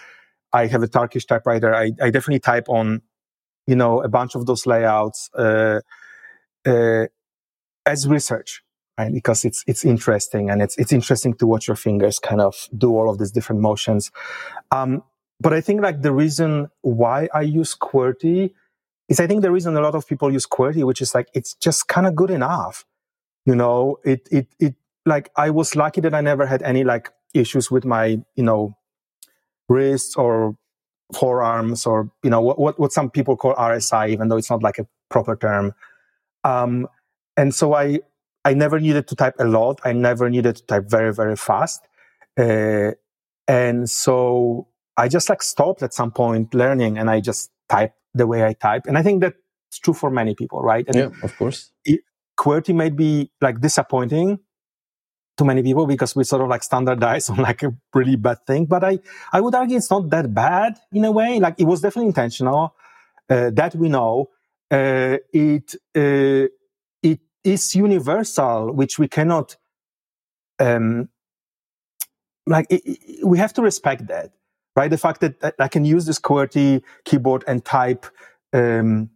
I 0.51 0.68
have 0.68 0.84
a 0.84 0.88
Turkish 0.88 1.26
typewriter. 1.26 1.74
I, 1.74 1.91
I 2.01 2.10
definitely 2.10 2.39
type 2.39 2.70
on, 2.70 3.01
you 3.66 3.76
know, 3.76 4.01
a 4.01 4.10
bunch 4.10 4.36
of 4.36 4.45
those 4.45 4.66
layouts 4.66 5.30
uh, 5.34 5.82
uh, 6.66 7.08
as 7.86 8.08
research 8.08 8.64
right? 8.97 9.14
Because 9.14 9.45
it's 9.45 9.64
it's 9.68 9.84
interesting 9.86 10.49
and 10.49 10.62
it's 10.62 10.78
it's 10.78 10.93
interesting 10.93 11.34
to 11.36 11.47
watch 11.47 11.68
your 11.68 11.76
fingers 11.76 12.20
kind 12.20 12.41
of 12.41 12.68
do 12.78 12.95
all 12.95 13.10
of 13.10 13.18
these 13.18 13.32
different 13.32 13.62
motions. 13.62 14.12
Um, 14.72 15.04
but 15.39 15.54
I 15.54 15.62
think 15.62 15.82
like 15.82 16.01
the 16.01 16.14
reason 16.14 16.70
why 16.82 17.28
I 17.34 17.41
use 17.41 17.76
QWERTY 17.76 18.51
is 19.10 19.20
I 19.20 19.28
think 19.28 19.41
the 19.41 19.51
reason 19.51 19.76
a 19.76 19.82
lot 19.82 19.95
of 19.95 20.08
people 20.08 20.32
use 20.32 20.45
QWERTY, 20.45 20.86
which 20.86 21.01
is 21.01 21.14
like 21.14 21.28
it's 21.34 21.54
just 21.56 21.88
kind 21.88 22.08
of 22.08 22.16
good 22.16 22.32
enough. 22.32 22.86
You 23.45 23.56
know, 23.56 23.97
it 24.06 24.28
it 24.32 24.47
it 24.60 24.76
like 25.06 25.30
I 25.36 25.49
was 25.49 25.76
lucky 25.76 26.01
that 26.01 26.14
I 26.14 26.22
never 26.22 26.45
had 26.45 26.62
any 26.62 26.84
like 26.84 27.12
issues 27.34 27.72
with 27.72 27.86
my 27.86 28.22
you 28.36 28.43
know 28.43 28.78
wrists 29.70 30.16
or 30.16 30.56
forearms 31.14 31.86
or 31.86 32.12
you 32.24 32.30
know 32.30 32.41
what 32.41 32.60
what, 32.60 32.80
what 32.80 32.91
some 32.91 33.10
people 33.10 33.36
call 33.36 33.54
RSI, 33.56 34.10
even 34.10 34.30
though 34.30 34.38
it's 34.38 34.49
not 34.49 34.64
like 34.64 34.80
a 34.80 34.88
proper 35.10 35.36
term. 35.36 35.74
Um, 36.43 36.88
and 37.38 37.54
so 37.54 37.74
I 37.74 37.99
I 38.45 38.54
never 38.54 38.80
needed 38.80 39.08
to 39.08 39.16
type 39.16 39.36
a 39.39 39.45
lot. 39.45 39.80
I 39.84 39.93
never 39.93 40.30
needed 40.30 40.58
to 40.58 40.66
type 40.66 40.86
very, 40.89 41.14
very 41.14 41.36
fast. 41.36 41.88
Uh, 42.38 42.91
and 43.47 43.89
so 43.89 44.68
I 44.97 45.08
just 45.08 45.30
like 45.30 45.41
stopped 45.41 45.82
at 45.84 45.93
some 45.93 46.12
point 46.12 46.54
learning 46.54 46.97
and 46.97 47.10
I 47.10 47.22
just 47.22 47.51
type 47.70 47.93
the 48.14 48.28
way 48.28 48.45
I 48.45 48.54
type. 48.54 48.86
And 48.86 48.97
I 48.97 49.04
think 49.04 49.22
that's 49.22 49.80
true 49.82 49.93
for 49.93 50.10
many 50.10 50.36
people, 50.36 50.62
right? 50.62 50.86
And 50.88 50.95
yeah, 50.95 51.10
of 51.24 51.36
course. 51.38 51.72
It, 51.86 52.01
QWERTY 52.38 52.76
may 52.76 52.89
be 52.89 53.32
like 53.41 53.62
disappointing 53.62 54.39
to 55.38 55.46
many 55.46 55.64
people 55.64 55.88
because 55.88 56.16
we 56.16 56.24
sort 56.24 56.42
of 56.42 56.48
like 56.48 56.64
standardize 56.64 57.30
on 57.32 57.38
like 57.38 57.64
a 57.64 57.74
really 57.94 58.16
bad 58.16 58.46
thing. 58.46 58.66
But 58.66 58.84
I, 58.84 59.00
I 59.32 59.42
would 59.42 59.56
argue 59.56 59.78
it's 59.78 59.92
not 59.92 60.10
that 60.10 60.34
bad 60.34 60.78
in 60.92 61.06
a 61.06 61.12
way. 61.12 61.40
Like 61.40 61.56
it 61.60 61.66
was 61.66 61.82
definitely 61.82 62.08
intentional. 62.08 62.76
Uh, 63.30 63.50
that 63.52 63.74
we 63.76 63.90
know. 63.90 64.30
Uh, 64.70 65.18
it, 65.32 65.76
uh, 65.96 66.48
is 67.44 67.76
universal, 67.76 68.72
which 68.72 68.98
we 68.98 69.08
cannot, 69.08 69.58
um, 70.60 71.10
like, 72.48 72.66
it, 72.70 72.82
it, 72.86 73.26
we 73.26 73.38
have 73.38 73.54
to 73.54 73.62
respect 73.62 74.08
that, 74.08 74.32
right? 74.76 74.90
The 74.90 74.98
fact 74.98 75.22
that 75.22 75.56
I 75.60 75.68
can 75.68 75.86
use 75.86 76.06
this 76.06 76.20
QWERTY 76.20 76.82
keyboard 77.06 77.44
and 77.48 77.64
type, 77.64 78.06
um, 78.54 79.10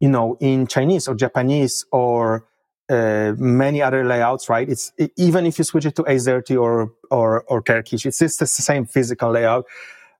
you 0.00 0.08
know, 0.08 0.36
in 0.40 0.66
Chinese 0.66 1.06
or 1.08 1.14
Japanese 1.14 1.84
or 1.92 2.46
uh, 2.90 3.34
many 3.38 3.80
other 3.80 4.04
layouts, 4.04 4.48
right? 4.48 4.68
It's 4.68 4.92
even 5.16 5.46
if 5.46 5.58
you 5.58 5.64
switch 5.64 5.86
it 5.86 5.96
to 5.96 6.04
AZERTY 6.04 6.56
or 6.56 6.92
or 7.10 7.44
or 7.44 7.62
Turkish, 7.62 8.04
it's 8.04 8.18
just 8.18 8.40
the 8.40 8.46
same 8.46 8.84
physical 8.86 9.30
layout. 9.30 9.64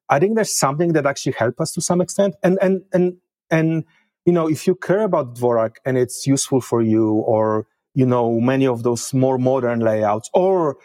I 0.08 0.18
think 0.18 0.36
there's 0.36 0.56
something 0.56 0.92
that 0.94 1.06
actually 1.06 1.32
help 1.32 1.60
us 1.60 1.72
to 1.72 1.80
some 1.80 2.00
extent, 2.00 2.34
and 2.42 2.58
and 2.62 2.82
and 2.92 3.16
and 3.50 3.84
you 4.26 4.32
know, 4.32 4.48
if 4.48 4.66
you 4.66 4.74
care 4.74 5.02
about 5.02 5.34
Dvorak 5.34 5.76
and 5.84 5.96
it's 5.96 6.26
useful 6.26 6.60
for 6.60 6.82
you, 6.82 7.12
or, 7.12 7.66
you 7.94 8.06
know, 8.06 8.40
many 8.40 8.66
of 8.66 8.82
those 8.82 9.12
more 9.14 9.38
modern 9.38 9.80
layouts, 9.80 10.30
or 10.34 10.76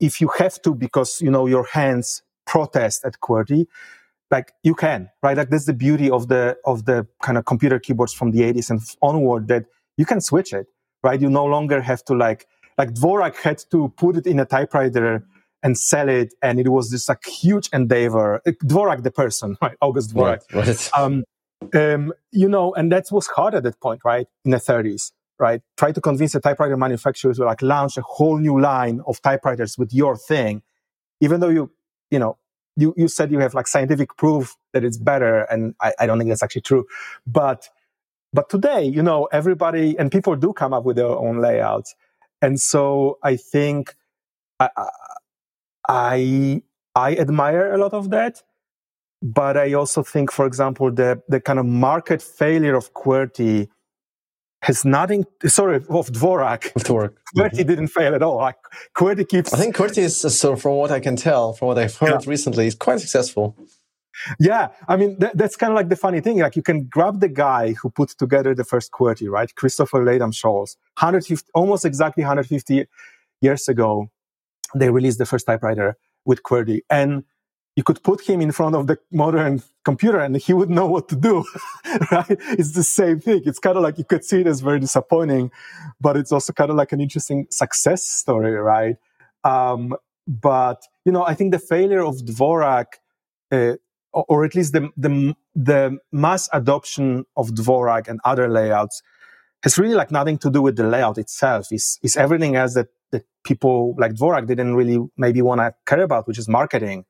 if 0.00 0.20
you 0.20 0.28
have 0.38 0.60
to 0.62 0.74
because, 0.74 1.20
you 1.20 1.30
know, 1.30 1.46
your 1.46 1.64
hands 1.64 2.22
protest 2.46 3.04
at 3.04 3.20
QWERTY, 3.20 3.66
like 4.30 4.52
you 4.62 4.74
can, 4.74 5.10
right? 5.22 5.36
Like 5.36 5.50
that's 5.50 5.66
the 5.66 5.72
beauty 5.72 6.10
of 6.10 6.28
the, 6.28 6.56
of 6.64 6.84
the 6.84 7.06
kind 7.22 7.38
of 7.38 7.46
computer 7.46 7.78
keyboards 7.78 8.12
from 8.12 8.32
the 8.32 8.40
80s 8.40 8.70
and 8.70 8.80
onward 9.00 9.48
that 9.48 9.64
you 9.96 10.04
can 10.04 10.20
switch 10.20 10.52
it, 10.52 10.66
right? 11.04 11.20
You 11.20 11.30
no 11.30 11.44
longer 11.44 11.80
have 11.80 12.04
to 12.06 12.14
like, 12.14 12.48
like 12.78 12.94
Dvorak 12.94 13.36
had 13.36 13.62
to 13.70 13.92
put 13.96 14.16
it 14.16 14.26
in 14.26 14.40
a 14.40 14.44
typewriter 14.44 15.24
and 15.62 15.78
sell 15.78 16.08
it. 16.08 16.34
And 16.42 16.58
it 16.58 16.68
was 16.68 16.90
this 16.90 17.08
like 17.08 17.24
huge 17.24 17.68
endeavor. 17.72 18.40
Dvorak, 18.46 19.02
the 19.02 19.10
person, 19.10 19.56
right? 19.62 19.76
August 19.80 20.14
Dvorak. 20.14 20.42
Right, 20.52 20.66
right. 20.66 20.90
Um, 20.96 21.24
um, 21.74 22.12
you 22.32 22.48
know, 22.48 22.74
and 22.74 22.90
that 22.90 23.06
was 23.12 23.26
hard 23.28 23.54
at 23.54 23.62
that 23.62 23.80
point, 23.80 24.00
right? 24.04 24.26
In 24.44 24.50
the 24.50 24.56
30s, 24.56 25.12
right? 25.38 25.60
Try 25.76 25.92
to 25.92 26.00
convince 26.00 26.32
the 26.32 26.40
typewriter 26.40 26.76
manufacturers 26.76 27.36
to 27.36 27.44
like 27.44 27.62
launch 27.62 27.96
a 27.96 28.02
whole 28.02 28.38
new 28.38 28.60
line 28.60 29.00
of 29.06 29.20
typewriters 29.22 29.78
with 29.78 29.92
your 29.92 30.16
thing, 30.16 30.62
even 31.20 31.40
though 31.40 31.48
you, 31.48 31.70
you 32.10 32.18
know, 32.18 32.38
you, 32.76 32.92
you 32.96 33.08
said 33.08 33.30
you 33.30 33.38
have 33.38 33.54
like 33.54 33.66
scientific 33.66 34.16
proof 34.16 34.56
that 34.72 34.84
it's 34.84 34.98
better. 34.98 35.42
And 35.42 35.74
I, 35.80 35.92
I 36.00 36.06
don't 36.06 36.18
think 36.18 36.28
that's 36.28 36.42
actually 36.42 36.62
true. 36.62 36.86
But, 37.26 37.68
but 38.34 38.50
today, 38.50 38.82
you 38.82 39.00
know, 39.00 39.28
everybody 39.32 39.96
and 39.96 40.10
people 40.10 40.34
do 40.34 40.52
come 40.52 40.74
up 40.74 40.84
with 40.84 40.96
their 40.96 41.06
own 41.06 41.38
layouts. 41.40 41.94
And 42.42 42.60
so 42.60 43.18
I 43.22 43.36
think 43.36 43.94
I, 44.58 44.68
I, 45.88 46.62
I 46.96 47.14
admire 47.14 47.72
a 47.72 47.78
lot 47.78 47.94
of 47.94 48.10
that. 48.10 48.42
But 49.22 49.56
I 49.56 49.72
also 49.72 50.02
think, 50.02 50.32
for 50.32 50.46
example, 50.46 50.90
the, 50.90 51.22
the 51.28 51.40
kind 51.40 51.58
of 51.58 51.64
market 51.64 52.20
failure 52.20 52.74
of 52.74 52.92
QWERTY 52.92 53.68
has 54.62 54.84
nothing, 54.84 55.24
sorry, 55.46 55.76
of 55.76 55.84
Dvorak. 55.84 56.74
Of 56.74 56.82
Dvorak. 56.82 57.14
QWERTY 57.36 57.50
mm-hmm. 57.50 57.68
didn't 57.68 57.88
fail 57.88 58.14
at 58.14 58.22
all. 58.22 58.36
Like, 58.36 58.56
QWERTY 58.96 59.28
keeps. 59.28 59.54
I 59.54 59.58
think 59.58 59.76
QWERTY 59.76 59.98
is, 59.98 60.20
so 60.20 60.56
from 60.56 60.72
what 60.72 60.90
I 60.90 61.00
can 61.00 61.16
tell, 61.16 61.52
from 61.52 61.68
what 61.68 61.78
I've 61.78 61.96
heard 61.96 62.24
yeah. 62.24 62.30
recently, 62.30 62.66
is 62.66 62.74
quite 62.74 63.00
successful. 63.00 63.56
Yeah, 64.38 64.68
I 64.88 64.96
mean 64.96 65.18
th- 65.18 65.32
that's 65.34 65.56
kind 65.56 65.72
of 65.72 65.76
like 65.76 65.88
the 65.88 65.96
funny 65.96 66.20
thing. 66.20 66.38
Like 66.38 66.56
you 66.56 66.62
can 66.62 66.84
grab 66.84 67.20
the 67.20 67.28
guy 67.28 67.72
who 67.72 67.90
put 67.90 68.10
together 68.10 68.54
the 68.54 68.64
first 68.64 68.92
QWERTY, 68.92 69.28
right? 69.30 69.54
Christopher 69.54 70.04
Latham 70.04 70.32
Sholes, 70.32 70.76
150, 70.98 71.50
almost 71.54 71.84
exactly 71.84 72.22
150 72.22 72.86
years 73.40 73.68
ago, 73.68 74.10
they 74.74 74.90
released 74.90 75.18
the 75.18 75.26
first 75.26 75.46
typewriter 75.46 75.96
with 76.24 76.42
QWERTY, 76.42 76.80
and 76.90 77.24
you 77.76 77.82
could 77.82 78.02
put 78.02 78.20
him 78.20 78.40
in 78.40 78.52
front 78.52 78.76
of 78.76 78.86
the 78.86 78.98
modern 79.10 79.62
computer 79.84 80.18
and 80.18 80.36
he 80.36 80.52
would 80.52 80.70
know 80.70 80.86
what 80.86 81.08
to 81.08 81.16
do, 81.16 81.44
right? 82.12 82.26
It's 82.28 82.72
the 82.72 82.84
same 82.84 83.20
thing. 83.20 83.42
It's 83.44 83.58
kind 83.58 83.76
of 83.76 83.82
like 83.82 83.98
you 83.98 84.04
could 84.04 84.24
see 84.24 84.40
it 84.40 84.46
as 84.46 84.60
very 84.60 84.78
disappointing, 84.78 85.50
but 86.00 86.16
it's 86.16 86.30
also 86.32 86.52
kind 86.52 86.70
of 86.70 86.76
like 86.76 86.92
an 86.92 87.00
interesting 87.00 87.46
success 87.50 88.02
story, 88.02 88.52
right? 88.52 88.96
Um, 89.42 89.94
but 90.26 90.86
you 91.04 91.12
know, 91.12 91.24
I 91.24 91.34
think 91.34 91.52
the 91.52 91.58
failure 91.58 92.04
of 92.04 92.16
Dvorak, 92.18 92.86
uh, 93.50 93.74
or 94.14 94.44
at 94.44 94.54
least 94.54 94.72
the, 94.72 94.90
the 94.96 95.34
the 95.54 95.98
mass 96.12 96.48
adoption 96.52 97.24
of 97.36 97.50
Dvorak 97.50 98.08
and 98.08 98.20
other 98.24 98.48
layouts, 98.48 99.02
has 99.62 99.78
really 99.78 99.94
like 99.94 100.10
nothing 100.10 100.38
to 100.38 100.50
do 100.50 100.62
with 100.62 100.76
the 100.76 100.84
layout 100.84 101.18
itself. 101.18 101.72
Is 101.72 101.98
is 102.02 102.16
everything 102.16 102.56
else 102.56 102.74
that 102.74 102.88
that 103.10 103.24
people 103.44 103.94
like 103.98 104.12
Dvorak 104.14 104.46
didn't 104.46 104.74
really 104.74 104.98
maybe 105.16 105.42
want 105.42 105.60
to 105.60 105.74
care 105.86 106.02
about, 106.02 106.26
which 106.28 106.38
is 106.38 106.48
marketing 106.48 107.04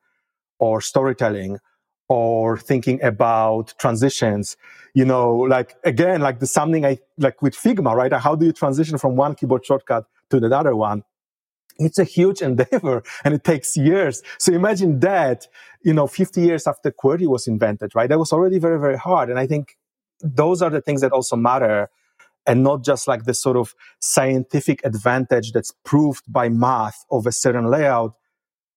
or 0.59 0.81
storytelling 0.81 1.59
or 2.07 2.57
thinking 2.57 3.01
about 3.03 3.73
transitions. 3.79 4.57
You 4.93 5.05
know 5.05 5.35
like 5.35 5.75
again 5.83 6.21
like 6.21 6.39
the 6.39 6.47
something 6.47 6.85
i 6.85 6.97
like 7.17 7.41
with 7.41 7.55
figma 7.55 7.93
right? 7.95 8.13
How 8.13 8.35
do 8.35 8.45
you 8.45 8.53
transition 8.53 8.97
from 8.97 9.15
one 9.15 9.35
keyboard 9.35 9.65
shortcut 9.65 10.05
to 10.29 10.39
the 10.39 10.55
other 10.55 10.75
one 10.75 11.03
it's 11.77 11.99
a 11.99 12.03
huge 12.03 12.41
endeavor 12.49 13.03
and 13.23 13.33
it 13.33 13.43
takes 13.43 13.75
years. 13.75 14.21
So 14.39 14.53
imagine 14.53 14.99
that 15.01 15.47
you 15.83 15.93
know 15.93 16.07
50 16.07 16.41
years 16.41 16.67
after 16.67 16.91
QWERTY 16.91 17.27
was 17.27 17.47
invented 17.47 17.93
right? 17.95 18.09
That 18.09 18.19
was 18.19 18.31
already 18.31 18.59
very 18.59 18.79
very 18.79 18.97
hard. 18.97 19.29
And 19.29 19.39
i 19.39 19.47
think 19.47 19.77
those 20.21 20.61
are 20.61 20.69
the 20.69 20.81
things 20.81 21.01
that 21.01 21.11
also 21.11 21.35
matter 21.35 21.89
and 22.47 22.63
not 22.63 22.83
just 22.83 23.07
like 23.07 23.25
the 23.25 23.33
sort 23.33 23.57
of 23.57 23.75
scientific 23.99 24.79
advantage 24.85 25.51
that's 25.51 25.73
proved 25.83 26.23
by 26.31 26.47
math 26.47 27.05
of 27.11 27.27
a 27.27 27.31
certain 27.31 27.65
layout 27.65 28.13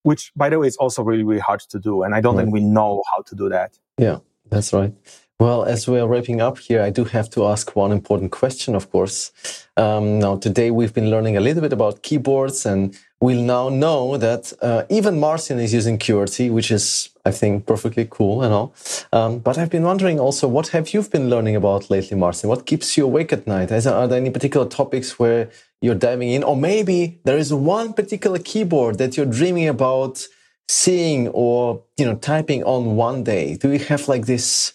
which 0.02 0.32
by 0.34 0.48
the 0.48 0.58
way 0.58 0.66
is 0.66 0.76
also 0.76 1.02
really 1.02 1.22
really 1.22 1.40
hard 1.40 1.60
to 1.60 1.78
do. 1.78 2.02
And 2.02 2.14
i 2.14 2.20
don't 2.20 2.36
right. 2.36 2.42
think 2.42 2.54
we 2.54 2.60
know 2.60 3.02
how 3.12 3.22
to 3.22 3.34
do 3.34 3.48
that. 3.48 3.78
Yeah 3.98 4.18
that's 4.50 4.72
right 4.72 4.92
well 5.40 5.64
as 5.64 5.86
we're 5.86 6.06
wrapping 6.06 6.40
up 6.40 6.58
here 6.58 6.82
i 6.82 6.90
do 6.90 7.04
have 7.04 7.28
to 7.30 7.46
ask 7.46 7.76
one 7.76 7.92
important 7.92 8.30
question 8.30 8.74
of 8.74 8.90
course 8.90 9.32
um, 9.76 10.18
now 10.18 10.36
today 10.36 10.70
we've 10.70 10.94
been 10.94 11.10
learning 11.10 11.36
a 11.36 11.40
little 11.40 11.62
bit 11.62 11.72
about 11.72 12.02
keyboards 12.02 12.66
and 12.66 12.96
we'll 13.20 13.42
now 13.42 13.68
know 13.68 14.16
that 14.16 14.52
uh, 14.62 14.84
even 14.88 15.18
Marcin 15.18 15.58
is 15.58 15.74
using 15.74 15.98
QWERTY, 15.98 16.50
which 16.50 16.70
is, 16.70 17.10
I 17.24 17.30
think, 17.30 17.66
perfectly 17.66 18.06
cool 18.08 18.42
and 18.42 18.52
all. 18.54 18.74
Um, 19.12 19.40
but 19.40 19.58
I've 19.58 19.70
been 19.70 19.82
wondering 19.82 20.20
also, 20.20 20.46
what 20.46 20.68
have 20.68 20.94
you 20.94 21.02
been 21.02 21.28
learning 21.28 21.56
about 21.56 21.90
lately, 21.90 22.16
Marcin? 22.16 22.48
What 22.48 22.66
keeps 22.66 22.96
you 22.96 23.04
awake 23.04 23.32
at 23.32 23.46
night? 23.46 23.72
Are 23.72 24.08
there 24.08 24.18
any 24.18 24.30
particular 24.30 24.68
topics 24.68 25.18
where 25.18 25.50
you're 25.80 25.94
diving 25.94 26.30
in? 26.30 26.42
Or 26.44 26.56
maybe 26.56 27.18
there 27.24 27.38
is 27.38 27.52
one 27.52 27.92
particular 27.92 28.38
keyboard 28.38 28.98
that 28.98 29.16
you're 29.16 29.26
dreaming 29.26 29.68
about 29.68 30.24
seeing 30.68 31.28
or, 31.28 31.82
you 31.96 32.04
know, 32.04 32.16
typing 32.16 32.62
on 32.64 32.96
one 32.96 33.24
day? 33.24 33.56
Do 33.56 33.68
we 33.70 33.78
have 33.78 34.06
like 34.08 34.26
this 34.26 34.74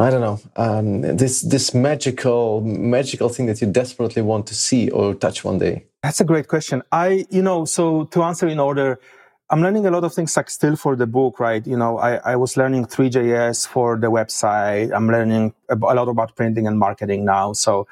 I 0.00 0.08
don't 0.08 0.22
know 0.22 0.40
um, 0.56 1.02
this 1.02 1.42
this 1.42 1.74
magical 1.74 2.62
magical 2.62 3.28
thing 3.28 3.46
that 3.46 3.60
you 3.60 3.66
desperately 3.70 4.22
want 4.22 4.46
to 4.46 4.54
see 4.54 4.90
or 4.90 5.14
touch 5.14 5.44
one 5.44 5.58
day? 5.58 5.84
That's 6.02 6.20
a 6.20 6.24
great 6.24 6.48
question. 6.48 6.82
I 6.90 7.26
you 7.30 7.42
know 7.42 7.66
so 7.66 8.04
to 8.04 8.22
answer 8.22 8.48
in 8.48 8.58
order, 8.58 8.98
I'm 9.50 9.60
learning 9.60 9.86
a 9.86 9.90
lot 9.90 10.04
of 10.04 10.14
things 10.14 10.36
like 10.36 10.48
still 10.48 10.76
for 10.76 10.96
the 10.96 11.06
book, 11.06 11.38
right? 11.38 11.66
You 11.66 11.76
know, 11.76 11.98
I, 11.98 12.16
I 12.32 12.36
was 12.36 12.56
learning 12.56 12.86
Three.js 12.86 13.66
for 13.66 13.98
the 13.98 14.10
website. 14.10 14.90
I'm 14.94 15.08
learning 15.08 15.52
a 15.68 15.76
lot 15.76 16.08
about 16.08 16.34
printing 16.34 16.66
and 16.66 16.78
marketing 16.78 17.26
now. 17.26 17.52
So 17.52 17.86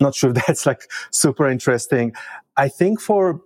not 0.00 0.16
sure 0.16 0.32
that's 0.46 0.66
like 0.66 0.90
super 1.10 1.48
interesting. 1.48 2.14
I 2.56 2.68
think 2.68 3.00
for 3.00 3.40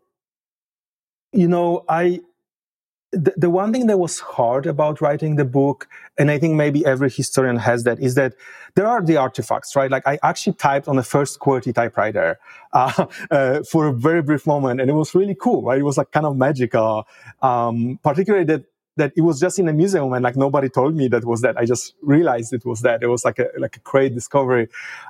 you 1.33 1.49
know, 1.49 1.85
I 1.91 2.21
the, 3.13 3.33
the 3.37 3.51
one 3.51 3.73
thing 3.73 3.87
that 3.87 3.99
was 3.99 4.21
hard 4.21 4.67
about 4.67 5.01
writing 5.01 5.37
the 5.37 5.45
book, 5.45 5.89
and 6.19 6.31
I 6.31 6.39
think 6.39 6.55
maybe 6.55 6.85
every 6.85 7.11
historian 7.11 7.57
has 7.57 7.85
that, 7.85 8.01
is 8.01 8.15
that 8.17 8.35
there 8.75 8.87
are 8.87 9.03
the 9.03 9.17
artifacts, 9.17 9.75
right? 9.77 9.91
Like 9.91 10.07
I 10.07 10.19
actually 10.23 10.55
typed 10.55 10.89
on 10.89 10.97
the 10.97 11.03
first 11.03 11.39
QWERTY 11.39 11.75
typewriter 11.75 12.39
uh, 12.73 13.07
uh, 13.31 13.63
for 13.71 13.87
a 13.87 13.93
very 13.93 14.23
brief 14.23 14.47
moment, 14.47 14.81
and 14.81 14.91
it 14.91 14.95
was 14.95 15.15
really 15.15 15.37
cool, 15.41 15.63
right? 15.63 15.79
It 15.79 15.85
was 15.85 15.99
like 15.99 16.11
kind 16.11 16.27
of 16.27 16.37
magical, 16.37 17.07
um, 17.43 17.99
particularly 18.03 18.45
that 18.47 18.65
that 18.97 19.13
it 19.15 19.21
was 19.21 19.39
just 19.39 19.59
in 19.59 19.69
a 19.69 19.75
museum 19.75 20.11
and 20.15 20.23
like 20.23 20.37
nobody 20.37 20.71
told 20.71 20.97
me 20.97 21.07
that 21.09 21.25
was 21.25 21.43
that. 21.43 21.57
I 21.59 21.67
just 21.67 21.95
realized 22.01 22.55
it 22.55 22.65
was 22.65 22.81
that. 22.81 23.03
It 23.03 23.09
was 23.09 23.25
like 23.25 23.39
a 23.39 23.49
like 23.59 23.77
a 23.77 23.81
great 23.81 24.15
discovery. 24.15 24.69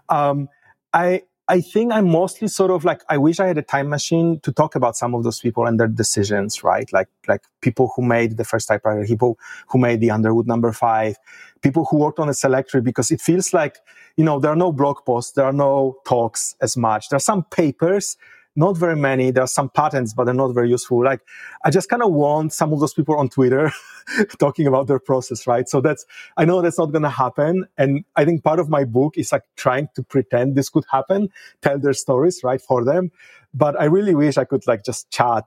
Um, 0.08 0.48
I 0.92 1.22
I 1.48 1.60
think 1.60 1.92
I'm 1.92 2.10
mostly 2.10 2.48
sort 2.48 2.72
of 2.72 2.84
like 2.84 3.02
I 3.08 3.18
wish 3.18 3.38
I 3.38 3.46
had 3.46 3.56
a 3.56 3.62
time 3.62 3.88
machine 3.88 4.40
to 4.40 4.50
talk 4.50 4.74
about 4.74 4.96
some 4.96 5.14
of 5.14 5.22
those 5.22 5.38
people 5.38 5.64
and 5.66 5.78
their 5.78 5.86
decisions, 5.86 6.64
right? 6.64 6.92
Like 6.92 7.08
like 7.28 7.42
people 7.60 7.92
who 7.94 8.02
made 8.02 8.36
the 8.36 8.44
first 8.44 8.66
typewriter, 8.66 9.04
people 9.06 9.38
who 9.68 9.78
made 9.78 10.00
the 10.00 10.10
Underwood 10.10 10.48
number 10.48 10.72
five, 10.72 11.16
people 11.62 11.84
who 11.84 11.98
worked 11.98 12.18
on 12.18 12.26
the 12.26 12.32
Selectric, 12.32 12.82
because 12.82 13.12
it 13.12 13.20
feels 13.20 13.54
like 13.54 13.76
you 14.16 14.24
know 14.24 14.40
there 14.40 14.50
are 14.50 14.56
no 14.56 14.72
blog 14.72 15.04
posts, 15.06 15.32
there 15.32 15.44
are 15.44 15.52
no 15.52 15.96
talks 16.04 16.56
as 16.60 16.76
much. 16.76 17.10
There 17.10 17.16
are 17.16 17.20
some 17.20 17.44
papers, 17.44 18.16
not 18.56 18.76
very 18.76 18.96
many. 18.96 19.30
There 19.30 19.44
are 19.44 19.48
some 19.48 19.68
patents, 19.68 20.14
but 20.14 20.24
they're 20.24 20.34
not 20.34 20.54
very 20.54 20.70
useful. 20.70 21.04
Like, 21.04 21.20
I 21.64 21.70
just 21.70 21.88
kind 21.88 22.02
of 22.02 22.12
want 22.12 22.52
some 22.52 22.72
of 22.72 22.80
those 22.80 22.94
people 22.94 23.16
on 23.16 23.28
Twitter 23.28 23.70
talking 24.38 24.66
about 24.66 24.86
their 24.86 24.98
process, 24.98 25.46
right? 25.46 25.68
So 25.68 25.80
that's, 25.80 26.06
I 26.36 26.44
know 26.44 26.62
that's 26.62 26.78
not 26.78 26.92
going 26.92 27.02
to 27.02 27.10
happen. 27.10 27.66
And 27.76 28.04
I 28.16 28.24
think 28.24 28.42
part 28.42 28.58
of 28.58 28.68
my 28.68 28.84
book 28.84 29.18
is 29.18 29.32
like 29.32 29.42
trying 29.56 29.88
to 29.94 30.02
pretend 30.02 30.54
this 30.54 30.68
could 30.70 30.84
happen, 30.90 31.28
tell 31.62 31.78
their 31.78 31.92
stories, 31.92 32.42
right, 32.42 32.60
for 32.60 32.84
them. 32.84 33.10
But 33.52 33.78
I 33.80 33.84
really 33.84 34.14
wish 34.14 34.38
I 34.38 34.44
could 34.44 34.66
like 34.66 34.84
just 34.84 35.10
chat 35.10 35.44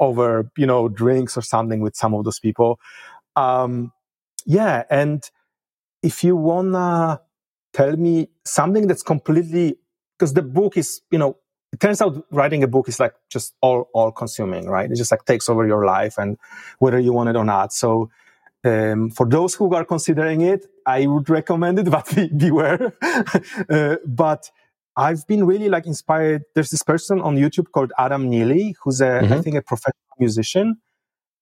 over, 0.00 0.50
you 0.56 0.66
know, 0.66 0.88
drinks 0.88 1.36
or 1.36 1.42
something 1.42 1.80
with 1.80 1.96
some 1.96 2.14
of 2.14 2.24
those 2.24 2.38
people. 2.38 2.80
Um, 3.36 3.92
yeah. 4.46 4.84
And 4.90 5.28
if 6.02 6.24
you 6.24 6.36
want 6.36 6.72
to 6.72 7.20
tell 7.72 7.96
me 7.96 8.28
something 8.44 8.86
that's 8.86 9.02
completely, 9.02 9.78
because 10.18 10.34
the 10.34 10.42
book 10.42 10.76
is, 10.76 11.02
you 11.10 11.18
know, 11.18 11.36
it 11.72 11.80
turns 11.80 12.00
out 12.00 12.24
writing 12.30 12.62
a 12.62 12.68
book 12.68 12.88
is 12.88 12.98
like 12.98 13.14
just 13.30 13.54
all 13.60 13.88
all 13.92 14.10
consuming 14.10 14.68
right? 14.68 14.90
It 14.90 14.96
just 14.96 15.10
like 15.10 15.24
takes 15.24 15.48
over 15.48 15.66
your 15.66 15.84
life 15.84 16.16
and 16.18 16.38
whether 16.78 16.98
you 16.98 17.12
want 17.12 17.28
it 17.28 17.36
or 17.36 17.44
not. 17.44 17.72
So 17.72 18.10
um, 18.64 19.10
for 19.10 19.26
those 19.26 19.54
who 19.54 19.72
are 19.74 19.84
considering 19.84 20.40
it 20.40 20.66
i 20.84 21.06
would 21.06 21.30
recommend 21.30 21.78
it 21.78 21.90
but 21.90 22.14
be, 22.14 22.28
beware. 22.28 22.92
Uh, 23.70 23.96
but 24.06 24.50
i've 24.96 25.26
been 25.26 25.44
really 25.44 25.68
like 25.68 25.86
inspired. 25.86 26.42
There's 26.54 26.70
this 26.70 26.82
person 26.82 27.20
on 27.20 27.36
youtube 27.36 27.70
called 27.72 27.92
adam 27.98 28.28
neely 28.28 28.74
who's 28.82 29.00
a 29.00 29.20
mm-hmm. 29.20 29.32
I 29.32 29.42
think 29.42 29.56
a 29.56 29.62
professional 29.62 30.16
musician. 30.18 30.78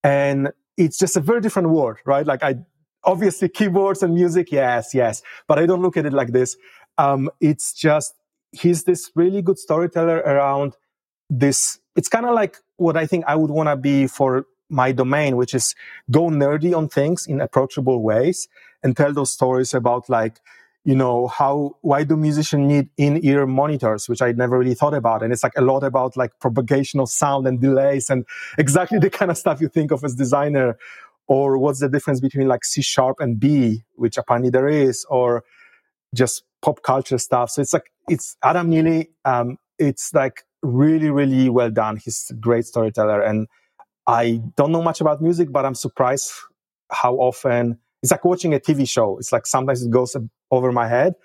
And 0.03 0.51
it's 0.77 0.97
just 0.97 1.17
a 1.17 1.19
very 1.19 1.41
different 1.41 1.69
world 1.69 1.97
right? 2.05 2.25
Like 2.25 2.43
i 2.43 2.55
obviously 3.03 3.49
keyboards 3.49 4.03
and 4.03 4.13
music 4.13 4.51
yes 4.51 4.93
yes. 4.93 5.23
But 5.47 5.59
i 5.59 5.65
don't 5.65 5.81
look 5.81 5.97
at 5.97 6.05
it 6.05 6.13
like 6.13 6.31
this. 6.33 6.57
Um, 6.99 7.29
it's 7.39 7.73
just 7.73 8.13
he's 8.57 8.83
this 8.83 9.11
really 9.15 9.41
good 9.41 9.59
storyteller 9.59 10.17
around 10.17 10.75
this. 11.29 11.79
It's 11.95 12.09
kind 12.09 12.25
of 12.25 12.33
like 12.33 12.57
what 12.77 12.97
I 12.97 13.05
think 13.05 13.25
I 13.27 13.35
would 13.35 13.51
want 13.51 13.69
to 13.69 13.75
be 13.75 14.07
for 14.07 14.45
my 14.69 14.91
domain, 14.91 15.37
which 15.37 15.53
is 15.53 15.75
go 16.11 16.29
nerdy 16.29 16.75
on 16.75 16.89
things 16.89 17.25
in 17.25 17.41
approachable 17.41 18.01
ways 18.01 18.47
and 18.83 18.95
tell 18.95 19.13
those 19.13 19.31
stories 19.31 19.73
about 19.73 20.09
like, 20.09 20.39
you 20.83 20.95
know, 20.95 21.27
how, 21.27 21.75
why 21.81 22.03
do 22.03 22.15
musicians 22.15 22.67
need 22.67 22.89
in-ear 22.97 23.45
monitors, 23.45 24.07
which 24.07 24.21
I 24.21 24.31
never 24.31 24.57
really 24.57 24.75
thought 24.75 24.93
about. 24.93 25.23
And 25.23 25.33
it's 25.33 25.43
like 25.43 25.57
a 25.57 25.61
lot 25.61 25.83
about 25.83 26.15
like 26.15 26.39
propagation 26.39 26.99
of 26.99 27.09
sound 27.09 27.47
and 27.47 27.59
delays 27.59 28.09
and 28.09 28.25
exactly 28.57 28.99
the 28.99 29.09
kind 29.09 29.31
of 29.31 29.37
stuff 29.37 29.61
you 29.61 29.67
think 29.67 29.91
of 29.91 30.03
as 30.03 30.15
designer. 30.15 30.77
Or 31.29 31.57
what's 31.57 31.81
the 31.81 31.89
difference 31.89 32.21
between 32.21 32.47
like 32.47 32.63
C 32.63 32.81
sharp 32.81 33.19
and 33.19 33.37
B, 33.37 33.83
which 33.95 34.17
apparently 34.17 34.49
there 34.49 34.69
is, 34.69 35.05
or 35.09 35.43
just 36.15 36.43
pop 36.61 36.81
culture 36.83 37.17
stuff. 37.17 37.51
So 37.51 37.61
it's 37.61 37.73
like 37.73 37.91
it's 38.07 38.35
Adam 38.43 38.69
Neely. 38.69 39.09
Um, 39.25 39.57
it's 39.79 40.13
like 40.13 40.43
really, 40.63 41.09
really 41.09 41.49
well 41.49 41.69
done. 41.69 41.97
He's 41.97 42.27
a 42.29 42.33
great 42.33 42.65
storyteller, 42.65 43.21
and 43.21 43.47
I 44.07 44.41
don't 44.55 44.71
know 44.71 44.81
much 44.81 45.01
about 45.01 45.21
music, 45.21 45.51
but 45.51 45.65
I'm 45.65 45.75
surprised 45.75 46.31
how 46.91 47.15
often 47.15 47.77
it's 48.01 48.11
like 48.11 48.23
watching 48.25 48.53
a 48.53 48.59
TV 48.59 48.87
show. 48.87 49.17
It's 49.17 49.31
like 49.31 49.45
sometimes 49.45 49.83
it 49.83 49.91
goes 49.91 50.15
over 50.51 50.71
my 50.71 50.87
head, 50.87 51.15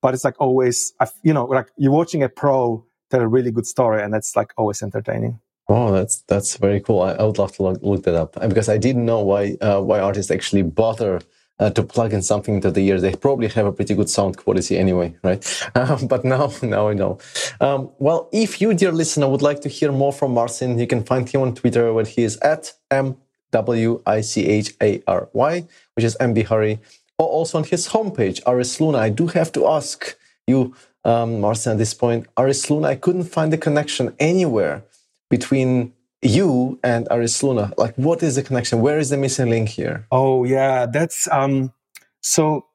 but 0.00 0.14
it's 0.14 0.24
like 0.24 0.40
always, 0.40 0.92
you 1.22 1.32
know, 1.32 1.44
like 1.44 1.68
you're 1.76 1.92
watching 1.92 2.22
a 2.22 2.28
pro 2.28 2.84
tell 3.10 3.20
a 3.20 3.28
really 3.28 3.50
good 3.50 3.66
story, 3.66 4.02
and 4.02 4.12
that's 4.12 4.36
like 4.36 4.52
always 4.56 4.82
entertaining. 4.82 5.40
Oh, 5.68 5.92
that's 5.92 6.22
that's 6.22 6.56
very 6.56 6.80
cool. 6.80 7.02
I, 7.02 7.12
I 7.12 7.22
would 7.24 7.38
love 7.38 7.52
to 7.56 7.62
look, 7.62 7.78
look, 7.82 8.02
that 8.04 8.14
up 8.14 8.32
because 8.48 8.68
I 8.68 8.78
didn't 8.78 9.04
know 9.04 9.20
why 9.20 9.56
uh, 9.60 9.80
why 9.80 10.00
artists 10.00 10.30
actually 10.30 10.62
bother 10.62 11.20
uh, 11.60 11.70
to 11.70 11.82
plug 11.82 12.12
in 12.12 12.22
something 12.22 12.56
into 12.56 12.70
the 12.70 12.84
ear. 12.88 13.00
They 13.00 13.14
probably 13.14 13.48
have 13.48 13.66
a 13.66 13.72
pretty 13.72 13.94
good 13.94 14.08
sound 14.08 14.38
quality 14.38 14.76
anyway, 14.78 15.14
right? 15.22 15.70
Um, 15.74 16.06
but 16.12 16.24
now, 16.24 16.50
now 16.62 16.88
I 16.88 16.94
know. 16.94 17.18
Um, 17.60 17.90
well, 17.98 18.28
if 18.32 18.60
you, 18.60 18.74
dear 18.74 18.92
listener, 18.92 19.28
would 19.28 19.42
like 19.42 19.60
to 19.60 19.68
hear 19.68 19.92
more 19.92 20.12
from 20.12 20.32
Marcin, 20.32 20.78
you 20.78 20.86
can 20.86 21.04
find 21.04 21.28
him 21.28 21.42
on 21.42 21.54
Twitter 21.54 21.92
where 21.92 22.04
he 22.04 22.22
is 22.22 22.38
at 22.38 22.72
M 22.90 23.16
W 23.52 24.02
I 24.06 24.22
C 24.22 24.46
H 24.46 24.74
A 24.82 25.02
R 25.06 25.28
Y, 25.32 25.66
which 25.94 26.04
is 26.04 26.16
MWichary, 26.18 26.78
or 27.18 27.28
also 27.28 27.58
on 27.58 27.64
his 27.64 27.88
homepage, 27.88 28.40
Ares 28.46 28.80
Luna. 28.80 28.98
I 28.98 29.10
do 29.10 29.26
have 29.28 29.52
to 29.52 29.66
ask 29.66 30.16
you, 30.46 30.74
um, 31.04 31.40
Marcin, 31.40 31.72
at 31.72 31.78
this 31.78 31.94
point, 31.94 32.26
Ares 32.36 32.70
Luna, 32.70 32.88
I 32.88 32.96
couldn't 32.96 33.24
find 33.24 33.52
the 33.52 33.58
connection 33.58 34.14
anywhere 34.18 34.82
between 35.28 35.92
you 36.22 36.78
and 36.82 37.08
Ares 37.10 37.42
Luna? 37.42 37.72
Like, 37.76 37.94
what 37.96 38.22
is 38.22 38.36
the 38.36 38.42
connection? 38.42 38.80
Where 38.80 38.98
is 38.98 39.10
the 39.10 39.16
missing 39.16 39.50
link 39.50 39.68
here? 39.68 40.06
Oh, 40.10 40.44
yeah, 40.44 40.86
that's 40.86 41.28
um, 41.30 41.72
so 42.20 42.66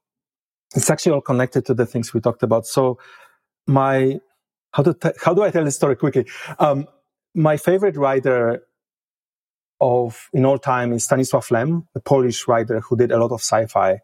it's 0.75 0.89
actually 0.89 1.13
all 1.13 1.21
connected 1.21 1.65
to 1.67 1.73
the 1.73 1.85
things 1.85 2.13
we 2.13 2.21
talked 2.21 2.43
about. 2.43 2.65
So, 2.65 2.99
my 3.67 4.19
how 4.71 4.83
do 4.83 4.93
t- 4.93 5.17
how 5.23 5.33
do 5.33 5.43
I 5.43 5.51
tell 5.51 5.63
this 5.63 5.75
story 5.75 5.95
quickly? 5.95 6.25
Um, 6.59 6.87
my 7.33 7.57
favorite 7.57 7.97
writer 7.97 8.63
of 9.79 10.29
in 10.33 10.45
all 10.45 10.57
time 10.57 10.93
is 10.93 11.07
Stanisław 11.07 11.51
Lem, 11.51 11.87
a 11.95 11.99
Polish 11.99 12.47
writer 12.47 12.79
who 12.79 12.95
did 12.95 13.11
a 13.11 13.17
lot 13.17 13.31
of 13.31 13.41
sci-fi, 13.41 13.99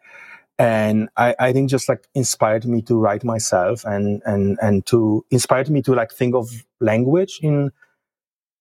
and 0.59 1.09
I, 1.17 1.35
I 1.39 1.53
think 1.53 1.69
just 1.69 1.89
like 1.89 2.07
inspired 2.13 2.65
me 2.65 2.81
to 2.83 2.99
write 2.99 3.23
myself 3.23 3.83
and 3.85 4.21
and 4.25 4.59
and 4.61 4.85
to 4.87 5.25
inspired 5.31 5.69
me 5.69 5.81
to 5.83 5.93
like 5.93 6.11
think 6.11 6.35
of 6.35 6.49
language 6.79 7.39
in 7.41 7.71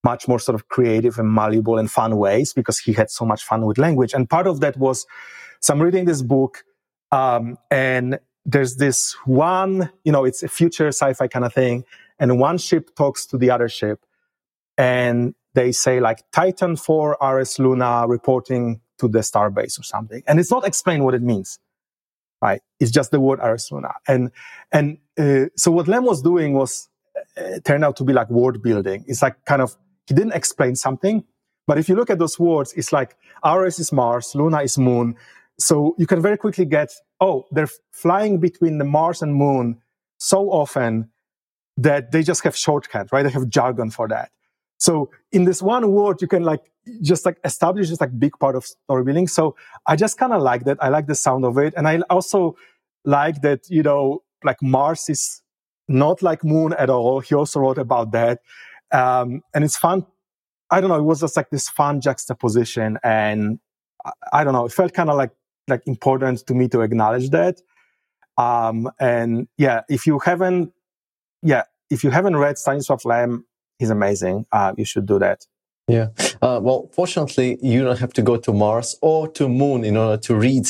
much 0.04 0.26
more 0.26 0.38
sort 0.38 0.54
of 0.54 0.68
creative 0.68 1.18
and 1.18 1.32
malleable 1.32 1.78
and 1.78 1.90
fun 1.90 2.16
ways 2.16 2.52
because 2.52 2.78
he 2.78 2.92
had 2.92 3.10
so 3.10 3.24
much 3.24 3.44
fun 3.44 3.66
with 3.66 3.78
language. 3.78 4.14
And 4.14 4.28
part 4.28 4.46
of 4.46 4.60
that 4.60 4.76
was, 4.76 5.06
so 5.60 5.74
I'm 5.74 5.82
reading 5.82 6.06
this 6.06 6.22
book, 6.22 6.64
um, 7.12 7.58
and 7.70 8.18
there's 8.44 8.76
this 8.76 9.14
one, 9.24 9.90
you 10.04 10.12
know, 10.12 10.24
it's 10.24 10.42
a 10.42 10.48
future 10.48 10.88
sci-fi 10.88 11.28
kind 11.28 11.44
of 11.44 11.52
thing, 11.52 11.84
and 12.18 12.38
one 12.38 12.58
ship 12.58 12.94
talks 12.96 13.26
to 13.26 13.38
the 13.38 13.50
other 13.50 13.68
ship, 13.68 14.04
and 14.78 15.34
they 15.54 15.72
say 15.72 16.00
like 16.00 16.24
Titan 16.32 16.76
4 16.76 17.22
Ares 17.22 17.58
Luna 17.58 18.06
reporting 18.06 18.80
to 18.98 19.08
the 19.08 19.20
starbase 19.20 19.78
or 19.78 19.82
something, 19.82 20.22
and 20.26 20.40
it's 20.40 20.50
not 20.50 20.66
explained 20.66 21.04
what 21.04 21.14
it 21.14 21.22
means. 21.22 21.58
Right, 22.42 22.62
it's 22.78 22.90
just 22.90 23.10
the 23.10 23.20
word 23.20 23.38
Ares 23.40 23.70
Luna, 23.70 23.92
and 24.08 24.30
and 24.72 24.96
uh, 25.18 25.46
so 25.56 25.70
what 25.70 25.88
Lem 25.88 26.06
was 26.06 26.22
doing 26.22 26.54
was 26.54 26.88
uh, 27.36 27.60
turned 27.64 27.84
out 27.84 27.96
to 27.96 28.04
be 28.04 28.14
like 28.14 28.30
word 28.30 28.62
building. 28.62 29.04
It's 29.06 29.20
like 29.20 29.44
kind 29.44 29.60
of 29.60 29.76
he 30.10 30.14
didn't 30.14 30.34
explain 30.34 30.74
something. 30.74 31.24
But 31.68 31.78
if 31.78 31.88
you 31.88 31.94
look 31.94 32.10
at 32.10 32.18
those 32.18 32.36
words, 32.36 32.72
it's 32.72 32.92
like 32.92 33.16
Ares 33.44 33.78
is 33.78 33.92
Mars, 33.92 34.34
Luna 34.34 34.62
is 34.62 34.76
Moon. 34.76 35.14
So 35.60 35.94
you 35.98 36.06
can 36.06 36.20
very 36.20 36.36
quickly 36.36 36.64
get, 36.64 36.90
oh, 37.20 37.46
they're 37.52 37.68
flying 37.92 38.40
between 38.40 38.78
the 38.78 38.84
Mars 38.84 39.22
and 39.22 39.32
Moon 39.32 39.80
so 40.18 40.50
often 40.50 41.10
that 41.76 42.10
they 42.10 42.24
just 42.24 42.42
have 42.42 42.56
shorthand, 42.56 43.10
right? 43.12 43.22
They 43.22 43.30
have 43.30 43.48
jargon 43.48 43.90
for 43.90 44.08
that. 44.08 44.32
So 44.78 45.10
in 45.30 45.44
this 45.44 45.62
one 45.62 45.92
word, 45.92 46.20
you 46.20 46.26
can 46.26 46.42
like 46.42 46.72
just 47.02 47.24
like 47.24 47.38
establish 47.44 47.88
this 47.88 48.00
like 48.00 48.18
big 48.18 48.32
part 48.40 48.56
of 48.56 48.64
story 48.64 49.04
building. 49.04 49.28
So 49.28 49.54
I 49.86 49.94
just 49.94 50.18
kind 50.18 50.32
of 50.32 50.42
like 50.42 50.64
that. 50.64 50.82
I 50.82 50.88
like 50.88 51.06
the 51.06 51.14
sound 51.14 51.44
of 51.44 51.56
it. 51.56 51.72
And 51.76 51.86
I 51.86 52.00
also 52.10 52.56
like 53.04 53.42
that, 53.42 53.70
you 53.70 53.84
know, 53.84 54.24
like 54.42 54.60
Mars 54.60 55.08
is 55.08 55.40
not 55.86 56.20
like 56.20 56.42
moon 56.42 56.72
at 56.72 56.90
all. 56.90 57.20
He 57.20 57.36
also 57.36 57.60
wrote 57.60 57.78
about 57.78 58.10
that. 58.10 58.40
Um, 58.92 59.42
and 59.54 59.64
it's 59.64 59.76
fun. 59.76 60.06
I 60.70 60.80
don't 60.80 60.90
know. 60.90 60.96
It 60.96 61.02
was 61.02 61.20
just 61.20 61.36
like 61.36 61.50
this 61.50 61.68
fun 61.68 62.00
juxtaposition. 62.00 62.98
And 63.02 63.58
I, 64.04 64.12
I 64.32 64.44
don't 64.44 64.52
know. 64.52 64.66
It 64.66 64.72
felt 64.72 64.94
kind 64.94 65.10
of 65.10 65.16
like, 65.16 65.32
like 65.68 65.86
important 65.86 66.46
to 66.46 66.54
me 66.54 66.68
to 66.68 66.80
acknowledge 66.80 67.30
that. 67.30 67.60
Um, 68.36 68.90
and 68.98 69.48
yeah, 69.58 69.82
if 69.88 70.06
you 70.06 70.18
haven't, 70.18 70.72
yeah, 71.42 71.64
if 71.90 72.04
you 72.04 72.10
haven't 72.10 72.36
read 72.36 72.58
Stanislav 72.58 73.04
Lem, 73.04 73.46
he's 73.78 73.90
amazing. 73.90 74.46
Uh, 74.52 74.72
you 74.76 74.84
should 74.84 75.06
do 75.06 75.18
that. 75.18 75.46
Yeah. 75.88 76.08
Uh, 76.40 76.60
well, 76.62 76.88
fortunately, 76.92 77.58
you 77.60 77.82
don't 77.82 77.98
have 77.98 78.12
to 78.12 78.22
go 78.22 78.36
to 78.36 78.52
Mars 78.52 78.96
or 79.02 79.26
to 79.28 79.48
Moon 79.48 79.84
in 79.84 79.96
order 79.96 80.16
to 80.18 80.36
read 80.36 80.68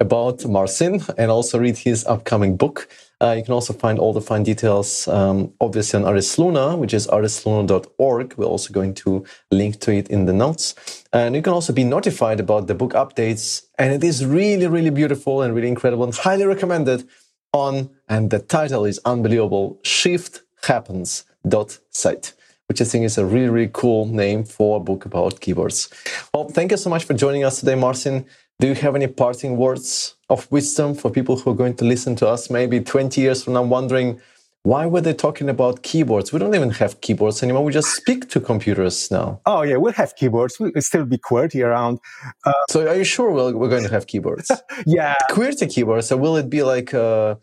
about 0.00 0.46
Marcin 0.46 1.02
and 1.18 1.30
also 1.30 1.58
read 1.58 1.76
his 1.76 2.06
upcoming 2.06 2.56
book. 2.56 2.88
Uh, 3.22 3.34
you 3.38 3.44
can 3.44 3.54
also 3.54 3.72
find 3.72 4.00
all 4.00 4.12
the 4.12 4.20
fine 4.20 4.42
details, 4.42 5.06
um, 5.06 5.52
obviously, 5.60 6.00
on 6.00 6.04
Ares 6.04 6.36
Luna, 6.38 6.76
which 6.76 6.92
is 6.92 7.06
aresluna.org. 7.06 8.34
We're 8.36 8.46
also 8.46 8.72
going 8.72 8.94
to 8.94 9.24
link 9.52 9.78
to 9.80 9.92
it 9.92 10.08
in 10.08 10.24
the 10.24 10.32
notes. 10.32 10.74
And 11.12 11.36
you 11.36 11.42
can 11.42 11.52
also 11.52 11.72
be 11.72 11.84
notified 11.84 12.40
about 12.40 12.66
the 12.66 12.74
book 12.74 12.94
updates. 12.94 13.62
And 13.78 13.92
it 13.92 14.02
is 14.02 14.26
really, 14.26 14.66
really 14.66 14.90
beautiful 14.90 15.42
and 15.42 15.54
really 15.54 15.68
incredible 15.68 16.02
and 16.02 16.12
highly 16.12 16.46
recommended 16.46 17.08
on, 17.52 17.90
and 18.08 18.30
the 18.30 18.40
title 18.40 18.84
is 18.84 18.98
unbelievable, 19.04 19.78
shifthappens.site 19.84 22.32
which 22.68 22.80
I 22.80 22.84
think 22.84 23.04
is 23.04 23.18
a 23.18 23.26
really, 23.26 23.48
really 23.50 23.70
cool 23.70 24.06
name 24.06 24.44
for 24.44 24.78
a 24.78 24.80
book 24.80 25.04
about 25.04 25.40
keyboards. 25.40 25.90
Well, 26.32 26.48
thank 26.48 26.70
you 26.70 26.78
so 26.78 26.88
much 26.88 27.04
for 27.04 27.12
joining 27.12 27.44
us 27.44 27.60
today, 27.60 27.74
Marcin. 27.74 28.24
Do 28.62 28.68
you 28.68 28.76
have 28.76 28.94
any 28.94 29.08
parting 29.08 29.56
words 29.56 30.14
of 30.30 30.46
wisdom 30.52 30.94
for 30.94 31.10
people 31.10 31.36
who 31.36 31.50
are 31.50 31.54
going 31.56 31.74
to 31.78 31.84
listen 31.84 32.14
to 32.14 32.28
us 32.28 32.48
maybe 32.48 32.78
20 32.78 33.20
years 33.20 33.42
from 33.42 33.54
now, 33.54 33.64
wondering 33.64 34.20
why 34.62 34.86
were 34.86 35.00
they 35.00 35.14
talking 35.14 35.48
about 35.48 35.82
keyboards? 35.82 36.32
We 36.32 36.38
don't 36.38 36.54
even 36.54 36.70
have 36.70 37.00
keyboards 37.00 37.42
anymore. 37.42 37.64
We 37.64 37.72
just 37.72 37.96
speak 37.96 38.28
to 38.28 38.40
computers 38.40 39.10
now. 39.10 39.40
Oh 39.46 39.62
yeah, 39.62 39.78
we'll 39.78 39.94
have 39.94 40.14
keyboards. 40.14 40.60
We'll 40.60 40.70
still 40.78 41.04
be 41.04 41.18
QWERTY 41.18 41.66
around. 41.66 41.98
Uh, 42.44 42.52
so 42.70 42.86
are 42.86 42.94
you 42.94 43.02
sure 43.02 43.32
we're, 43.32 43.52
we're 43.52 43.68
going 43.68 43.82
to 43.82 43.90
have 43.90 44.06
keyboards? 44.06 44.52
yeah. 44.86 45.16
QWERTY 45.32 45.68
keyboards. 45.68 46.06
So 46.06 46.16
will 46.16 46.36
it 46.36 46.48
be 46.48 46.62
like 46.62 46.94
uh, 46.94 47.34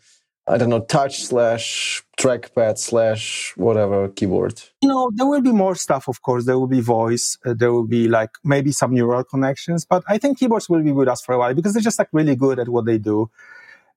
I 0.50 0.58
don't 0.58 0.68
know, 0.68 0.80
touch 0.80 1.22
slash 1.22 2.02
trackpad 2.18 2.76
slash 2.76 3.52
whatever 3.56 4.08
keyboard? 4.08 4.60
You 4.82 4.88
know, 4.88 5.10
there 5.14 5.26
will 5.26 5.40
be 5.40 5.52
more 5.52 5.74
stuff, 5.74 6.08
of 6.08 6.22
course. 6.22 6.44
There 6.44 6.58
will 6.58 6.66
be 6.66 6.80
voice. 6.80 7.38
Uh, 7.44 7.54
there 7.54 7.72
will 7.72 7.86
be 7.86 8.08
like 8.08 8.30
maybe 8.44 8.72
some 8.72 8.92
neural 8.92 9.24
connections, 9.24 9.84
but 9.84 10.02
I 10.08 10.18
think 10.18 10.38
keyboards 10.38 10.68
will 10.68 10.82
be 10.82 10.92
with 10.92 11.08
us 11.08 11.22
for 11.22 11.34
a 11.34 11.38
while 11.38 11.54
because 11.54 11.72
they're 11.72 11.82
just 11.82 11.98
like 11.98 12.08
really 12.12 12.34
good 12.34 12.58
at 12.58 12.68
what 12.68 12.84
they 12.84 12.98
do. 12.98 13.30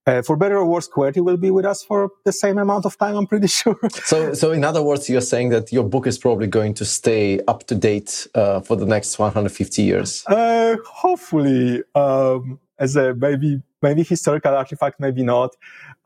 Uh, 0.05 0.21
for 0.21 0.35
better 0.35 0.57
or 0.57 0.65
worse, 0.65 0.89
QWERTY 0.89 1.23
will 1.23 1.37
be 1.37 1.49
with 1.49 1.65
us 1.65 1.81
for 1.81 2.11
the 2.25 2.31
same 2.33 2.57
amount 2.57 2.85
of 2.85 2.97
time. 2.97 3.15
I'm 3.15 3.25
pretty 3.25 3.47
sure. 3.59 3.79
so, 4.03 4.33
so 4.33 4.51
in 4.51 4.63
other 4.63 4.83
words, 4.83 5.09
you're 5.09 5.21
saying 5.21 5.49
that 5.49 5.71
your 5.71 5.85
book 5.85 6.07
is 6.07 6.17
probably 6.17 6.47
going 6.47 6.73
to 6.75 6.85
stay 6.85 7.39
up 7.47 7.65
to 7.67 7.75
date 7.75 8.27
uh, 8.35 8.59
for 8.59 8.75
the 8.75 8.85
next 8.85 9.17
150 9.17 9.81
years. 9.81 10.25
Uh, 10.27 10.75
hopefully, 10.85 11.83
um, 11.95 12.59
as 12.79 12.97
a 12.97 13.13
maybe 13.13 13.61
maybe 13.83 14.01
historical 14.01 14.55
artifact, 14.55 14.99
maybe 14.99 15.21
not. 15.21 15.55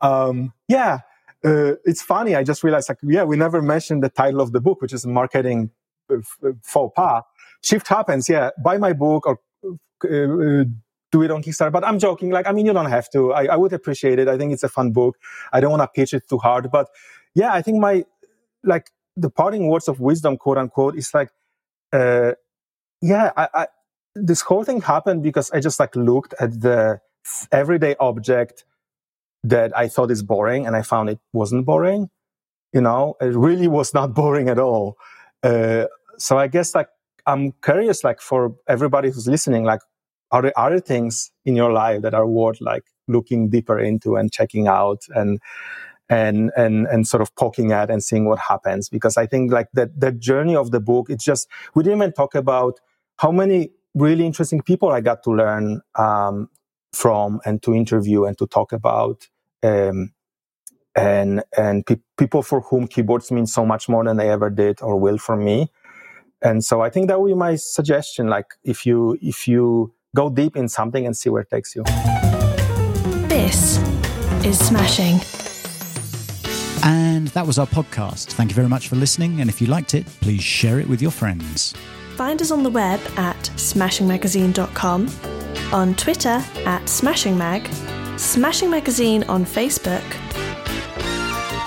Um, 0.02 0.52
yeah, 0.68 0.98
uh, 1.44 1.74
it's 1.84 2.02
funny. 2.02 2.34
I 2.34 2.42
just 2.42 2.62
realized, 2.62 2.88
like, 2.90 2.98
yeah, 3.02 3.24
we 3.24 3.36
never 3.36 3.62
mentioned 3.62 4.02
the 4.02 4.10
title 4.10 4.40
of 4.40 4.52
the 4.52 4.60
book, 4.60 4.82
which 4.82 4.92
is 4.92 5.06
marketing 5.06 5.70
uh, 6.10 6.16
uh, 6.44 6.52
faux 6.62 6.92
pas. 6.94 7.22
Shift 7.62 7.88
happens. 7.88 8.28
Yeah, 8.28 8.50
buy 8.62 8.76
my 8.76 8.92
book 8.92 9.26
or 9.26 9.38
uh, 9.64 10.64
do 11.10 11.22
it 11.22 11.30
on 11.30 11.42
Kickstarter. 11.42 11.72
But 11.72 11.84
I'm 11.84 11.98
joking. 11.98 12.30
Like, 12.30 12.46
I 12.46 12.52
mean, 12.52 12.66
you 12.66 12.72
don't 12.72 12.90
have 12.90 13.08
to. 13.10 13.32
I, 13.32 13.46
I 13.46 13.56
would 13.56 13.72
appreciate 13.72 14.18
it. 14.18 14.28
I 14.28 14.36
think 14.36 14.52
it's 14.52 14.62
a 14.62 14.68
fun 14.68 14.92
book. 14.92 15.16
I 15.52 15.60
don't 15.60 15.70
want 15.70 15.82
to 15.82 15.88
pitch 15.88 16.12
it 16.12 16.28
too 16.28 16.38
hard, 16.38 16.70
but 16.70 16.88
yeah, 17.34 17.52
I 17.52 17.62
think 17.62 17.78
my 17.80 18.04
like 18.64 18.90
the 19.16 19.30
parting 19.30 19.68
words 19.68 19.88
of 19.88 20.00
wisdom, 20.00 20.36
quote 20.36 20.58
unquote, 20.58 20.96
is 20.96 21.12
like, 21.14 21.30
uh, 21.92 22.32
yeah, 23.00 23.30
I, 23.36 23.48
I 23.54 23.66
this 24.14 24.40
whole 24.40 24.64
thing 24.64 24.80
happened 24.80 25.22
because 25.22 25.50
I 25.52 25.60
just 25.60 25.78
like 25.78 25.94
looked 25.94 26.34
at 26.40 26.60
the 26.60 27.00
everyday 27.52 27.96
object 28.00 28.64
that 29.44 29.76
I 29.76 29.88
thought 29.88 30.10
is 30.10 30.22
boring 30.22 30.66
and 30.66 30.76
I 30.76 30.82
found 30.82 31.10
it 31.10 31.18
wasn't 31.32 31.64
boring. 31.64 32.10
You 32.72 32.80
know, 32.80 33.16
it 33.20 33.34
really 33.34 33.68
was 33.78 33.94
not 33.94 34.14
boring 34.14 34.48
at 34.48 34.58
all. 34.58 34.96
Uh, 35.42 35.86
so 36.18 36.38
I 36.38 36.48
guess 36.48 36.74
like 36.74 36.88
I'm 37.26 37.52
curious, 37.62 38.04
like 38.04 38.20
for 38.20 38.54
everybody 38.68 39.10
who's 39.10 39.28
listening, 39.28 39.64
like 39.64 39.80
are 40.30 40.42
there 40.42 40.58
other 40.58 40.80
things 40.80 41.30
in 41.44 41.56
your 41.56 41.72
life 41.72 42.02
that 42.02 42.14
are 42.14 42.26
worth 42.26 42.60
like 42.60 42.84
looking 43.06 43.48
deeper 43.48 43.78
into 43.78 44.16
and 44.16 44.32
checking 44.32 44.68
out 44.68 45.02
and 45.14 45.40
and 46.10 46.50
and 46.56 46.86
and 46.86 47.06
sort 47.06 47.22
of 47.22 47.34
poking 47.36 47.72
at 47.72 47.90
and 47.90 48.02
seeing 48.02 48.26
what 48.26 48.38
happens? 48.38 48.88
Because 48.88 49.16
I 49.16 49.26
think 49.26 49.52
like 49.52 49.68
that 49.74 49.98
that 50.00 50.18
journey 50.18 50.56
of 50.56 50.70
the 50.70 50.80
book, 50.80 51.08
it's 51.10 51.24
just 51.24 51.48
we 51.74 51.82
didn't 51.82 51.98
even 51.98 52.12
talk 52.12 52.34
about 52.34 52.80
how 53.18 53.30
many 53.30 53.70
really 53.94 54.26
interesting 54.26 54.60
people 54.62 54.90
I 54.90 55.00
got 55.00 55.22
to 55.24 55.30
learn 55.30 55.80
um, 55.96 56.48
from 56.98 57.40
and 57.44 57.62
to 57.62 57.74
interview 57.74 58.24
and 58.24 58.36
to 58.36 58.46
talk 58.46 58.72
about 58.72 59.28
um, 59.62 60.12
and 60.96 61.44
and 61.56 61.86
pe- 61.86 62.02
people 62.16 62.42
for 62.42 62.60
whom 62.62 62.88
keyboards 62.88 63.30
mean 63.30 63.46
so 63.46 63.64
much 63.64 63.88
more 63.88 64.02
than 64.04 64.16
they 64.16 64.30
ever 64.30 64.50
did 64.50 64.82
or 64.82 64.98
will 64.98 65.18
for 65.18 65.36
me. 65.36 65.70
And 66.42 66.64
so 66.64 66.80
i 66.82 66.90
think 66.90 67.08
that 67.08 67.20
would 67.20 67.28
be 67.28 67.34
my 67.34 67.54
suggestion 67.56 68.28
like 68.28 68.46
if 68.64 68.84
you 68.86 69.16
if 69.22 69.46
you 69.48 69.92
go 70.16 70.28
deep 70.28 70.56
in 70.56 70.68
something 70.68 71.06
and 71.06 71.16
see 71.16 71.30
where 71.30 71.42
it 71.42 71.50
takes 71.50 71.76
you. 71.76 71.82
This 73.28 73.78
is 74.44 74.58
smashing. 74.58 75.20
And 76.84 77.28
that 77.28 77.46
was 77.46 77.58
our 77.58 77.66
podcast. 77.66 78.26
Thank 78.38 78.50
you 78.50 78.56
very 78.56 78.68
much 78.68 78.88
for 78.88 78.96
listening. 78.96 79.40
And 79.40 79.50
if 79.50 79.60
you 79.60 79.66
liked 79.66 79.94
it 79.94 80.04
please 80.20 80.42
share 80.42 80.80
it 80.80 80.88
with 80.88 81.00
your 81.00 81.12
friends 81.12 81.74
find 82.18 82.42
us 82.42 82.50
on 82.50 82.64
the 82.64 82.70
web 82.70 82.98
at 83.16 83.36
smashingmagazine.com 83.54 85.08
on 85.72 85.94
Twitter 85.94 86.42
at 86.66 86.82
SmashingMag, 86.82 88.18
Smashing 88.18 88.68
Magazine 88.68 89.22
on 89.28 89.44
Facebook, 89.44 90.02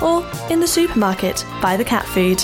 or 0.02 0.30
in 0.52 0.60
the 0.60 0.68
supermarket 0.68 1.46
by 1.62 1.78
the 1.78 1.86
cat 1.86 2.06
food. 2.06 2.44